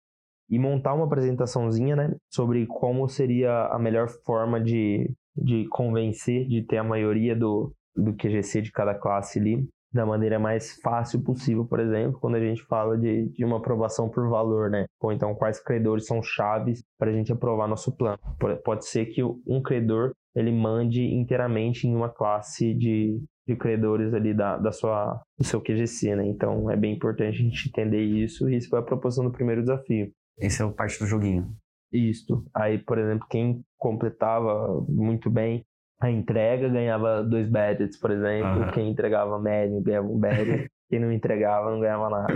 e 0.49 0.59
montar 0.59 0.95
uma 0.95 1.07
apresentaçãozinha, 1.07 1.97
né, 1.97 2.15
sobre 2.31 2.67
como 2.67 3.09
seria 3.09 3.67
a 3.67 3.79
melhor 3.79 4.09
forma 4.25 4.61
de, 4.61 5.11
de 5.35 5.67
convencer, 5.71 6.47
de 6.47 6.63
ter 6.63 6.77
a 6.77 6.85
maioria 6.85 7.35
do, 7.35 7.73
do 7.97 8.15
QGC 8.15 8.61
de 8.63 8.71
cada 8.71 8.95
classe 8.95 9.39
ali 9.39 9.67
da 9.93 10.05
maneira 10.05 10.39
mais 10.39 10.79
fácil 10.81 11.23
possível, 11.23 11.65
por 11.65 11.81
exemplo, 11.81 12.19
quando 12.21 12.35
a 12.35 12.41
gente 12.41 12.63
fala 12.65 12.99
de, 12.99 13.29
de 13.31 13.45
uma 13.45 13.59
aprovação 13.59 14.09
por 14.09 14.29
valor, 14.29 14.71
né? 14.71 14.87
Ou 15.01 15.13
então 15.13 15.35
quais 15.35 15.63
credores 15.63 16.07
são 16.07 16.23
chaves 16.23 16.83
para 16.99 17.11
a 17.11 17.15
gente 17.15 17.33
aprovar 17.33 17.69
nosso 17.69 17.97
plano. 17.97 18.19
Pode 18.65 18.87
ser 18.87 19.07
que 19.07 19.23
um 19.23 19.63
credor 19.63 20.13
ele 20.35 20.53
mande 20.53 21.03
inteiramente 21.03 21.87
em 21.87 21.95
uma 21.95 22.11
classe 22.11 22.75
de, 22.75 23.23
de 23.47 23.57
credores 23.57 24.13
ali 24.13 24.35
da, 24.35 24.59
da 24.59 24.71
sua, 24.71 25.21
do 25.39 25.45
seu 25.45 25.61
QGC, 25.61 26.15
né? 26.15 26.27
Então 26.27 26.71
é 26.71 26.77
bem 26.77 26.95
importante 26.95 27.41
a 27.41 27.43
gente 27.43 27.69
entender 27.69 28.03
isso 28.03 28.49
e 28.51 28.57
isso 28.57 28.69
foi 28.69 28.79
a 28.79 28.83
proposição 28.83 29.25
do 29.25 29.33
primeiro 29.33 29.63
desafio. 29.63 30.13
Esse 30.39 30.61
é 30.61 30.65
o 30.65 30.73
parte 30.73 30.99
do 30.99 31.07
joguinho. 31.07 31.51
Isso. 31.91 32.45
Aí, 32.55 32.79
por 32.79 32.99
exemplo, 32.99 33.27
quem 33.31 33.65
completava 33.79 34.85
muito 34.89 35.31
bem 35.31 35.65
a 36.01 36.11
entrega 36.11 36.69
ganhava 36.69 37.23
dois 37.23 37.49
badges, 37.49 37.99
por 37.99 38.11
exemplo. 38.11 38.63
Uhum. 38.63 38.71
Quem 38.73 38.91
entregava 38.91 39.39
médio 39.39 39.81
ganhava 39.81 40.07
um 40.07 40.19
badge. 40.19 40.69
Quem 40.89 41.01
não 41.01 41.11
entregava 41.11 41.71
não 41.73 41.81
ganhava 41.81 42.09
nada. 42.09 42.35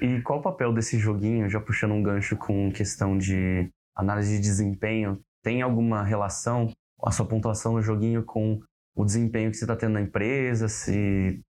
e 0.00 0.20
qual 0.22 0.38
o 0.38 0.42
papel 0.42 0.72
desse 0.72 0.96
joguinho, 0.96 1.50
já 1.50 1.60
puxando 1.60 1.90
um 1.90 2.02
gancho 2.02 2.36
com 2.36 2.70
questão 2.70 3.18
de 3.18 3.68
análise 3.96 4.36
de 4.36 4.42
desempenho? 4.42 5.18
Tem 5.42 5.60
alguma 5.60 6.04
relação 6.04 6.70
a 7.02 7.10
sua 7.10 7.26
pontuação 7.26 7.72
no 7.72 7.82
joguinho 7.82 8.24
com 8.24 8.60
o 8.94 9.04
desempenho 9.04 9.50
que 9.50 9.56
você 9.56 9.64
está 9.64 9.74
tendo 9.74 9.94
na 9.94 10.02
empresa? 10.02 10.68
Se 10.68 11.42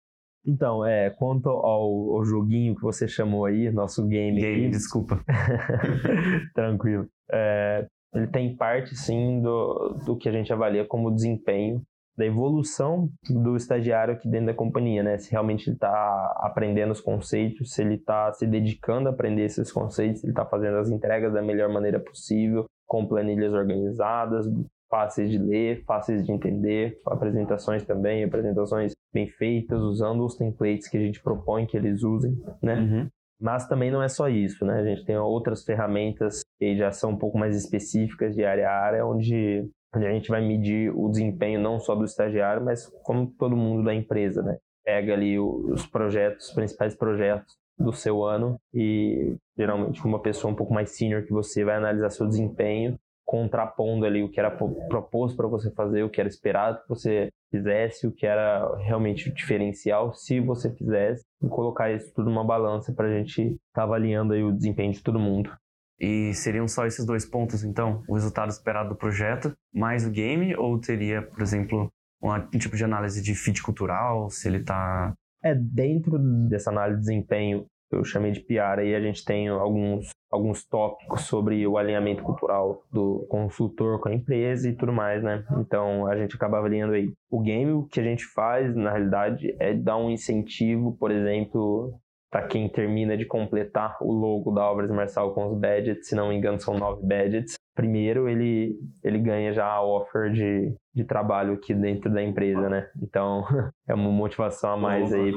então, 0.48 0.86
é, 0.86 1.10
quanto 1.10 1.50
ao, 1.50 2.16
ao, 2.16 2.24
joguinho 2.24 2.74
que 2.74 2.82
você 2.82 3.06
chamou 3.06 3.44
aí, 3.44 3.70
nosso 3.70 4.08
game. 4.08 4.40
Game, 4.40 4.70
desculpa. 4.70 5.22
Tranquilo. 6.56 7.06
É, 7.30 7.86
ele 8.18 8.28
tem 8.28 8.55
parte, 8.55 8.95
sim, 8.95 9.41
do, 9.41 9.97
do 10.05 10.18
que 10.18 10.28
a 10.28 10.32
gente 10.32 10.51
avalia 10.51 10.86
como 10.86 11.13
desempenho 11.13 11.82
da 12.18 12.26
evolução 12.26 13.09
do 13.30 13.55
estagiário 13.55 14.15
aqui 14.15 14.28
dentro 14.28 14.47
da 14.47 14.53
companhia, 14.53 15.03
né? 15.03 15.20
Se 15.20 15.32
realmente 15.32 15.70
ele 15.70 15.76
está 15.76 16.36
aprendendo 16.39 16.91
os 16.91 16.99
conceitos, 16.99 17.74
se 17.74 17.84
ele 17.84 17.93
está 17.93 18.34
se 18.34 18.47
dedicando 18.47 19.07
a 19.07 19.11
aprender 19.11 19.43
esses 19.43 19.72
conceitos, 19.72 20.22
se 20.22 20.26
ele 20.26 20.32
está 20.32 20.43
fazendo 20.43 20.78
as 20.78 20.89
entregas 20.89 21.32
da 21.32 21.43
melhor 21.43 21.70
maneira 21.70 21.99
possível, 21.99 22.65
com 22.88 23.05
planilhas 23.05 23.53
organizadas, 23.53 24.47
fáceis 24.89 25.30
de 25.30 25.38
ler, 25.38 25.84
fáceis 25.86 26.26
de 26.26 26.32
entender, 26.32 26.97
apresentações 27.05 27.86
também, 27.86 28.24
apresentações 28.24 28.93
bem 29.13 29.28
feitas, 29.28 29.80
usando 29.80 30.26
os 30.26 30.36
templates 30.36 30.89
que 30.89 30.97
a 30.97 31.01
gente 31.01 31.22
propõe 31.22 31.68
que 31.68 31.78
eles 31.78 32.03
usem, 32.03 32.36
né? 32.63 32.80
Uhum. 32.80 33.09
Mas 33.40 33.68
também 33.68 33.92
não 33.92 34.02
é 34.02 34.10
só 34.10 34.28
isso, 34.28 34.66
né? 34.66 34.80
A 34.80 34.84
gente 34.84 35.06
tem 35.06 35.18
outras 35.18 35.64
ferramentas 35.64 36.44
que 36.58 36.76
já 36.76 36.92
são 36.92 37.12
um 37.12 37.18
pouco 37.18 37.38
mais 37.38 37.56
específicas 37.56 38.36
de 38.36 38.44
área 38.44 38.68
a 38.68 38.74
área, 38.74 39.06
onde, 39.06 39.70
a 39.94 40.00
gente 40.00 40.30
vai 40.30 40.42
medir 40.42 40.92
o 40.96 41.08
desempenho 41.10 41.60
não 41.60 41.80
só 41.80 41.96
do 41.96 42.04
estagiário, 42.04 42.64
mas 42.64 42.88
como 43.04 43.32
todo 43.38 43.56
mundo 43.56 43.84
da 43.84 43.94
empresa, 43.94 44.42
né? 44.42 44.58
Pega 44.84 45.14
ali 45.14 45.38
os 45.38 45.86
projetos, 45.86 46.48
os 46.48 46.54
principais 46.54 46.96
projetos 46.96 47.58
do 47.78 47.94
seu 47.94 48.24
ano 48.24 48.60
e 48.74 49.36
geralmente 49.56 50.04
uma 50.04 50.20
pessoa 50.20 50.52
um 50.52 50.56
pouco 50.56 50.74
mais 50.74 50.92
senior 50.98 51.24
que 51.24 51.32
você 51.32 51.64
vai 51.64 51.76
analisar 51.76 52.10
seu 52.10 52.28
desempenho 52.28 52.98
contrapondo 53.28 54.06
ali 54.06 54.24
o 54.24 54.30
que 54.30 54.40
era 54.40 54.50
proposto 54.50 55.36
para 55.36 55.50
você 55.50 55.70
fazer, 55.72 56.02
o 56.02 56.10
que 56.10 56.22
era 56.22 56.30
esperado 56.30 56.82
que 56.82 56.88
você 56.88 57.30
fizesse, 57.52 58.08
o 58.08 58.12
que 58.12 58.26
era 58.26 58.66
realmente 58.78 59.30
o 59.30 59.34
diferencial, 59.34 60.14
se 60.14 60.40
você 60.40 60.74
fizesse, 60.74 61.26
e 61.44 61.48
colocar 61.50 61.92
isso 61.92 62.10
tudo 62.16 62.30
numa 62.30 62.46
balança 62.46 62.94
para 62.94 63.08
a 63.08 63.12
gente 63.12 63.42
estar 63.42 63.58
tá 63.74 63.84
avaliando 63.84 64.32
aí 64.32 64.42
o 64.42 64.54
desempenho 64.54 64.94
de 64.94 65.04
todo 65.04 65.20
mundo. 65.20 65.52
E 66.00 66.34
seriam 66.34 66.70
só 66.70 66.86
esses 66.86 67.06
dois 67.06 67.26
pontos, 67.26 67.66
então? 67.66 68.02
O 68.08 68.14
resultado 68.14 68.50
esperado 68.50 68.90
do 68.90 68.96
projeto, 68.96 69.54
mais 69.74 70.08
o 70.08 70.12
game, 70.12 70.56
ou 70.56 70.80
teria, 70.80 71.22
por 71.22 71.42
exemplo, 71.42 71.92
um 72.24 72.58
tipo 72.58 72.78
de 72.78 72.86
análise 72.86 73.22
de 73.22 73.36
fit 73.36 73.62
cultural, 73.62 74.30
se 74.30 74.48
ele 74.48 74.60
está... 74.60 75.14
É, 75.44 75.54
dentro 75.54 76.18
dessa 76.48 76.70
análise 76.70 77.00
de 77.00 77.06
desempenho, 77.08 77.66
eu 77.92 78.04
chamei 78.04 78.32
de 78.32 78.42
PR, 78.42 78.80
aí 78.80 78.94
a 78.94 79.00
gente 79.00 79.24
tem 79.24 79.48
alguns, 79.48 80.10
alguns 80.32 80.66
tópicos 80.66 81.22
sobre 81.22 81.66
o 81.66 81.78
alinhamento 81.78 82.24
cultural 82.24 82.84
do 82.92 83.26
consultor 83.30 84.00
com 84.02 84.10
a 84.10 84.14
empresa 84.14 84.70
e 84.70 84.76
tudo 84.76 84.92
mais, 84.92 85.24
né? 85.24 85.44
Então 85.60 86.06
a 86.08 86.16
gente 86.18 86.36
acaba 86.36 86.58
avaliando 86.58 86.94
aí. 86.94 87.12
O 87.30 87.42
game, 87.42 87.72
o 87.72 87.88
que 87.88 88.00
a 88.00 88.04
gente 88.04 88.26
faz, 88.26 88.76
na 88.76 88.92
realidade, 88.92 89.56
é 89.60 89.74
dar 89.74 89.98
um 89.98 90.10
incentivo, 90.10 90.98
por 90.98 91.12
exemplo, 91.12 91.98
para 92.30 92.46
quem 92.48 92.68
termina 92.68 93.18
de 93.18 93.26
completar 93.26 93.98
o 94.02 94.12
logo 94.12 94.52
da 94.52 94.70
Obras 94.70 94.92
Marçal 94.92 95.34
com 95.34 95.48
os 95.48 95.60
badges, 95.60 96.08
se 96.08 96.16
não 96.16 96.30
me 96.30 96.36
engano 96.36 96.60
são 96.60 96.78
nove 96.78 97.06
badges. 97.06 97.54
Primeiro 97.74 98.28
ele, 98.28 98.76
ele 99.04 99.20
ganha 99.20 99.54
já 99.54 99.66
a 99.66 99.82
offer 99.82 100.32
de, 100.32 100.76
de 100.94 101.04
trabalho 101.06 101.54
aqui 101.54 101.74
dentro 101.74 102.12
da 102.12 102.22
empresa, 102.22 102.68
né? 102.70 102.90
Então 103.02 103.44
é 103.88 103.94
uma 103.94 104.12
motivação 104.12 104.74
a 104.74 104.78
mais 104.78 105.14
aí 105.14 105.32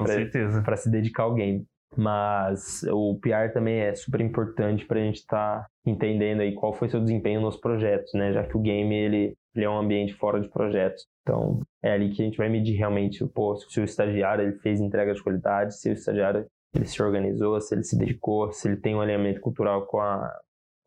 para 0.64 0.76
se 0.76 0.90
dedicar 0.90 1.24
ao 1.24 1.34
game. 1.34 1.64
Mas 1.96 2.82
o 2.84 3.18
PR 3.20 3.52
também 3.52 3.80
é 3.80 3.94
super 3.94 4.20
importante 4.20 4.86
para 4.86 5.00
a 5.00 5.02
gente 5.02 5.16
estar 5.16 5.62
tá 5.62 5.66
entendendo 5.84 6.40
aí 6.40 6.54
qual 6.54 6.72
foi 6.72 6.88
seu 6.88 7.00
desempenho 7.00 7.40
nos 7.40 7.56
projetos, 7.56 8.12
né? 8.14 8.32
Já 8.32 8.44
que 8.44 8.56
o 8.56 8.60
game 8.60 8.94
ele, 8.94 9.34
ele, 9.54 9.64
é 9.64 9.68
um 9.68 9.78
ambiente 9.78 10.14
fora 10.14 10.40
de 10.40 10.48
projetos. 10.48 11.04
Então 11.22 11.60
é 11.82 11.92
ali 11.92 12.10
que 12.10 12.22
a 12.22 12.24
gente 12.24 12.38
vai 12.38 12.48
medir 12.48 12.76
realmente 12.76 13.26
pô, 13.26 13.56
se 13.56 13.80
o 13.80 13.84
estagiário 13.84 14.44
ele 14.44 14.58
fez 14.58 14.80
entrega 14.80 15.12
de 15.12 15.22
qualidade, 15.22 15.76
se 15.76 15.90
o 15.90 15.92
estagiário 15.92 16.46
ele 16.74 16.86
se 16.86 17.02
organizou, 17.02 17.60
se 17.60 17.74
ele 17.74 17.82
se 17.82 17.98
dedicou, 17.98 18.52
se 18.52 18.68
ele 18.68 18.76
tem 18.76 18.94
um 18.94 19.00
alinhamento 19.00 19.40
cultural 19.40 19.86
com 19.86 19.98
a, 20.00 20.30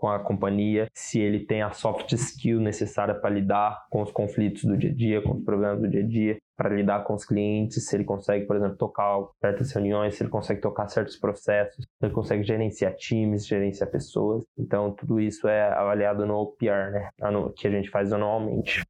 com 0.04 0.10
a 0.10 0.20
companhia, 0.20 0.90
se 0.94 1.18
ele 1.18 1.46
tem 1.46 1.62
a 1.62 1.72
soft 1.72 2.12
skill 2.12 2.60
necessária 2.60 3.16
para 3.16 3.30
lidar 3.30 3.86
com 3.90 4.02
os 4.02 4.12
conflitos 4.12 4.66
do 4.66 4.76
dia 4.76 4.92
a 4.92 4.94
dia, 4.94 5.22
com 5.22 5.32
os 5.32 5.46
problemas 5.46 5.80
do 5.80 5.88
dia 5.88 6.04
a 6.04 6.06
dia, 6.06 6.38
para 6.58 6.76
lidar 6.76 7.06
com 7.06 7.14
os 7.14 7.24
clientes, 7.24 7.88
se 7.88 7.96
ele 7.96 8.04
consegue, 8.04 8.46
por 8.46 8.58
exemplo, 8.58 8.76
tocar 8.76 9.18
certas 9.40 9.72
reuniões, 9.72 10.16
se 10.16 10.24
ele 10.24 10.30
consegue 10.30 10.60
tocar 10.60 10.90
certos 10.90 11.16
processos, 11.16 11.86
se 11.86 12.06
ele 12.06 12.12
consegue 12.12 12.44
gerenciar 12.44 12.94
times, 12.98 13.48
gerenciar 13.48 13.90
pessoas. 13.90 14.44
Então, 14.60 14.92
tudo 14.92 15.22
isso 15.22 15.48
é 15.48 15.72
avaliado 15.72 16.26
no 16.26 16.36
OPR, 16.36 16.92
né? 16.92 17.10
Que 17.56 17.70
a 17.70 17.72
gente 17.72 17.90
faz 17.90 18.12
anualmente. 18.12 18.84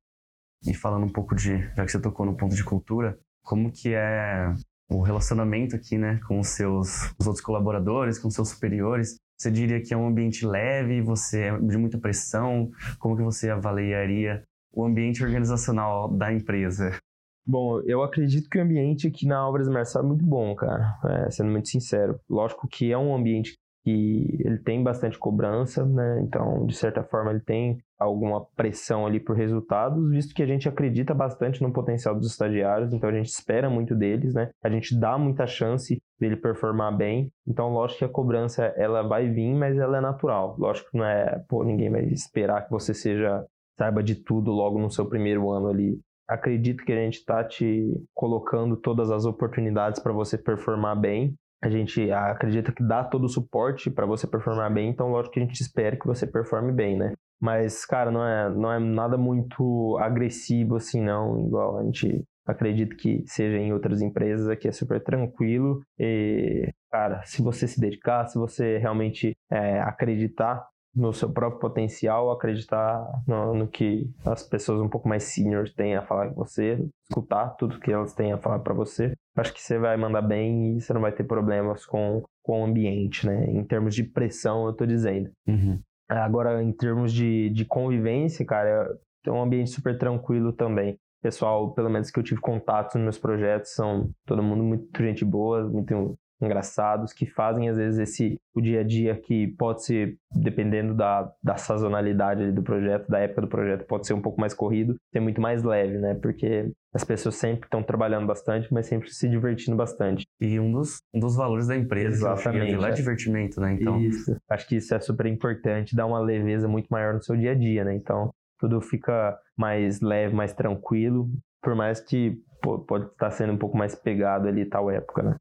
E 0.66 0.74
falando 0.74 1.06
um 1.06 1.12
pouco 1.12 1.36
de, 1.36 1.60
já 1.76 1.86
que 1.86 1.92
você 1.92 2.02
tocou 2.02 2.26
no 2.26 2.36
ponto 2.36 2.56
de 2.56 2.64
cultura, 2.64 3.20
como 3.44 3.72
que 3.72 3.94
é 3.94 4.52
o 4.90 5.02
relacionamento 5.02 5.76
aqui, 5.76 5.96
né, 5.96 6.20
com 6.28 6.40
os 6.40 6.48
seus 6.48 7.14
os 7.20 7.28
outros 7.28 7.46
colaboradores, 7.46 8.18
com 8.18 8.30
os 8.30 8.34
seus 8.34 8.50
superiores? 8.50 9.20
Você 9.44 9.52
diria 9.52 9.82
que 9.82 9.94
é 9.94 9.98
um 9.98 10.08
ambiente 10.08 10.46
leve, 10.46 11.02
você 11.02 11.48
é 11.48 11.58
de 11.58 11.78
muita 11.78 12.00
pressão? 12.00 12.72
Como 12.98 13.18
que 13.18 13.22
você 13.22 13.50
avaliaria 13.50 14.42
o 14.72 14.86
ambiente 14.86 15.22
organizacional 15.22 16.08
da 16.08 16.32
empresa? 16.32 16.98
Bom, 17.46 17.82
eu 17.82 18.02
acredito 18.02 18.50
que 18.50 18.58
o 18.58 18.62
ambiente 18.62 19.06
aqui 19.06 19.28
na 19.28 19.46
Obras 19.46 19.68
Marçal 19.68 20.02
é 20.02 20.08
muito 20.08 20.24
bom, 20.24 20.56
cara, 20.56 20.98
é, 21.04 21.30
sendo 21.30 21.52
muito 21.52 21.68
sincero. 21.68 22.18
Lógico 22.30 22.70
que 22.70 22.90
é 22.90 22.98
um 22.98 23.14
ambiente 23.14 23.58
que 23.84 24.38
ele 24.40 24.58
tem 24.60 24.82
bastante 24.82 25.20
cobrança, 25.20 25.86
né? 25.86 26.22
Então, 26.22 26.66
de 26.66 26.74
certa 26.74 27.04
forma, 27.04 27.32
ele 27.32 27.42
tem 27.42 27.78
alguma 28.00 28.46
pressão 28.56 29.06
ali 29.06 29.20
por 29.20 29.36
resultados, 29.36 30.10
visto 30.10 30.34
que 30.34 30.42
a 30.42 30.46
gente 30.46 30.68
acredita 30.68 31.14
bastante 31.14 31.62
no 31.62 31.72
potencial 31.72 32.16
dos 32.16 32.28
estagiários, 32.28 32.94
então 32.94 33.10
a 33.10 33.14
gente 33.14 33.28
espera 33.28 33.70
muito 33.70 33.94
deles, 33.96 34.34
né? 34.34 34.50
A 34.64 34.70
gente 34.70 34.98
dá 34.98 35.18
muita 35.18 35.46
chance 35.46 36.02
dele 36.20 36.38
performar 36.38 36.96
bem. 36.96 37.32
Então, 37.46 37.74
lógico 37.74 38.00
que 38.00 38.06
a 38.06 38.10
cobrança 38.10 38.74
ela 38.78 39.04
vai 39.04 39.30
vir, 39.30 39.54
mas 39.54 39.78
ela 39.78 39.98
é 39.98 40.02
natural. 40.02 40.56
Lógico 40.58 40.92
que 40.92 40.98
não 40.98 41.06
é, 41.06 41.44
pô, 41.48 41.64
ninguém 41.64 41.90
vai 41.90 42.06
esperar 42.06 42.66
que 42.66 42.72
você 42.72 42.94
seja 42.94 43.46
saiba 43.78 44.04
de 44.04 44.16
tudo 44.16 44.52
logo 44.52 44.80
no 44.80 44.90
seu 44.90 45.06
primeiro 45.08 45.50
ano 45.50 45.68
ali. 45.68 46.00
Acredito 46.28 46.86
que 46.86 46.94
a 46.94 46.96
gente 46.96 47.16
está 47.16 47.44
te 47.44 47.92
colocando 48.14 48.78
todas 48.78 49.12
as 49.12 49.26
oportunidades 49.26 50.02
para 50.02 50.14
você 50.14 50.38
performar 50.38 50.98
bem 50.98 51.36
a 51.64 51.70
gente 51.70 52.12
acredita 52.12 52.72
que 52.72 52.84
dá 52.84 53.04
todo 53.04 53.24
o 53.24 53.30
suporte 53.30 53.90
para 53.90 54.06
você 54.06 54.28
performar 54.28 54.72
bem, 54.74 54.90
então 54.90 55.10
lógico 55.10 55.34
que 55.34 55.40
a 55.40 55.44
gente 55.44 55.62
espera 55.62 55.96
que 55.96 56.06
você 56.06 56.28
performe 56.28 56.72
bem, 56.72 56.98
né? 56.98 57.14
Mas, 57.42 57.86
cara, 57.86 58.12
não 58.12 58.26
é, 58.26 58.50
não 58.50 58.72
é 58.72 58.80
nada 58.80 59.18
muito 59.18 59.98
agressivo 60.00 60.76
assim, 60.76 61.02
não, 61.02 61.46
igual 61.48 61.80
a 61.80 61.84
gente 61.84 62.24
acredita 62.46 62.96
que 62.96 63.24
seja 63.26 63.58
em 63.58 63.72
outras 63.74 64.02
empresas, 64.02 64.50
aqui 64.50 64.68
é 64.68 64.72
super 64.72 65.02
tranquilo 65.02 65.82
e, 65.98 66.70
cara, 66.92 67.22
se 67.24 67.42
você 67.42 67.68
se 67.68 67.80
dedicar, 67.80 68.26
se 68.28 68.38
você 68.38 68.78
realmente 68.78 69.34
é, 69.50 69.80
acreditar 69.80 70.66
no 70.96 71.12
seu 71.12 71.32
próprio 71.32 71.60
potencial, 71.60 72.30
acreditar 72.30 73.04
no, 73.28 73.54
no, 73.54 73.68
que 73.68 74.10
as 74.26 74.44
pessoas 74.44 74.80
um 74.80 74.90
pouco 74.90 75.08
mais 75.08 75.24
seniors 75.24 75.74
têm 75.74 75.96
a 75.96 76.06
falar 76.06 76.30
com 76.30 76.36
você, 76.36 76.78
escutar 77.10 77.50
tudo 77.52 77.80
que 77.80 77.92
elas 77.92 78.14
têm 78.14 78.32
a 78.32 78.38
falar 78.38 78.60
para 78.60 78.74
você, 78.74 79.14
acho 79.36 79.54
que 79.54 79.62
você 79.62 79.78
vai 79.78 79.98
mandar 79.98 80.22
bem 80.22 80.78
e 80.78 80.82
você 80.82 80.94
não 80.94 81.02
vai 81.02 81.12
ter 81.12 81.24
problemas 81.24 81.86
com, 81.86 82.24
com 82.42 82.62
o 82.62 82.66
ambiente, 82.66 83.26
né? 83.26 83.46
Em 83.46 83.64
termos 83.64 83.96
de 83.96 84.04
pressão, 84.04 84.66
eu 84.68 84.74
tô 84.74 84.86
dizendo. 84.86 85.32
Uhum. 85.48 85.80
Agora, 86.10 86.62
em 86.62 86.72
termos 86.72 87.12
de, 87.12 87.50
de 87.50 87.66
convivência, 87.66 88.46
cara, 88.46 88.88
é 89.26 89.32
um 89.32 89.42
ambiente 89.42 89.72
super 89.72 89.98
tranquilo 89.98 90.54
também. 90.54 90.98
Pessoal, 91.22 91.74
pelo 91.74 91.90
menos 91.90 92.12
que 92.12 92.20
eu 92.20 92.24
tive 92.24 92.42
contato 92.42 92.96
nos 92.96 93.04
meus 93.04 93.18
projetos, 93.18 93.74
são 93.74 94.10
todo 94.26 94.44
mundo 94.44 94.62
muito 94.62 95.02
gente 95.02 95.24
boa, 95.24 95.64
muito 95.64 96.18
engraçados, 96.44 97.14
que 97.14 97.26
fazem 97.26 97.70
às 97.70 97.78
vezes 97.78 98.00
esse 98.00 98.40
o 98.54 98.62
dia 98.62 98.82
a 98.82 98.84
dia 98.84 99.16
que 99.16 99.48
pode 99.58 99.84
ser, 99.84 100.18
dependendo 100.32 100.94
da, 100.94 101.32
da 101.42 101.58
sazonalidade 101.58 102.52
do 102.52 102.62
projeto, 102.62 103.10
da 103.10 103.20
época 103.20 103.42
do 103.42 103.48
projeto, 103.48 103.86
pode 103.86 104.06
ser 104.06 104.14
um 104.14 104.22
pouco 104.22 104.40
mais 104.40 104.54
corrido, 104.54 104.96
ser 105.12 105.20
muito 105.20 105.42
mais 105.42 105.64
leve, 105.64 105.98
né? 105.98 106.14
Porque 106.14 106.72
as 106.94 107.04
pessoas 107.04 107.36
sempre 107.36 107.66
estão 107.66 107.82
trabalhando 107.82 108.28
bastante, 108.28 108.72
mas 108.72 108.86
sempre 108.86 109.10
se 109.10 109.28
divertindo 109.28 109.76
bastante. 109.76 110.26
E 110.40 110.60
um 110.60 110.72
dos, 110.72 111.02
um 111.12 111.20
dos 111.20 111.36
valores 111.36 111.68
da 111.68 111.76
empresa 111.76 112.30
Exatamente, 112.32 112.76
é 112.76 112.88
é. 112.88 112.92
divertimento, 112.92 113.60
né? 113.60 113.74
Então, 113.74 114.00
Isso. 114.00 114.36
Acho 114.48 114.68
que 114.68 114.76
isso 114.76 114.94
é 114.94 115.00
super 115.00 115.26
importante, 115.26 115.96
dá 115.96 116.06
uma 116.06 116.20
leveza 116.20 116.68
muito 116.68 116.88
maior 116.90 117.16
no 117.16 117.24
seu 117.24 117.36
dia 117.36 117.52
a 117.52 117.56
dia, 117.56 117.84
né? 117.84 117.96
Então, 117.96 118.32
tudo 118.60 118.80
fica 118.80 119.38
mais 119.58 120.02
leve, 120.02 120.36
mais 120.36 120.54
tranquilo, 120.54 121.30
por 121.62 121.76
mais 121.76 122.00
que 122.00 122.38
pô, 122.62 122.80
pode 122.80 123.06
estar 123.08 123.32
sendo 123.32 123.54
um 123.54 123.58
pouco 123.58 123.78
mais 123.78 123.96
pegado 123.96 124.48
ali 124.48 124.66
tal 124.66 124.90
época, 124.90 125.24
né? 125.24 125.36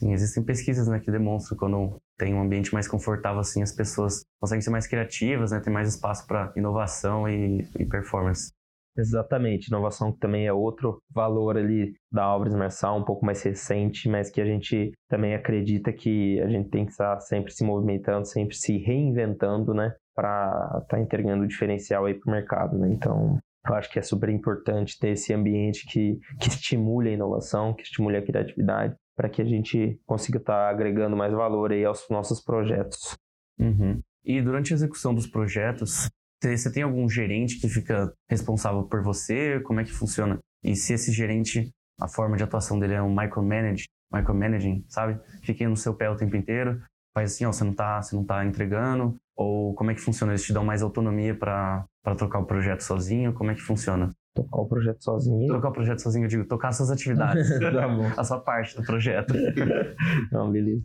Sim, 0.00 0.12
existem 0.12 0.42
pesquisas 0.42 0.88
né, 0.88 0.98
que 0.98 1.10
demonstram 1.10 1.56
quando 1.56 1.96
tem 2.18 2.34
um 2.34 2.42
ambiente 2.42 2.72
mais 2.74 2.88
confortável 2.88 3.40
assim, 3.40 3.62
as 3.62 3.72
pessoas 3.72 4.24
conseguem 4.40 4.60
ser 4.60 4.70
mais 4.70 4.86
criativas, 4.86 5.52
né, 5.52 5.60
ter 5.60 5.70
mais 5.70 5.88
espaço 5.88 6.26
para 6.26 6.52
inovação 6.56 7.28
e, 7.28 7.66
e, 7.78 7.86
performance. 7.86 8.52
Exatamente, 8.96 9.68
inovação 9.68 10.12
que 10.12 10.18
também 10.18 10.46
é 10.46 10.52
outro 10.52 10.98
valor 11.12 11.56
ali 11.56 11.94
da 12.12 12.22
Álvares 12.22 12.54
Marçal, 12.54 12.98
um 12.98 13.04
pouco 13.04 13.26
mais 13.26 13.42
recente, 13.42 14.08
mas 14.08 14.30
que 14.30 14.40
a 14.40 14.44
gente 14.44 14.92
também 15.08 15.34
acredita 15.34 15.92
que 15.92 16.40
a 16.40 16.48
gente 16.48 16.70
tem 16.70 16.84
que 16.84 16.92
estar 16.92 17.18
sempre 17.20 17.52
se 17.52 17.64
movimentando, 17.64 18.26
sempre 18.26 18.54
se 18.54 18.78
reinventando, 18.78 19.74
né, 19.74 19.94
para 20.14 20.80
estar 20.82 20.96
tá 20.96 21.00
entregando 21.00 21.44
o 21.44 21.48
diferencial 21.48 22.04
aí 22.04 22.14
para 22.14 22.30
o 22.30 22.34
mercado, 22.34 22.78
né? 22.78 22.88
Então, 22.92 23.38
eu 23.66 23.74
acho 23.74 23.90
que 23.90 23.98
é 23.98 24.02
super 24.02 24.28
importante 24.28 24.98
ter 24.98 25.10
esse 25.10 25.32
ambiente 25.32 25.86
que, 25.86 26.18
que 26.40 26.48
estimule 26.48 27.10
a 27.10 27.14
inovação, 27.14 27.74
que 27.74 27.82
estimule 27.82 28.16
a 28.16 28.24
criatividade 28.24 28.94
para 29.16 29.28
que 29.28 29.40
a 29.40 29.44
gente 29.44 30.00
consiga 30.06 30.38
estar 30.38 30.52
tá 30.52 30.68
agregando 30.68 31.16
mais 31.16 31.32
valor 31.32 31.72
aí 31.72 31.84
aos 31.84 32.08
nossos 32.08 32.40
projetos. 32.40 33.16
Uhum. 33.58 34.00
E 34.24 34.40
durante 34.40 34.72
a 34.72 34.76
execução 34.76 35.14
dos 35.14 35.26
projetos, 35.26 36.08
você 36.42 36.72
tem 36.72 36.82
algum 36.82 37.08
gerente 37.08 37.60
que 37.60 37.68
fica 37.68 38.12
responsável 38.28 38.84
por 38.84 39.02
você? 39.02 39.60
Como 39.60 39.80
é 39.80 39.84
que 39.84 39.92
funciona? 39.92 40.38
E 40.62 40.74
se 40.74 40.92
esse 40.92 41.12
gerente, 41.12 41.70
a 42.00 42.08
forma 42.08 42.36
de 42.36 42.42
atuação 42.42 42.78
dele 42.78 42.94
é 42.94 43.02
um 43.02 43.14
micromanage, 43.14 43.86
micromanaging, 44.12 44.84
sabe? 44.88 45.20
Fiquem 45.42 45.68
no 45.68 45.76
seu 45.76 45.94
pé 45.94 46.10
o 46.10 46.16
tempo 46.16 46.36
inteiro, 46.36 46.82
faz 47.14 47.32
assim, 47.32 47.44
ó, 47.44 47.52
você 47.52 47.64
não 47.64 47.74
tá, 47.74 48.02
você 48.02 48.16
não 48.16 48.24
tá 48.24 48.44
entregando, 48.44 49.16
ou 49.36 49.74
como 49.74 49.90
é 49.90 49.94
que 49.94 50.00
funciona? 50.00 50.32
Eles 50.32 50.44
te 50.44 50.52
dão 50.52 50.64
mais 50.64 50.82
autonomia 50.82 51.34
para 51.34 51.86
tocar 52.18 52.40
o 52.40 52.46
projeto 52.46 52.82
sozinho? 52.82 53.32
Como 53.32 53.50
é 53.50 53.54
que 53.54 53.60
funciona? 53.60 54.10
Tocar 54.34 54.60
o 54.60 54.68
projeto 54.68 55.02
sozinho. 55.02 55.48
Tocar 55.48 55.68
o 55.68 55.72
projeto 55.72 56.02
sozinho, 56.02 56.24
eu 56.24 56.28
digo, 56.28 56.44
tocar 56.46 56.72
suas 56.72 56.90
atividades. 56.90 57.48
tá 57.58 57.88
bom. 57.88 58.10
A 58.16 58.24
sua 58.24 58.40
parte 58.40 58.76
do 58.76 58.82
projeto. 58.82 59.32
Não, 60.32 60.50
beleza. 60.50 60.84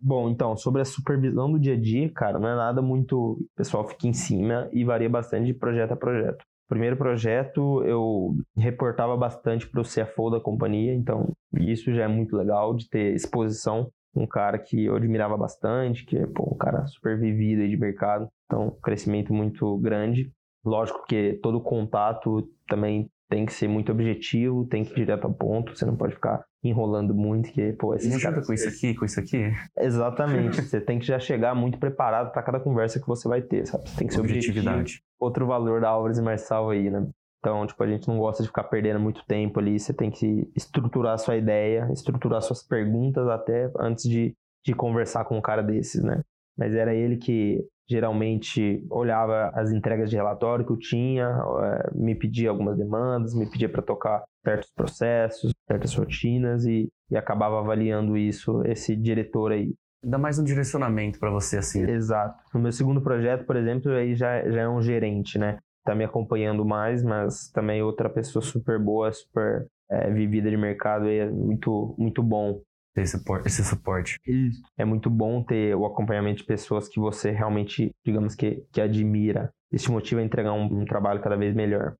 Bom, 0.00 0.28
então, 0.28 0.54
sobre 0.56 0.82
a 0.82 0.84
supervisão 0.84 1.50
do 1.50 1.58
dia 1.58 1.74
a 1.74 1.80
dia, 1.80 2.12
cara, 2.12 2.38
não 2.38 2.48
é 2.48 2.54
nada 2.54 2.82
muito. 2.82 3.16
O 3.16 3.46
pessoal 3.56 3.88
fica 3.88 4.06
em 4.06 4.12
cima 4.12 4.68
e 4.70 4.84
varia 4.84 5.08
bastante 5.08 5.46
de 5.46 5.54
projeto 5.54 5.92
a 5.92 5.96
projeto. 5.96 6.44
Primeiro 6.68 6.96
projeto, 6.96 7.82
eu 7.84 8.34
reportava 8.56 9.16
bastante 9.16 9.66
para 9.66 9.80
o 9.80 9.84
CFO 9.84 10.30
da 10.30 10.40
companhia, 10.40 10.92
então 10.94 11.32
isso 11.58 11.92
já 11.94 12.04
é 12.04 12.08
muito 12.08 12.36
legal 12.36 12.74
de 12.74 12.88
ter 12.88 13.14
exposição. 13.14 13.90
Um 14.14 14.26
cara 14.26 14.58
que 14.58 14.84
eu 14.84 14.94
admirava 14.94 15.36
bastante, 15.36 16.04
que 16.04 16.18
é 16.18 16.26
um 16.26 16.56
cara 16.56 16.86
super 16.86 17.18
vivido 17.18 17.62
aí 17.62 17.68
de 17.68 17.76
mercado, 17.76 18.28
então 18.44 18.76
crescimento 18.82 19.32
muito 19.32 19.78
grande. 19.78 20.30
Lógico 20.64 21.04
que 21.06 21.38
todo 21.42 21.60
contato 21.60 22.48
também 22.66 23.10
tem 23.28 23.46
que 23.46 23.52
ser 23.52 23.68
muito 23.68 23.90
objetivo, 23.90 24.66
tem 24.66 24.84
que 24.84 24.92
ir 24.92 24.96
direto 24.96 25.24
ao 25.24 25.32
ponto, 25.32 25.76
você 25.76 25.84
não 25.84 25.96
pode 25.96 26.14
ficar 26.14 26.44
enrolando 26.62 27.14
muito, 27.14 27.50
que, 27.52 27.72
pô, 27.72 27.94
esses 27.94 28.22
caras... 28.22 28.46
com 28.46 28.52
isso 28.52 28.68
aqui, 28.68 28.94
com 28.94 29.04
isso 29.04 29.20
aqui. 29.20 29.52
Exatamente, 29.78 30.60
você 30.62 30.80
tem 30.80 30.98
que 30.98 31.06
já 31.06 31.18
chegar 31.18 31.54
muito 31.54 31.78
preparado 31.78 32.32
para 32.32 32.42
cada 32.42 32.60
conversa 32.60 33.00
que 33.00 33.06
você 33.06 33.28
vai 33.28 33.42
ter, 33.42 33.66
sabe? 33.66 33.88
Você 33.88 33.96
tem 33.98 34.06
que 34.06 34.14
ser 34.14 34.20
objetividade. 34.20 34.80
Objetivo. 34.80 35.04
Outro 35.20 35.46
valor 35.46 35.80
da 35.80 35.88
Álvares 35.88 36.18
e 36.18 36.22
Marçal 36.22 36.70
aí, 36.70 36.90
né? 36.90 37.06
Então, 37.40 37.66
tipo, 37.66 37.82
a 37.82 37.86
gente 37.86 38.08
não 38.08 38.18
gosta 38.18 38.42
de 38.42 38.48
ficar 38.48 38.64
perdendo 38.64 38.98
muito 38.98 39.22
tempo 39.26 39.60
ali, 39.60 39.78
você 39.78 39.92
tem 39.92 40.10
que 40.10 40.50
estruturar 40.56 41.14
a 41.14 41.18
sua 41.18 41.36
ideia, 41.36 41.88
estruturar 41.92 42.40
suas 42.40 42.62
perguntas 42.62 43.28
até 43.28 43.70
antes 43.78 44.08
de, 44.08 44.34
de 44.64 44.74
conversar 44.74 45.26
com 45.26 45.36
um 45.36 45.42
cara 45.42 45.62
desses, 45.62 46.02
né? 46.02 46.22
Mas 46.56 46.74
era 46.74 46.94
ele 46.94 47.18
que 47.18 47.62
geralmente 47.88 48.84
olhava 48.90 49.50
as 49.54 49.70
entregas 49.70 50.10
de 50.10 50.16
relatório 50.16 50.64
que 50.64 50.72
eu 50.72 50.78
tinha, 50.78 51.26
eh, 51.26 51.90
me 51.94 52.14
pedia 52.14 52.50
algumas 52.50 52.76
demandas, 52.76 53.34
me 53.34 53.48
pedia 53.48 53.68
para 53.68 53.82
tocar 53.82 54.22
certos 54.44 54.70
processos, 54.74 55.52
certas 55.66 55.94
rotinas 55.94 56.64
e, 56.64 56.88
e 57.10 57.16
acabava 57.16 57.58
avaliando 57.58 58.16
isso, 58.16 58.62
esse 58.64 58.96
diretor 58.96 59.52
aí. 59.52 59.74
Dá 60.02 60.18
mais 60.18 60.38
um 60.38 60.44
direcionamento 60.44 61.18
para 61.18 61.30
você, 61.30 61.58
assim. 61.58 61.82
Exato. 61.88 62.36
No 62.52 62.60
meu 62.60 62.72
segundo 62.72 63.00
projeto, 63.00 63.46
por 63.46 63.56
exemplo, 63.56 63.90
aí 63.92 64.14
já, 64.14 64.48
já 64.50 64.62
é 64.62 64.68
um 64.68 64.82
gerente, 64.82 65.38
né? 65.38 65.58
Tá 65.82 65.94
me 65.94 66.04
acompanhando 66.04 66.64
mais, 66.64 67.02
mas 67.02 67.50
também 67.50 67.82
outra 67.82 68.08
pessoa 68.10 68.42
super 68.42 68.78
boa, 68.78 69.12
super 69.12 69.66
é, 69.90 70.10
vivida 70.10 70.50
de 70.50 70.56
mercado 70.56 71.06
aí, 71.06 71.18
é 71.18 71.30
muito, 71.30 71.94
muito 71.98 72.22
bom 72.22 72.60
ter 72.94 73.02
esse, 73.02 73.20
esse 73.44 73.64
suporte. 73.64 74.18
Isso. 74.26 74.62
É 74.78 74.84
muito 74.84 75.10
bom 75.10 75.42
ter 75.42 75.74
o 75.74 75.84
acompanhamento 75.84 76.38
de 76.38 76.44
pessoas 76.44 76.88
que 76.88 77.00
você 77.00 77.30
realmente, 77.30 77.90
digamos 78.04 78.34
que, 78.34 78.64
que 78.72 78.80
admira. 78.80 79.50
Isso 79.72 79.86
te 79.86 79.90
motiva 79.90 80.20
a 80.20 80.24
entregar 80.24 80.52
um, 80.52 80.64
um 80.64 80.84
trabalho 80.84 81.20
cada 81.20 81.36
vez 81.36 81.54
melhor. 81.54 81.94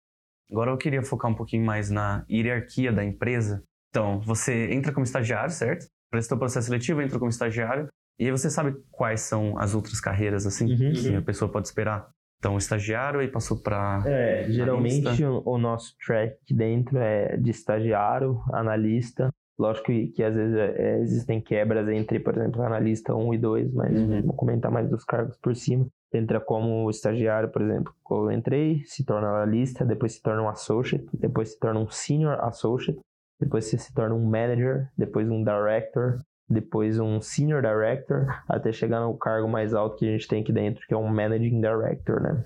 Agora 0.51 0.71
eu 0.71 0.77
queria 0.77 1.03
focar 1.03 1.31
um 1.31 1.35
pouquinho 1.35 1.65
mais 1.65 1.91
na 1.91 2.25
hierarquia 2.31 2.93
da 2.93 3.05
empresa. 3.05 3.63
Então, 3.91 4.21
você 4.21 4.73
entra 4.73 4.93
como 4.93 5.05
estagiário, 5.05 5.51
certo? 5.51 5.87
Prestou 6.11 6.37
o 6.37 6.39
processo 6.39 6.67
seletivo, 6.67 7.03
entra 7.03 7.19
como 7.19 7.31
estagiário. 7.31 7.89
E 8.19 8.27
aí 8.27 8.31
você 8.31 8.49
sabe 8.49 8.77
quais 8.91 9.21
são 9.23 9.59
as 9.59 9.75
outras 9.75 10.01
carreiras, 10.01 10.47
assim, 10.47 10.71
uhum, 10.71 10.93
que 10.93 11.17
a 11.17 11.23
pessoa 11.23 11.51
pode 11.51 11.67
esperar. 11.67 12.09
Então, 12.39 12.59
estagiário 12.59 13.23
e 13.23 13.29
passou 13.29 13.61
para. 13.61 14.03
É, 14.07 14.45
geralmente 14.51 15.25
o, 15.25 15.43
o, 15.47 15.59
nosso 15.59 15.97
track 16.05 16.37
dentro 16.55 16.99
é 16.99 17.37
de 17.37 17.51
estagiário, 17.51 18.39
analista, 18.53 19.31
Lógico 19.59 19.87
que, 19.87 20.09
que 20.09 20.23
às 20.23 20.35
vezes 20.35 20.57
é, 20.57 20.99
existem 21.01 21.41
quebras 21.41 21.89
entre, 21.89 22.19
por 22.19 22.37
exemplo, 22.37 22.63
analista 22.63 23.15
1 23.15 23.35
e 23.35 23.39
2, 23.39 23.73
mas 23.73 23.97
uhum. 23.97 24.23
vou 24.23 24.35
comentar 24.35 24.71
mais 24.71 24.91
dos 24.91 25.05
cargos 25.05 25.37
por 25.37 25.55
cima. 25.55 25.87
Entra 26.13 26.41
como 26.41 26.91
estagiário, 26.91 27.49
por 27.51 27.63
exemplo. 27.63 27.95
Eu 28.11 28.33
entrei, 28.33 28.83
se 28.85 29.05
torna 29.05 29.29
analista, 29.29 29.85
depois 29.85 30.15
se 30.15 30.23
torna 30.23 30.43
um 30.43 30.49
associate, 30.49 31.07
depois 31.13 31.53
se 31.53 31.59
torna 31.59 31.81
um 31.81 31.89
senior 31.89 32.39
associate, 32.41 33.01
depois 33.41 33.65
você 33.65 33.79
se 33.79 33.93
torna 33.93 34.15
um 34.15 34.25
manager, 34.25 34.89
depois 34.97 35.29
um 35.29 35.43
director, 35.43 36.19
depois 36.49 36.99
um 36.99 37.21
senior 37.21 37.63
director, 37.63 38.27
até 38.49 38.73
chegar 38.73 39.01
no 39.01 39.17
cargo 39.17 39.49
mais 39.49 39.73
alto 39.73 39.97
que 39.97 40.09
a 40.09 40.13
gente 40.13 40.29
tem 40.29 40.43
aqui 40.43 40.53
dentro, 40.53 40.87
que 40.87 40.95
é 40.95 40.97
um 40.97 41.09
managing 41.09 41.61
director, 41.61 42.21
né? 42.21 42.45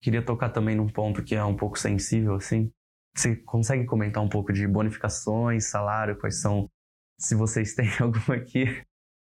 Queria 0.00 0.22
tocar 0.22 0.50
também 0.50 0.76
num 0.76 0.88
ponto 0.88 1.24
que 1.24 1.34
é 1.34 1.44
um 1.44 1.56
pouco 1.56 1.78
sensível, 1.78 2.34
assim, 2.34 2.70
você 3.18 3.36
consegue 3.36 3.84
comentar 3.84 4.22
um 4.22 4.28
pouco 4.28 4.52
de 4.52 4.66
bonificações, 4.66 5.70
salário, 5.70 6.18
quais 6.18 6.40
são, 6.40 6.68
se 7.18 7.34
vocês 7.34 7.74
têm 7.76 7.88
alguma 8.00 8.36
aqui? 8.36 8.64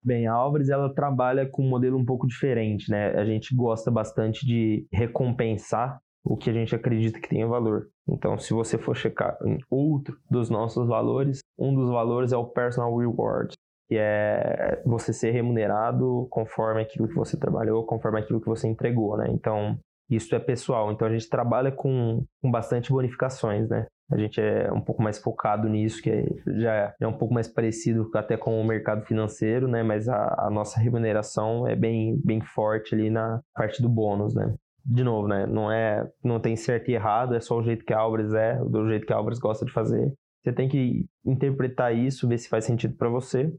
Bem, 0.04 0.28
a 0.28 0.34
Álvares 0.34 0.70
ela 0.70 0.94
trabalha 0.94 1.48
com 1.50 1.64
um 1.64 1.70
modelo 1.70 1.98
um 1.98 2.06
pouco 2.06 2.28
diferente, 2.28 2.92
né? 2.92 3.10
A 3.16 3.26
gente 3.26 3.56
gosta 3.56 3.90
bastante 3.90 4.46
de 4.46 4.86
recompensar 4.94 6.00
o 6.24 6.38
que 6.38 6.50
a 6.50 6.54
gente 6.54 6.76
acredita 6.76 7.20
que 7.20 7.30
tenha 7.30 7.48
valor. 7.48 7.88
Então, 8.08 8.38
se 8.38 8.54
você 8.54 8.78
for 8.78 8.96
checar 8.96 9.38
em 9.44 9.58
outro 9.70 10.18
dos 10.30 10.50
nossos 10.50 10.88
valores, 10.88 11.40
um 11.58 11.74
dos 11.74 11.90
valores 11.90 12.32
é 12.32 12.38
o 12.38 12.46
personal 12.46 12.96
reward, 12.96 13.54
que 13.88 13.98
é 13.98 14.82
você 14.86 15.12
ser 15.12 15.32
remunerado 15.32 16.28
conforme 16.30 16.82
aquilo 16.82 17.08
que 17.08 17.16
você 17.16 17.38
trabalhou, 17.38 17.86
conforme 17.86 18.20
aquilo 18.20 18.42
que 18.42 18.48
você 18.48 18.68
entregou, 18.68 19.18
né? 19.18 19.28
Então, 19.30 19.78
isso 20.10 20.36
é 20.36 20.40
pessoal. 20.40 20.92
Então 20.92 21.08
a 21.08 21.12
gente 21.12 21.30
trabalha 21.30 21.72
com, 21.72 22.24
com 22.42 22.52
bastante 22.52 22.92
bonificações, 22.92 23.68
né? 23.70 23.88
A 24.12 24.18
gente 24.18 24.40
é 24.40 24.72
um 24.72 24.82
pouco 24.82 25.02
mais 25.02 25.18
focado 25.18 25.68
nisso, 25.68 26.02
que 26.02 26.12
é, 26.12 26.26
já 26.60 26.94
é 27.00 27.08
um 27.08 27.18
pouco 27.18 27.34
mais 27.34 27.48
parecido 27.48 28.10
até 28.14 28.38
com 28.38 28.62
o 28.62 28.66
mercado 28.66 29.04
financeiro, 29.04 29.68
né? 29.68 29.82
Mas 29.82 30.08
a, 30.08 30.46
a 30.46 30.50
nossa 30.52 30.80
remuneração 30.80 31.68
é 31.68 31.76
bem, 31.76 32.22
bem 32.24 32.40
forte 32.40 32.94
ali 32.94 33.10
na 33.10 33.42
parte 33.54 33.82
do 33.82 33.90
bônus, 33.90 34.36
né? 34.36 34.54
De 34.86 35.04
novo, 35.04 35.28
né? 35.28 35.48
Não 35.48 35.72
é, 35.72 36.08
não 36.24 36.40
tem 36.40 36.56
certo 36.56 36.90
e 36.92 36.94
errado, 36.94 37.34
é 37.34 37.40
só 37.40 37.58
o 37.58 37.64
jeito 37.64 37.84
que 37.84 37.94
a 37.94 38.00
Álvares 38.00 38.32
é, 38.34 38.58
do 38.64 38.88
jeito 38.88 39.08
que 39.08 39.14
a 39.14 39.16
Álvares 39.16 39.40
gosta 39.40 39.66
de 39.66 39.72
fazer. 39.72 40.14
Você 40.44 40.54
tem 40.54 40.70
que 40.70 41.08
interpretar 41.26 41.96
isso, 41.96 42.28
ver 42.28 42.38
se 42.38 42.48
faz 42.48 42.66
sentido 42.66 42.96
para 42.96 43.10
você 43.10 43.52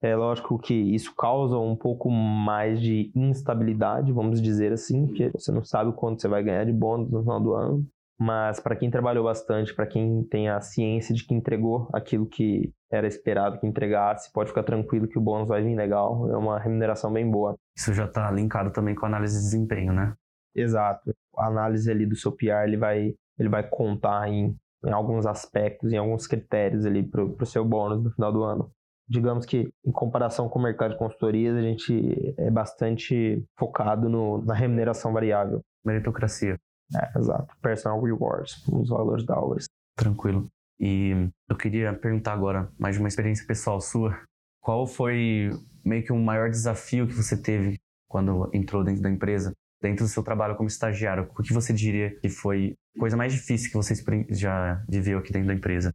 é 0.00 0.14
lógico 0.14 0.58
que 0.58 0.74
isso 0.74 1.14
causa 1.14 1.58
um 1.58 1.74
pouco 1.74 2.10
mais 2.10 2.80
de 2.80 3.10
instabilidade, 3.14 4.12
vamos 4.12 4.40
dizer 4.40 4.72
assim, 4.72 5.06
porque 5.06 5.30
você 5.30 5.50
não 5.50 5.64
sabe 5.64 5.92
quanto 5.92 6.20
você 6.22 6.28
vai 6.28 6.42
ganhar 6.42 6.64
de 6.64 6.72
bônus 6.72 7.10
no 7.10 7.22
final 7.22 7.40
do 7.40 7.52
ano. 7.54 7.86
mas 8.20 8.58
para 8.58 8.74
quem 8.76 8.90
trabalhou 8.90 9.24
bastante, 9.24 9.74
para 9.74 9.86
quem 9.86 10.24
tem 10.24 10.48
a 10.48 10.60
ciência 10.60 11.14
de 11.14 11.24
que 11.24 11.34
entregou 11.34 11.88
aquilo 11.92 12.26
que 12.26 12.72
era 12.90 13.06
esperado 13.06 13.60
que 13.60 13.66
entregasse, 13.66 14.32
pode 14.32 14.48
ficar 14.48 14.64
tranquilo 14.64 15.06
que 15.06 15.18
o 15.18 15.20
bônus 15.20 15.48
vai 15.48 15.62
vir 15.62 15.76
legal, 15.76 16.28
é 16.30 16.36
uma 16.36 16.58
remuneração 16.58 17.12
bem 17.12 17.28
boa. 17.30 17.56
Isso 17.76 17.92
já 17.92 18.06
está 18.06 18.30
linkado 18.30 18.72
também 18.72 18.94
com 18.94 19.06
a 19.06 19.08
análise 19.08 19.36
de 19.36 19.44
desempenho, 19.44 19.92
né? 19.92 20.14
Exato. 20.54 21.14
A 21.36 21.46
análise 21.46 21.90
ali 21.90 22.06
do 22.06 22.16
seu 22.16 22.32
PR, 22.32 22.64
ele 22.66 22.76
vai, 22.76 23.14
ele 23.38 23.48
vai 23.48 23.68
contar 23.68 24.28
em, 24.28 24.56
em 24.84 24.90
alguns 24.90 25.26
aspectos, 25.26 25.92
em 25.92 25.96
alguns 25.96 26.26
critérios 26.26 26.84
ali 26.86 27.02
para 27.02 27.22
o 27.22 27.46
seu 27.46 27.64
bônus 27.64 28.02
no 28.02 28.10
final 28.10 28.32
do 28.32 28.42
ano. 28.42 28.72
Digamos 29.08 29.46
que, 29.46 29.70
em 29.84 29.90
comparação 29.92 30.48
com 30.48 30.58
o 30.58 30.62
mercado 30.62 30.92
de 30.92 30.98
consultorias, 30.98 31.56
a 31.56 31.62
gente 31.62 32.34
é 32.36 32.50
bastante 32.50 33.42
focado 33.58 34.08
no, 34.08 34.44
na 34.44 34.54
remuneração 34.54 35.12
variável. 35.12 35.62
Meritocracia. 35.84 36.56
É, 36.94 37.18
exato. 37.18 37.54
Personal 37.62 38.02
rewards, 38.02 38.66
os 38.68 38.88
valores 38.88 39.24
da 39.24 39.34
Auris. 39.34 39.66
Tranquilo. 39.96 40.48
E 40.80 41.28
eu 41.48 41.56
queria 41.56 41.92
perguntar 41.92 42.32
agora, 42.32 42.70
mais 42.78 42.96
de 42.96 43.00
uma 43.00 43.08
experiência 43.08 43.46
pessoal 43.46 43.80
sua, 43.80 44.18
qual 44.60 44.86
foi 44.86 45.50
meio 45.84 46.04
que 46.04 46.12
o 46.12 46.16
maior 46.16 46.50
desafio 46.50 47.06
que 47.06 47.14
você 47.14 47.40
teve 47.40 47.78
quando 48.08 48.50
entrou 48.52 48.84
dentro 48.84 49.02
da 49.02 49.10
empresa, 49.10 49.52
dentro 49.82 50.04
do 50.04 50.08
seu 50.08 50.22
trabalho 50.22 50.56
como 50.56 50.68
estagiário? 50.68 51.28
O 51.36 51.42
que 51.42 51.52
você 51.52 51.72
diria 51.72 52.14
que 52.20 52.28
foi 52.28 52.74
a 52.96 53.00
coisa 53.00 53.16
mais 53.16 53.32
difícil 53.32 53.70
que 53.70 53.76
você 53.76 53.94
já 54.30 54.84
viveu 54.88 55.18
aqui 55.18 55.32
dentro 55.32 55.48
da 55.48 55.54
empresa? 55.54 55.92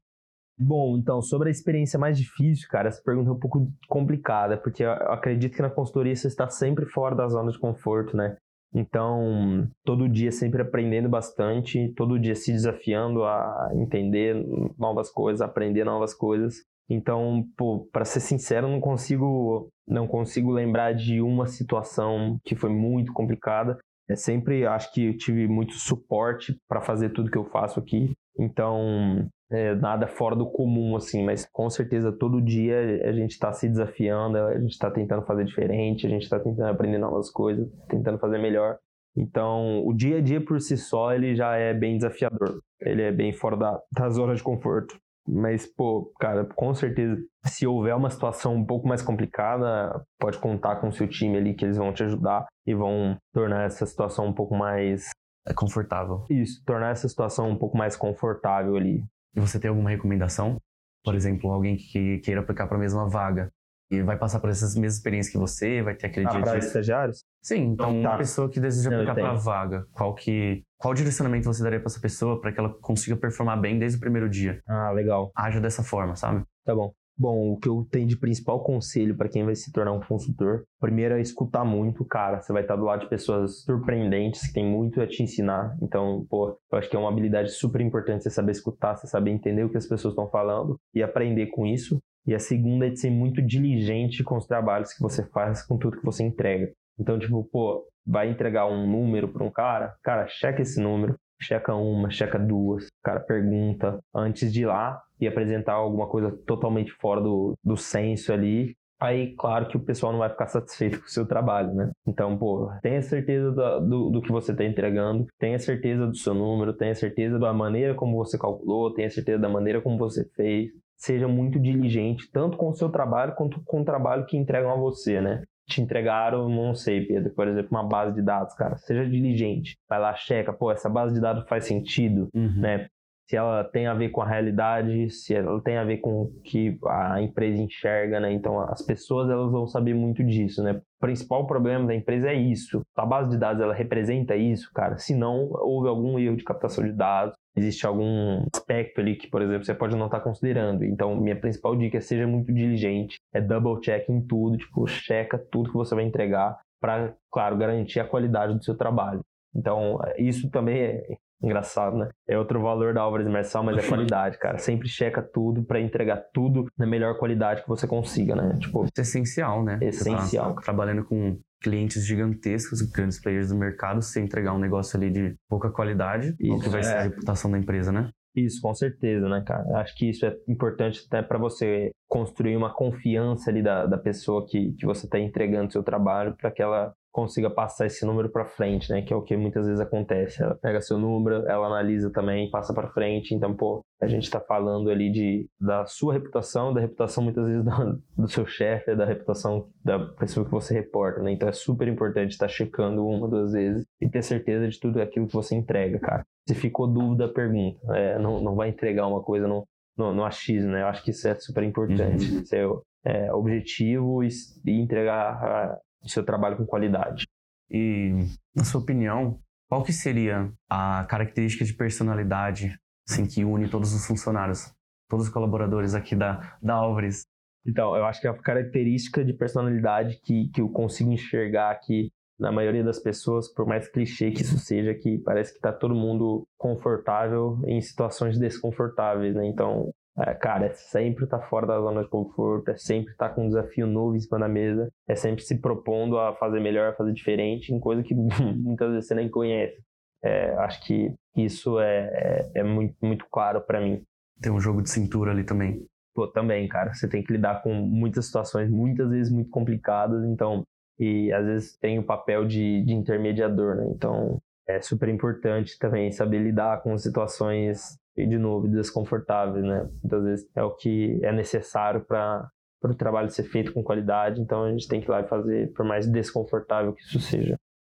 Bom, 0.66 0.98
então, 0.98 1.22
sobre 1.22 1.50
a 1.50 1.52
experiência 1.52 2.00
mais 2.00 2.18
difícil, 2.18 2.70
cara, 2.70 2.88
essa 2.88 3.02
pergunta 3.04 3.30
é 3.30 3.34
um 3.34 3.40
pouco 3.40 3.70
complicada, 3.90 4.58
porque 4.58 4.82
eu 4.82 4.92
acredito 4.92 5.56
que 5.56 5.62
na 5.62 5.70
consultoria 5.70 6.16
você 6.16 6.28
está 6.28 6.48
sempre 6.48 6.86
fora 6.86 7.14
da 7.14 7.28
zona 7.28 7.52
de 7.52 7.60
conforto, 7.60 8.16
né? 8.16 8.38
Então, 8.74 9.68
todo 9.84 10.08
dia 10.08 10.32
sempre 10.32 10.62
aprendendo 10.62 11.10
bastante, 11.10 11.94
todo 11.98 12.18
dia 12.18 12.34
se 12.34 12.54
desafiando 12.54 13.26
a 13.26 13.72
entender 13.74 14.36
novas 14.80 15.12
coisas, 15.12 15.42
aprender 15.42 15.84
novas 15.84 16.14
coisas. 16.14 16.56
Então, 16.90 17.44
para 17.92 18.06
ser 18.06 18.22
sincero, 18.22 18.70
não 18.70 18.80
consigo 18.80 19.70
não 19.86 20.08
consigo 20.08 20.50
lembrar 20.50 20.94
de 20.94 21.22
uma 21.22 21.46
situação 21.46 22.38
que 22.46 22.56
foi 22.56 22.70
muito 22.70 23.12
complicada. 23.12 23.78
É 24.10 24.16
sempre 24.16 24.66
acho 24.66 24.94
que 24.94 25.08
eu 25.08 25.18
tive 25.18 25.46
muito 25.46 25.74
suporte 25.74 26.56
para 26.70 26.80
fazer 26.80 27.10
tudo 27.10 27.30
que 27.30 27.38
eu 27.38 27.46
faço 27.46 27.82
aqui. 27.82 28.14
Então, 28.40 29.28
é, 29.52 29.76
nada 29.76 30.08
fora 30.08 30.36
do 30.36 30.50
comum, 30.50 30.96
assim, 30.96 31.24
mas 31.24 31.48
com 31.52 31.70
certeza 31.70 32.12
todo 32.12 32.42
dia 32.42 32.80
a 33.08 33.12
gente 33.12 33.32
está 33.32 33.52
se 33.54 33.70
desafiando, 33.70 34.38
a 34.38 34.60
gente 34.60 34.72
está 34.72 34.90
tentando 34.90 35.26
fazer 35.26 35.46
diferente, 35.46 36.08
a 36.08 36.10
gente 36.10 36.24
está 36.24 36.40
tentando 36.40 36.70
aprender 36.70 36.98
novas 36.98 37.30
coisas, 37.30 37.68
tentando 37.88 38.18
fazer 38.20 38.38
melhor. 38.38 38.78
Então, 39.16 39.86
o 39.86 39.94
dia 39.94 40.18
a 40.18 40.22
dia 40.22 40.44
por 40.44 40.60
si 40.60 40.76
só, 40.76 41.14
ele 41.14 41.36
já 41.36 41.56
é 41.56 41.74
bem 41.74 41.98
desafiador. 41.98 42.60
Ele 42.82 43.04
é 43.04 43.12
bem 43.12 43.32
fora 43.32 43.56
da, 43.56 43.80
da 43.92 44.10
zona 44.10 44.34
de 44.34 44.42
conforto. 44.42 44.98
Mas, 45.28 45.66
pô, 45.66 46.12
cara, 46.20 46.46
com 46.56 46.74
certeza, 46.74 47.16
se 47.46 47.66
houver 47.66 47.96
uma 47.96 48.10
situação 48.10 48.56
um 48.56 48.66
pouco 48.66 48.88
mais 48.88 49.02
complicada, 49.02 50.04
pode 50.20 50.38
contar 50.40 50.78
com 50.78 50.90
o 50.90 50.92
seu 50.92 51.08
time 51.08 51.38
ali 51.38 51.54
que 51.54 51.64
eles 51.64 51.78
vão 51.78 51.94
te 51.94 52.04
ajudar 52.04 52.46
e 52.66 52.74
vão 52.74 53.18
tornar 53.32 53.66
essa 53.66 53.86
situação 53.86 54.28
um 54.28 54.34
pouco 54.34 54.56
mais 54.56 55.12
é 55.48 55.54
confortável. 55.54 56.26
Isso, 56.30 56.64
tornar 56.66 56.92
essa 56.92 57.08
situação 57.08 57.50
um 57.50 57.58
pouco 57.58 57.78
mais 57.78 57.96
confortável 57.96 58.76
ali. 58.76 59.04
E 59.36 59.40
você 59.40 59.60
tem 59.60 59.70
alguma 59.70 59.90
recomendação? 59.90 60.58
Por 61.04 61.16
exemplo, 61.16 61.52
alguém 61.52 61.76
que 61.76 62.20
queira 62.20 62.42
aplicar 62.42 62.68
para 62.68 62.78
a 62.78 62.80
mesma 62.80 63.10
vaga 63.10 63.52
e 63.92 64.02
vai 64.02 64.18
passar 64.18 64.40
por 64.40 64.50
essas 64.50 64.76
mesmas 64.76 64.96
experiências 64.96 65.32
que 65.32 65.38
você, 65.38 65.82
vai 65.82 65.96
ter 65.96 66.08
aquele 66.08 66.26
ah, 66.28 66.30
dia 66.30 66.42
para 66.42 66.60
de... 66.60 66.66
estagiários? 66.66 67.24
Sim, 67.42 67.74
então 67.74 68.02
tá. 68.02 68.10
uma 68.10 68.18
pessoa 68.18 68.50
que 68.50 68.60
deseja 68.60 68.90
Não, 68.90 68.98
aplicar 68.98 69.16
para 69.16 69.32
a 69.32 69.36
vaga, 69.36 69.86
qual 69.92 70.16
que 70.16 70.64
qual 70.78 70.94
direcionamento 70.94 71.46
você 71.46 71.64
daria 71.64 71.80
para 71.80 71.88
essa 71.88 72.00
pessoa 72.00 72.40
para 72.42 72.52
que 72.52 72.60
ela 72.60 72.70
consiga 72.82 73.16
performar 73.16 73.60
bem 73.60 73.78
desde 73.78 73.98
o 73.98 74.02
primeiro 74.02 74.30
dia? 74.30 74.62
Ah, 74.68 74.92
legal. 74.92 75.32
Haja 75.36 75.60
dessa 75.60 75.84
forma, 75.84 76.16
sabe? 76.16 76.44
Tá 76.66 76.74
bom. 76.74 76.94
Bom, 77.16 77.54
o 77.54 77.60
que 77.60 77.70
eu 77.70 77.88
tenho 77.92 78.08
de 78.08 78.18
principal 78.18 78.64
conselho 78.64 79.16
para 79.16 79.30
quem 79.30 79.46
vai 79.46 79.56
se 79.56 79.72
tornar 79.72 79.92
um 79.92 80.00
consultor, 80.00 80.64
primeiro 80.80 81.16
é 81.16 81.22
escutar 81.22 81.64
muito, 81.64 82.04
cara. 82.04 82.42
Você 82.42 82.52
vai 82.52 82.64
estar 82.64 82.76
do 82.76 82.86
lado 82.86 83.02
de 83.02 83.10
pessoas 83.10 83.64
surpreendentes 83.64 84.48
que 84.48 84.54
têm 84.54 84.66
muito 84.66 85.00
a 85.00 85.06
te 85.06 85.22
ensinar. 85.22 85.78
Então, 85.82 86.26
pô, 86.28 86.58
eu 86.72 86.78
acho 86.78 86.90
que 86.90 86.96
é 86.96 87.00
uma 87.00 87.10
habilidade 87.10 87.52
super 87.52 87.82
importante 87.82 88.24
você 88.24 88.32
saber 88.32 88.54
escutar, 88.54 88.96
você 88.96 89.06
saber 89.06 89.30
entender 89.30 89.64
o 89.64 89.70
que 89.70 89.78
as 89.78 89.86
pessoas 89.86 90.14
estão 90.14 90.28
falando 90.28 90.76
e 90.94 91.04
aprender 91.04 91.48
com 91.48 91.68
isso. 91.68 92.00
E 92.26 92.34
a 92.34 92.40
segunda 92.40 92.88
é 92.88 92.90
de 92.90 93.00
ser 93.00 93.12
muito 93.12 93.42
diligente 93.42 94.24
com 94.24 94.38
os 94.38 94.48
trabalhos 94.48 94.92
que 94.94 95.02
você 95.02 95.24
faz, 95.30 95.62
com 95.62 95.78
tudo 95.78 96.00
que 96.00 96.06
você 96.06 96.24
entrega. 96.24 96.72
Então, 97.00 97.20
tipo, 97.20 97.44
pô, 97.52 97.86
vai 98.06 98.30
entregar 98.30 98.66
um 98.66 98.90
número 98.90 99.28
para 99.28 99.44
um 99.44 99.52
cara, 99.52 99.94
cara, 100.02 100.28
checa 100.28 100.62
esse 100.62 100.82
número, 100.82 101.16
checa 101.42 101.76
uma, 101.76 102.10
checa 102.10 102.40
duas, 102.40 102.86
o 102.86 103.04
cara 103.04 103.20
pergunta 103.20 104.00
antes 104.16 104.52
de 104.52 104.62
ir 104.62 104.66
lá 104.66 105.02
e 105.24 105.28
apresentar 105.28 105.74
alguma 105.74 106.08
coisa 106.08 106.32
totalmente 106.46 106.92
fora 106.92 107.22
do, 107.22 107.54
do 107.64 107.76
senso 107.76 108.32
ali. 108.32 108.76
Aí, 109.00 109.36
claro 109.36 109.68
que 109.68 109.76
o 109.76 109.82
pessoal 109.82 110.14
não 110.14 110.20
vai 110.20 110.30
ficar 110.30 110.48
satisfeito 110.48 111.00
com 111.00 111.06
o 111.06 111.10
seu 111.10 111.26
trabalho, 111.26 111.74
né? 111.74 111.92
Então, 112.08 112.38
pô, 112.38 112.72
tenha 112.82 113.02
certeza 113.02 113.52
do, 113.52 113.80
do, 113.82 114.10
do 114.12 114.22
que 114.22 114.32
você 114.32 114.54
está 114.54 114.64
entregando, 114.64 115.28
tenha 115.38 115.60
certeza 115.60 116.08
do 116.08 116.16
seu 116.16 116.34
número, 116.34 116.74
tenha 116.74 116.96
certeza 116.96 117.38
da 117.38 117.52
maneira 117.52 117.94
como 117.96 118.16
você 118.16 118.38
calculou, 118.38 118.94
tenha 118.94 119.10
certeza 119.10 119.40
da 119.40 119.50
maneira 119.50 119.82
como 119.82 119.98
você 119.98 120.24
fez. 120.36 120.70
Seja 120.96 121.28
muito 121.28 121.60
diligente, 121.60 122.30
tanto 122.32 122.56
com 122.58 122.70
o 122.70 122.74
seu 122.74 122.88
trabalho 122.90 123.36
quanto 123.36 123.62
com 123.66 123.82
o 123.82 123.86
trabalho 123.86 124.26
que 124.26 124.38
entregam 124.38 124.72
a 124.72 124.78
você, 124.78 125.20
né? 125.20 125.44
te 125.68 125.82
entregaram, 125.82 126.50
não 126.50 126.76
sei, 126.76 127.06
Pedro, 127.06 127.34
por 127.34 127.48
exemplo, 127.48 127.70
uma 127.72 127.88
base 127.88 128.14
de 128.16 128.22
dados, 128.22 128.54
cara, 128.54 128.78
seja 128.78 129.06
diligente, 129.06 129.78
vai 129.88 130.00
lá, 130.00 130.14
checa, 130.14 130.52
pô, 130.52 130.72
essa 130.72 130.90
base 130.90 131.14
de 131.14 131.22
dados 131.22 131.48
faz 131.48 131.66
sentido, 131.66 132.28
uhum. 132.34 132.54
né? 132.60 132.88
Se 133.34 133.38
ela 133.38 133.64
tem 133.64 133.88
a 133.88 133.96
ver 133.96 134.10
com 134.10 134.22
a 134.22 134.28
realidade, 134.28 135.10
se 135.10 135.34
ela 135.34 135.60
tem 135.60 135.76
a 135.76 135.84
ver 135.84 135.98
com 135.98 136.22
o 136.22 136.42
que 136.44 136.78
a 136.86 137.20
empresa 137.20 137.60
enxerga, 137.60 138.20
né? 138.20 138.32
Então, 138.32 138.60
as 138.60 138.84
pessoas, 138.84 139.28
elas 139.28 139.52
vão 139.52 139.66
saber 139.66 139.96
muito 139.96 140.24
disso, 140.24 140.62
né? 140.62 140.74
O 140.74 140.82
principal 141.00 141.48
problema 141.48 141.88
da 141.88 141.96
empresa 141.96 142.30
é 142.30 142.36
isso. 142.36 142.84
A 142.96 143.04
base 143.04 143.32
de 143.32 143.40
dados, 143.40 143.60
ela 143.60 143.74
representa 143.74 144.36
isso, 144.36 144.72
cara? 144.72 145.00
Se 145.00 145.16
não, 145.16 145.50
houve 145.52 145.88
algum 145.88 146.20
erro 146.20 146.38
de 146.38 146.44
captação 146.44 146.84
de 146.84 146.92
dados, 146.92 147.34
existe 147.58 147.88
algum 147.88 148.46
aspecto 148.54 149.02
ali 149.02 149.16
que, 149.16 149.28
por 149.28 149.42
exemplo, 149.42 149.66
você 149.66 149.74
pode 149.74 149.96
não 149.96 150.06
estar 150.06 150.20
considerando. 150.20 150.86
Então, 150.86 151.16
minha 151.16 151.36
principal 151.36 151.76
dica 151.76 151.98
é 151.98 152.02
seja 152.02 152.28
muito 152.28 152.54
diligente, 152.54 153.16
é 153.34 153.42
double 153.42 153.82
check 153.82 154.08
em 154.10 154.22
tudo, 154.22 154.58
tipo, 154.58 154.86
checa 154.86 155.40
tudo 155.40 155.72
que 155.72 155.76
você 155.76 155.96
vai 155.96 156.04
entregar 156.04 156.60
para, 156.80 157.16
claro, 157.32 157.58
garantir 157.58 158.00
a 158.00 158.06
qualidade 158.06 158.54
do 158.54 158.64
seu 158.64 158.78
trabalho. 158.78 159.22
Então, 159.56 160.00
isso 160.20 160.52
também 160.52 160.80
é 160.80 161.18
engraçado, 161.44 161.98
né? 161.98 162.10
É 162.28 162.38
outro 162.38 162.62
valor 162.62 162.94
da 162.94 163.02
Álvares 163.02 163.28
Marçal, 163.28 163.64
mas 163.64 163.78
é 163.78 163.82
qualidade, 163.88 164.38
cara. 164.40 164.58
Sempre 164.58 164.88
checa 164.88 165.22
tudo 165.22 165.64
para 165.64 165.80
entregar 165.80 166.24
tudo 166.34 166.66
na 166.78 166.86
melhor 166.86 167.18
qualidade 167.18 167.62
que 167.62 167.70
você 167.70 167.88
consiga, 167.88 168.36
né? 168.36 168.58
Tipo, 168.60 168.86
isso 168.86 168.94
é 168.98 169.02
essencial, 169.02 169.64
né? 169.64 169.80
Essencial. 169.82 170.56
Tá 170.56 170.62
trabalhando 170.62 171.04
com 171.04 171.38
clientes 171.62 172.06
gigantescos, 172.06 172.82
grandes 172.82 173.20
players 173.20 173.50
do 173.50 173.56
mercado, 173.56 174.02
se 174.02 174.20
entregar 174.20 174.54
um 174.54 174.60
negócio 174.60 174.98
ali 174.98 175.10
de 175.10 175.36
pouca 175.50 175.70
qualidade, 175.72 176.36
isso, 176.40 176.56
o 176.56 176.60
que 176.60 176.70
vai 176.70 176.82
é. 176.82 176.84
ser 176.84 176.96
a 176.98 177.02
reputação 177.04 177.50
da 177.50 177.58
empresa, 177.58 177.92
né? 177.92 178.10
Isso, 178.36 178.62
com 178.62 178.74
certeza, 178.74 179.30
né, 179.30 179.44
cara? 179.46 179.64
Acho 179.80 179.96
que 179.96 180.10
isso 180.10 180.26
é 180.26 180.36
importante 180.48 181.06
até 181.08 181.22
para 181.22 181.38
você 181.38 181.92
construir 182.14 182.56
uma 182.56 182.72
confiança 182.72 183.50
ali 183.50 183.64
da, 183.64 183.88
da 183.88 183.98
pessoa 183.98 184.46
que, 184.46 184.74
que 184.74 184.86
você 184.86 185.08
está 185.08 185.18
entregando 185.18 185.74
seu 185.74 185.82
trabalho 185.82 186.36
para 186.40 186.52
que 186.52 186.62
ela 186.62 186.94
consiga 187.12 187.50
passar 187.50 187.88
esse 187.88 188.06
número 188.06 188.30
para 188.30 188.46
frente, 188.46 188.92
né? 188.92 189.02
Que 189.02 189.12
é 189.12 189.16
o 189.16 189.22
que 189.24 189.36
muitas 189.36 189.66
vezes 189.66 189.82
acontece. 189.82 190.44
Ela 190.44 190.54
pega 190.54 190.80
seu 190.80 191.00
número, 191.00 191.48
ela 191.48 191.66
analisa 191.66 192.12
também, 192.12 192.52
passa 192.52 192.72
para 192.72 192.92
frente. 192.92 193.34
Então, 193.34 193.56
pô, 193.56 193.82
a 194.00 194.08
gente 194.08 194.24
está 194.24 194.40
falando 194.40 194.92
ali 194.92 195.12
de 195.12 195.50
da 195.60 195.88
sua 195.88 196.14
reputação, 196.14 196.72
da 196.72 196.82
reputação 196.82 197.24
muitas 197.24 197.48
vezes 197.48 197.64
do, 197.66 198.04
do 198.16 198.28
seu 198.28 198.46
chefe, 198.46 198.96
da 198.96 199.06
reputação 199.06 199.68
da 199.84 199.98
pessoa 200.00 200.46
que 200.46 200.52
você 200.52 200.72
reporta, 200.76 201.20
né? 201.24 201.32
Então 201.32 201.50
é 201.50 201.52
super 201.52 201.88
importante 201.88 202.32
estar 202.32 202.46
tá 202.46 202.52
checando 202.52 203.04
uma, 203.08 203.28
duas 203.28 203.54
vezes 203.54 203.88
e 204.00 204.08
ter 204.08 204.22
certeza 204.22 204.68
de 204.68 204.80
tudo 204.80 205.02
aquilo 205.02 205.26
que 205.26 205.34
você 205.34 205.56
entrega, 205.56 206.00
cara. 206.00 206.24
Se 206.48 206.54
ficou 206.54 206.88
dúvida, 206.88 207.28
pergunta. 207.28 207.80
É, 207.96 208.20
não, 208.20 208.40
não 208.40 208.56
vai 208.56 208.70
entregar 208.70 209.08
uma 209.08 209.24
coisa 209.24 209.48
no, 209.48 209.66
no, 209.98 210.14
no 210.14 210.24
achismo, 210.24 210.72
né? 210.72 210.82
Eu 210.82 210.88
acho 210.88 211.04
que 211.04 211.12
isso 211.12 211.28
é 211.28 211.36
super 211.36 211.64
importante. 211.64 212.32
Uhum. 212.32 212.46
Ser 212.46 212.68
é, 213.06 213.34
objetivo 213.34 214.24
e, 214.24 214.30
e 214.66 214.72
entregar 214.72 215.78
o 216.02 216.10
seu 216.10 216.24
trabalho 216.24 216.58
com 216.58 216.66
qualidade. 216.66 217.26
E, 217.70 218.12
na 218.56 218.64
sua 218.64 218.82
opinião, 218.82 219.40
qual 219.70 219.84
que 219.84 219.94
seria 219.94 220.52
a 220.70 221.06
característica 221.10 221.66
de 221.66 221.74
personalidade 221.74 222.78
assim, 223.08 223.26
que 223.26 223.44
une 223.44 223.70
todos 223.70 223.94
os 223.94 224.06
funcionários, 224.06 224.72
todos 225.10 225.28
os 225.28 225.34
colaboradores 225.34 225.94
aqui 225.94 226.16
da, 226.16 226.58
da 226.62 226.76
Álvares? 226.76 227.26
Então, 227.66 227.96
eu 227.96 228.06
acho 228.06 228.20
que 228.22 228.28
a 228.28 228.34
característica 228.34 229.24
de 229.24 229.34
personalidade 229.34 230.20
que, 230.22 230.50
que 230.50 230.62
eu 230.62 230.70
consigo 230.70 231.12
enxergar 231.12 231.72
aqui 231.72 232.12
na 232.40 232.52
maioria 232.52 232.84
das 232.84 233.00
pessoas, 233.00 233.48
por 233.48 233.66
mais 233.66 233.88
clichê 233.88 234.32
que 234.32 234.42
isso 234.42 234.58
seja, 234.58 234.94
que 234.94 235.18
parece 235.20 235.52
que 235.52 235.58
está 235.58 235.72
todo 235.72 235.94
mundo 235.94 236.48
confortável 236.58 237.60
em 237.66 237.80
situações 237.82 238.40
desconfortáveis, 238.40 239.36
né? 239.36 239.46
Então, 239.46 239.92
é, 240.18 240.34
cara, 240.34 240.68
é 240.68 240.74
sempre 240.74 241.26
estar 241.26 241.40
tá 241.40 241.48
fora 241.48 241.66
da 241.66 241.80
zona 241.80 242.04
de 242.04 242.10
conforto, 242.10 242.70
é 242.70 242.78
sempre 242.78 243.12
estar 243.12 243.30
tá 243.30 243.36
com 243.36 243.46
um 243.46 243.48
desafio 243.48 243.88
novo 243.88 244.16
em 244.16 244.20
cima 244.20 244.40
da 244.40 244.48
mesa, 244.48 244.90
é 245.08 245.16
sempre 245.16 245.44
se 245.44 245.60
propondo 245.60 246.20
a 246.20 246.36
fazer 246.36 246.60
melhor, 246.60 246.90
a 246.90 246.96
fazer 246.96 247.14
diferente, 247.14 247.74
em 247.74 247.80
coisa 247.80 248.04
que 248.04 248.14
muitas 248.56 248.92
vezes 248.92 249.08
você 249.08 249.16
nem 249.16 249.30
conhece. 249.30 249.82
É, 250.24 250.54
acho 250.58 250.86
que 250.86 251.14
isso 251.36 251.80
é, 251.80 252.52
é, 252.56 252.60
é 252.60 252.64
muito, 252.64 252.96
muito 253.02 253.26
claro 253.30 253.62
para 253.62 253.82
mim. 253.82 254.02
Tem 254.42 254.52
um 254.52 254.60
jogo 254.60 254.82
de 254.82 254.90
cintura 254.90 255.32
ali 255.32 255.44
também. 255.44 255.86
Pô, 256.14 256.28
também, 256.28 256.68
cara. 256.68 256.94
Você 256.94 257.10
tem 257.10 257.24
que 257.24 257.34
lidar 257.34 257.64
com 257.64 257.74
muitas 257.74 258.28
situações, 258.28 258.70
muitas 258.70 259.10
vezes 259.10 259.34
muito 259.34 259.50
complicadas, 259.50 260.24
então, 260.26 260.64
e 261.00 261.32
às 261.34 261.46
vezes 261.46 261.78
tem 261.78 262.00
o 262.00 262.04
papel 262.04 262.46
de, 262.46 262.84
de 262.84 262.94
intermediador, 262.94 263.76
né? 263.76 263.88
Então, 263.96 264.42
é 264.68 264.82
super 264.82 265.10
importante 265.10 265.78
também 265.78 266.12
saber 266.12 266.40
lidar 266.40 266.82
com 266.82 266.98
situações, 266.98 267.98
de 268.16 268.38
novo, 268.38 268.68
desconfortáveis, 268.68 269.66
né? 269.66 269.90
Muitas 270.04 270.24
vezes 270.24 270.50
é 270.56 270.64
o 270.64 270.72
que 270.72 271.20
é 271.24 271.32
necessário 271.32 272.02
para 272.02 272.50
para 272.82 272.92
o 272.92 272.96
trabalho 272.96 273.30
ser 273.30 273.44
feito 273.44 273.72
com 273.72 273.82
qualidade, 273.82 274.42
então 274.42 274.66
a 274.66 274.70
gente 274.70 274.90
tem 274.90 275.00
que 275.00 275.08
ir 275.08 275.10
lá 275.10 275.22
e 275.22 275.28
fazer, 275.30 275.72
por 275.72 275.86
mais 275.86 276.06
desconfortável 276.06 276.92
que 276.92 277.02
isso 277.02 277.18
seja. 277.18 277.58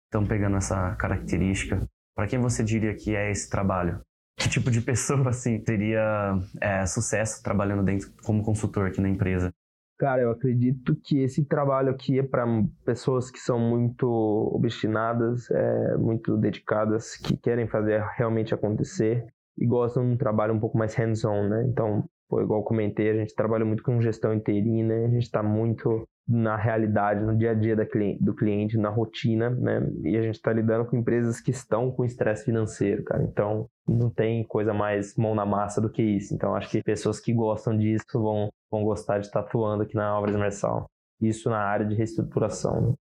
Então, 0.08 0.26
pegando 0.26 0.58
essa 0.58 0.94
característica, 0.96 1.88
para 2.14 2.26
quem 2.26 2.38
você 2.38 2.62
diria 2.62 2.94
que 2.94 3.16
é 3.16 3.30
esse 3.30 3.48
trabalho? 3.48 4.02
Que 4.38 4.46
tipo 4.46 4.70
de 4.70 4.80
pessoa, 4.84 5.30
assim, 5.30 5.58
teria 5.58 6.38
é, 6.60 6.84
sucesso 6.84 7.42
trabalhando 7.42 7.82
dentro 7.82 8.12
como 8.22 8.44
consultor 8.44 8.88
aqui 8.88 9.00
na 9.00 9.08
empresa? 9.08 9.50
Cara, 9.98 10.22
eu 10.22 10.30
acredito 10.30 10.96
que 11.04 11.20
esse 11.22 11.44
trabalho 11.44 11.90
aqui 11.90 12.18
é 12.18 12.22
para 12.22 12.44
pessoas 12.84 13.30
que 13.30 13.38
são 13.38 13.58
muito 13.58 14.06
obstinadas, 14.52 15.48
é, 15.50 15.96
muito 15.96 16.36
dedicadas, 16.36 17.16
que 17.16 17.36
querem 17.36 17.68
fazer 17.68 18.02
realmente 18.16 18.52
acontecer 18.52 19.24
e 19.56 19.64
gostam 19.64 20.04
de 20.04 20.14
um 20.14 20.16
trabalho 20.16 20.52
um 20.52 20.58
pouco 20.58 20.76
mais 20.76 20.94
hands-on, 20.94 21.48
né? 21.48 21.64
Então, 21.68 22.04
Pô, 22.28 22.40
igual 22.40 22.64
comentei, 22.64 23.10
a 23.10 23.14
gente 23.14 23.34
trabalha 23.34 23.64
muito 23.64 23.82
com 23.82 24.00
gestão 24.00 24.32
interina, 24.32 24.94
a 24.94 25.08
gente 25.08 25.24
está 25.24 25.42
muito 25.42 26.08
na 26.26 26.56
realidade, 26.56 27.22
no 27.22 27.36
dia 27.36 27.50
a 27.50 27.54
dia 27.54 27.76
do 27.76 28.34
cliente, 28.34 28.78
na 28.78 28.88
rotina, 28.88 29.50
né? 29.50 29.80
E 30.02 30.16
a 30.16 30.22
gente 30.22 30.36
está 30.36 30.52
lidando 30.52 30.86
com 30.86 30.96
empresas 30.96 31.40
que 31.40 31.50
estão 31.50 31.90
com 31.90 32.04
estresse 32.04 32.44
financeiro, 32.44 33.04
cara. 33.04 33.22
Então, 33.22 33.68
não 33.86 34.08
tem 34.08 34.42
coisa 34.44 34.72
mais 34.72 35.14
mão 35.16 35.34
na 35.34 35.44
massa 35.44 35.80
do 35.80 35.90
que 35.90 36.02
isso. 36.02 36.34
Então, 36.34 36.54
acho 36.54 36.70
que 36.70 36.82
pessoas 36.82 37.20
que 37.20 37.32
gostam 37.32 37.76
disso 37.76 38.04
vão, 38.14 38.48
vão 38.70 38.82
gostar 38.84 39.18
de 39.18 39.26
estar 39.26 39.40
atuando 39.40 39.82
aqui 39.82 39.94
na 39.94 40.18
obra 40.18 40.32
imersal. 40.32 40.86
Isso 41.20 41.50
na 41.50 41.58
área 41.58 41.86
de 41.86 41.94
reestruturação. 41.94 42.80
Né? 42.80 42.94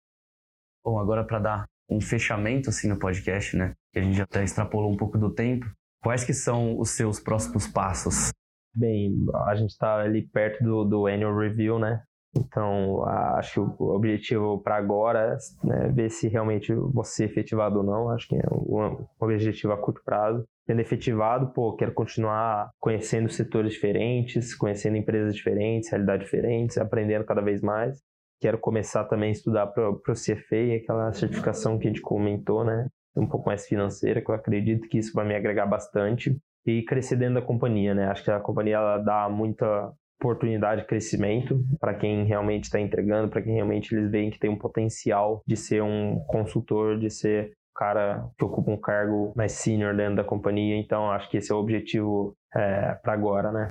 Bom, 0.85 0.99
agora 0.99 1.25
para 1.25 1.39
dar 1.39 1.65
um 1.91 2.01
fechamento 2.01 2.71
assim 2.71 2.89
no 2.89 2.99
podcast, 2.99 3.57
né? 3.57 3.75
Que 3.93 3.99
a 3.99 4.03
gente 4.03 4.17
já 4.17 4.25
até 4.25 4.43
extrapolou 4.43 4.91
um 4.91 4.97
pouco 4.97 5.19
do 5.19 5.33
tempo. 5.33 5.67
Quais 6.03 6.25
que 6.25 6.33
são 6.33 6.79
os 6.79 6.91
seus 6.91 7.21
próximos 7.21 7.67
passos 7.67 8.31
Bem, 8.73 9.27
a 9.47 9.55
gente 9.57 9.71
está 9.71 9.97
ali 9.97 10.23
perto 10.29 10.63
do, 10.63 10.85
do 10.85 11.07
annual 11.07 11.37
review, 11.37 11.79
né? 11.79 12.03
Então, 12.37 13.05
acho 13.07 13.55
que 13.77 13.83
o 13.83 13.89
objetivo 13.89 14.61
para 14.63 14.77
agora 14.77 15.37
é 15.37 15.67
né, 15.67 15.89
ver 15.89 16.11
se 16.11 16.29
realmente 16.29 16.73
vou 16.73 17.03
ser 17.03 17.25
efetivado 17.25 17.79
ou 17.79 17.85
não. 17.85 18.11
Acho 18.11 18.29
que 18.29 18.37
é 18.37 18.49
um 18.53 19.05
objetivo 19.19 19.73
a 19.73 19.77
curto 19.77 20.01
prazo. 20.05 20.45
Tendo 20.67 20.81
efetivado, 20.81 21.53
pô, 21.53 21.75
quero 21.75 21.93
continuar 21.93 22.71
conhecendo 22.79 23.29
setores 23.29 23.73
diferentes, 23.73 24.55
conhecendo 24.55 24.97
empresas 24.97 25.35
diferentes, 25.35 25.91
realidades 25.91 26.25
diferentes, 26.25 26.79
aprendendo 26.79 27.25
cada 27.25 27.41
vez 27.41 27.61
mais. 27.61 27.99
Quero 28.41 28.59
começar 28.59 29.05
também 29.05 29.31
a 29.31 29.33
estudar 29.33 29.67
para 29.67 29.91
o 29.91 30.15
CFA, 30.15 30.77
aquela 30.81 31.13
certificação 31.13 31.79
que 31.79 31.89
a 31.89 31.91
gente 31.91 32.01
comentou, 32.01 32.65
né? 32.65 32.87
Um 33.17 33.27
pouco 33.27 33.49
mais 33.49 33.67
financeira, 33.67 34.23
que 34.23 34.31
eu 34.31 34.35
acredito 34.35 34.89
que 34.89 34.99
isso 34.99 35.13
vai 35.13 35.27
me 35.27 35.35
agregar 35.35 35.67
bastante 35.67 36.39
e 36.65 36.83
crescer 36.85 37.17
dentro 37.17 37.35
da 37.35 37.43
companhia, 37.43 37.93
né? 37.93 38.07
Acho 38.07 38.25
que 38.25 38.31
a 38.31 38.39
companhia 38.39 38.77
ela 38.77 38.99
dá 38.99 39.29
muita 39.29 39.93
oportunidade 40.21 40.83
de 40.83 40.87
crescimento 40.87 41.65
para 41.81 41.95
quem 41.95 42.25
realmente 42.25 42.65
está 42.65 42.79
entregando, 42.79 43.31
para 43.31 43.41
quem 43.41 43.55
realmente 43.55 43.95
eles 43.95 44.11
veem 44.11 44.31
que 44.31 44.39
tem 44.39 44.51
um 44.51 44.59
potencial 44.59 45.43
de 45.47 45.57
ser 45.57 45.83
um 45.83 46.21
consultor, 46.29 46.99
de 46.99 47.09
ser 47.09 47.47
um 47.49 47.79
cara 47.79 48.29
que 48.39 48.45
ocupa 48.45 48.71
um 48.71 48.81
cargo 48.81 49.33
mais 49.35 49.53
senior 49.53 49.97
dentro 49.97 50.17
da 50.17 50.25
companhia. 50.25 50.77
Então, 50.77 51.11
acho 51.11 51.31
que 51.31 51.39
esse 51.39 51.51
é 51.51 51.55
o 51.55 51.59
objetivo 51.59 52.37
é, 52.55 52.95
para 53.03 53.15
agora, 53.15 53.51
né? 53.51 53.69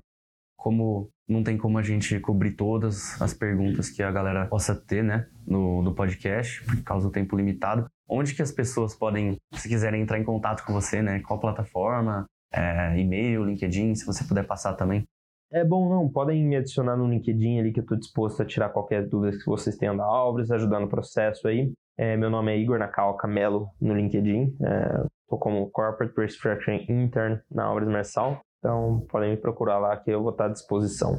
Como 0.57 1.09
não 1.27 1.43
tem 1.43 1.57
como 1.57 1.77
a 1.77 1.83
gente 1.83 2.19
cobrir 2.19 2.51
todas 2.55 3.21
as 3.21 3.33
perguntas 3.33 3.91
que 3.91 4.01
a 4.01 4.11
galera 4.11 4.47
possa 4.47 4.75
ter, 4.75 5.03
né, 5.03 5.27
no, 5.45 5.83
no 5.83 5.93
podcast, 5.93 6.65
por 6.65 6.83
causa 6.83 7.07
do 7.07 7.11
tempo 7.11 7.37
limitado, 7.37 7.85
onde 8.09 8.33
que 8.33 8.41
as 8.41 8.51
pessoas 8.51 8.95
podem, 8.95 9.37
se 9.53 9.69
quiserem 9.69 10.01
entrar 10.01 10.19
em 10.19 10.23
contato 10.23 10.65
com 10.65 10.73
você, 10.73 11.03
né, 11.03 11.19
qual 11.19 11.39
plataforma, 11.39 12.25
é, 12.51 12.99
e-mail, 12.99 13.45
LinkedIn, 13.45 13.93
se 13.93 14.07
você 14.07 14.23
puder 14.23 14.45
passar 14.47 14.73
também. 14.73 15.05
É 15.51 15.63
bom, 15.63 15.89
não. 15.89 16.07
Podem 16.07 16.45
me 16.45 16.55
adicionar 16.55 16.95
no 16.95 17.07
LinkedIn 17.07 17.59
ali 17.59 17.73
que 17.73 17.79
eu 17.79 17.83
estou 17.83 17.97
disposto 17.97 18.41
a 18.41 18.45
tirar 18.45 18.69
qualquer 18.69 19.07
dúvida 19.07 19.37
que 19.37 19.45
vocês 19.45 19.75
tenham 19.75 19.97
da 19.97 20.03
Álvares, 20.03 20.51
ajudar 20.51 20.79
no 20.79 20.87
processo 20.87 21.47
aí. 21.47 21.73
É, 21.97 22.15
meu 22.15 22.29
nome 22.29 22.51
é 22.51 22.57
Igor 22.57 22.77
Nakao 22.77 23.17
Camelo 23.17 23.69
no 23.81 23.95
LinkedIn. 23.95 24.53
Estou 24.53 25.37
é, 25.37 25.41
como 25.41 25.69
Corporate 25.71 26.13
Restructuring 26.15 26.85
Intern 26.87 27.41
na 27.51 27.65
Álvares 27.65 27.89
Mersal. 27.89 28.39
Então 28.59 29.05
podem 29.09 29.31
me 29.31 29.37
procurar 29.37 29.79
lá 29.79 29.97
que 29.97 30.11
eu 30.11 30.21
vou 30.21 30.31
estar 30.31 30.45
à 30.45 30.49
disposição. 30.49 31.17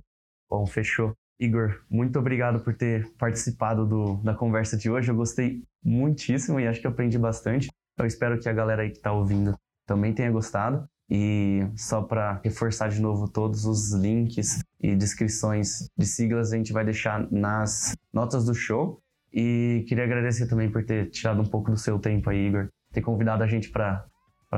Bom, 0.48 0.64
fechou. 0.64 1.12
Igor, 1.38 1.80
muito 1.90 2.18
obrigado 2.18 2.62
por 2.62 2.74
ter 2.74 3.10
participado 3.18 3.86
do, 3.86 4.16
da 4.22 4.34
conversa 4.34 4.76
de 4.76 4.90
hoje. 4.90 5.10
Eu 5.10 5.16
gostei 5.16 5.62
muitíssimo 5.82 6.60
e 6.60 6.68
acho 6.68 6.80
que 6.80 6.86
aprendi 6.86 7.18
bastante. 7.18 7.68
Eu 7.98 8.06
espero 8.06 8.38
que 8.38 8.48
a 8.48 8.52
galera 8.52 8.82
aí 8.82 8.90
que 8.90 8.98
está 8.98 9.12
ouvindo 9.12 9.54
também 9.86 10.12
tenha 10.12 10.30
gostado. 10.30 10.86
E 11.10 11.66
só 11.76 12.02
para 12.02 12.40
reforçar 12.44 12.88
de 12.88 13.00
novo 13.00 13.28
todos 13.28 13.64
os 13.64 13.92
links 13.92 14.62
e 14.80 14.94
descrições 14.94 15.90
de 15.96 16.06
siglas 16.06 16.52
a 16.52 16.56
gente 16.56 16.72
vai 16.72 16.84
deixar 16.84 17.26
nas 17.32 17.96
notas 18.12 18.44
do 18.44 18.54
show. 18.54 19.00
E 19.32 19.84
queria 19.88 20.04
agradecer 20.04 20.46
também 20.46 20.70
por 20.70 20.84
ter 20.84 21.10
tirado 21.10 21.40
um 21.40 21.44
pouco 21.44 21.70
do 21.70 21.76
seu 21.76 21.98
tempo 21.98 22.30
aí, 22.30 22.46
Igor, 22.46 22.68
ter 22.92 23.00
convidado 23.00 23.42
a 23.42 23.46
gente 23.46 23.70
para 23.70 24.04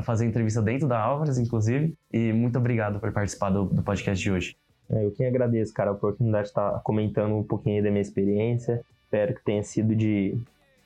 fazer 0.03 0.27
entrevista 0.27 0.61
dentro 0.61 0.87
da 0.87 0.99
Álvares, 0.99 1.39
inclusive. 1.39 1.95
E 2.13 2.33
muito 2.33 2.59
obrigado 2.59 3.01
por 3.01 3.11
participar 3.13 3.51
do, 3.51 3.65
do 3.65 3.83
podcast 3.83 4.23
de 4.23 4.31
hoje. 4.31 4.57
É, 4.91 5.07
eu 5.07 5.11
que 5.11 5.25
agradeço, 5.25 5.73
cara, 5.73 5.91
a 5.91 5.95
oportunidade 5.95 6.45
de 6.45 6.51
estar 6.51 6.81
comentando 6.81 7.35
um 7.35 7.43
pouquinho 7.43 7.83
da 7.83 7.91
minha 7.91 8.03
experiência. 8.03 8.83
Espero 9.05 9.35
que 9.35 9.45
tenha 9.45 9.63
sido 9.63 9.95
de 9.95 10.37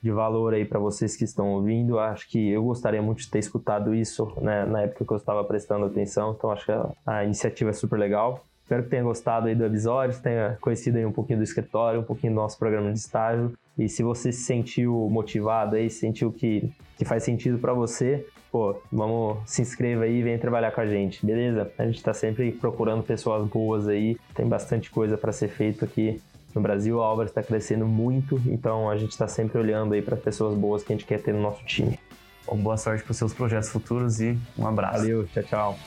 de 0.07 0.11
valor 0.11 0.53
aí 0.53 0.63
para 0.63 0.79
vocês 0.79 1.17
que 1.17 1.25
estão 1.25 1.49
ouvindo. 1.49 1.99
Acho 1.99 2.29
que 2.29 2.49
eu 2.49 2.63
gostaria 2.63 3.01
muito 3.01 3.19
de 3.19 3.29
ter 3.29 3.39
escutado 3.39 3.93
isso 3.93 4.31
né, 4.41 4.65
na 4.65 4.83
época 4.83 5.03
que 5.03 5.11
eu 5.11 5.17
estava 5.17 5.43
prestando 5.43 5.85
atenção, 5.85 6.33
então 6.37 6.49
acho 6.49 6.65
que 6.65 6.71
a, 7.05 7.25
iniciativa 7.25 7.71
é 7.71 7.73
super 7.73 7.99
legal. 7.99 8.43
Espero 8.63 8.83
que 8.83 8.89
tenha 8.89 9.03
gostado 9.03 9.47
aí 9.47 9.55
do 9.55 9.65
episódio, 9.65 10.21
tenha 10.21 10.57
conhecido 10.59 10.97
aí 10.97 11.05
um 11.05 11.11
pouquinho 11.11 11.39
do 11.39 11.43
escritório, 11.43 12.01
um 12.01 12.03
pouquinho 12.03 12.33
do 12.33 12.35
nosso 12.37 12.57
programa 12.57 12.91
de 12.91 12.99
estágio. 12.99 13.53
E 13.77 13.87
se 13.87 14.03
você 14.03 14.31
se 14.31 14.43
sentiu 14.43 14.93
motivado 15.09 15.75
aí, 15.75 15.89
sentiu 15.89 16.31
que, 16.31 16.69
que 16.97 17.05
faz 17.05 17.23
sentido 17.23 17.59
para 17.59 17.73
você, 17.73 18.25
pô, 18.51 18.75
vamos, 18.91 19.37
se 19.45 19.61
inscreva 19.61 20.03
aí 20.03 20.19
e 20.19 20.23
venha 20.23 20.39
trabalhar 20.39 20.71
com 20.71 20.81
a 20.81 20.85
gente, 20.85 21.25
beleza? 21.25 21.71
A 21.77 21.85
gente 21.85 21.97
está 21.97 22.13
sempre 22.13 22.51
procurando 22.51 23.03
pessoas 23.03 23.47
boas 23.47 23.87
aí, 23.87 24.17
tem 24.33 24.45
bastante 24.45 24.89
coisa 24.89 25.17
para 25.17 25.31
ser 25.31 25.47
feito 25.47 25.85
aqui 25.85 26.21
no 26.53 26.61
Brasil, 26.61 27.01
a 27.01 27.05
obra 27.05 27.25
está 27.25 27.43
crescendo 27.43 27.85
muito, 27.85 28.41
então 28.45 28.89
a 28.89 28.97
gente 28.97 29.11
está 29.11 29.27
sempre 29.27 29.57
olhando 29.59 29.93
aí 29.93 30.01
para 30.01 30.15
pessoas 30.15 30.57
boas 30.57 30.83
que 30.83 30.91
a 30.91 30.95
gente 30.95 31.05
quer 31.05 31.21
ter 31.21 31.33
no 31.33 31.41
nosso 31.41 31.63
time. 31.65 31.99
Bom, 32.45 32.57
boa 32.57 32.77
sorte 32.77 33.03
para 33.03 33.11
os 33.11 33.17
seus 33.17 33.33
projetos 33.33 33.69
futuros 33.69 34.21
e 34.21 34.37
um 34.57 34.65
abraço. 34.65 34.99
Valeu, 34.99 35.27
tchau, 35.27 35.43
tchau. 35.43 35.79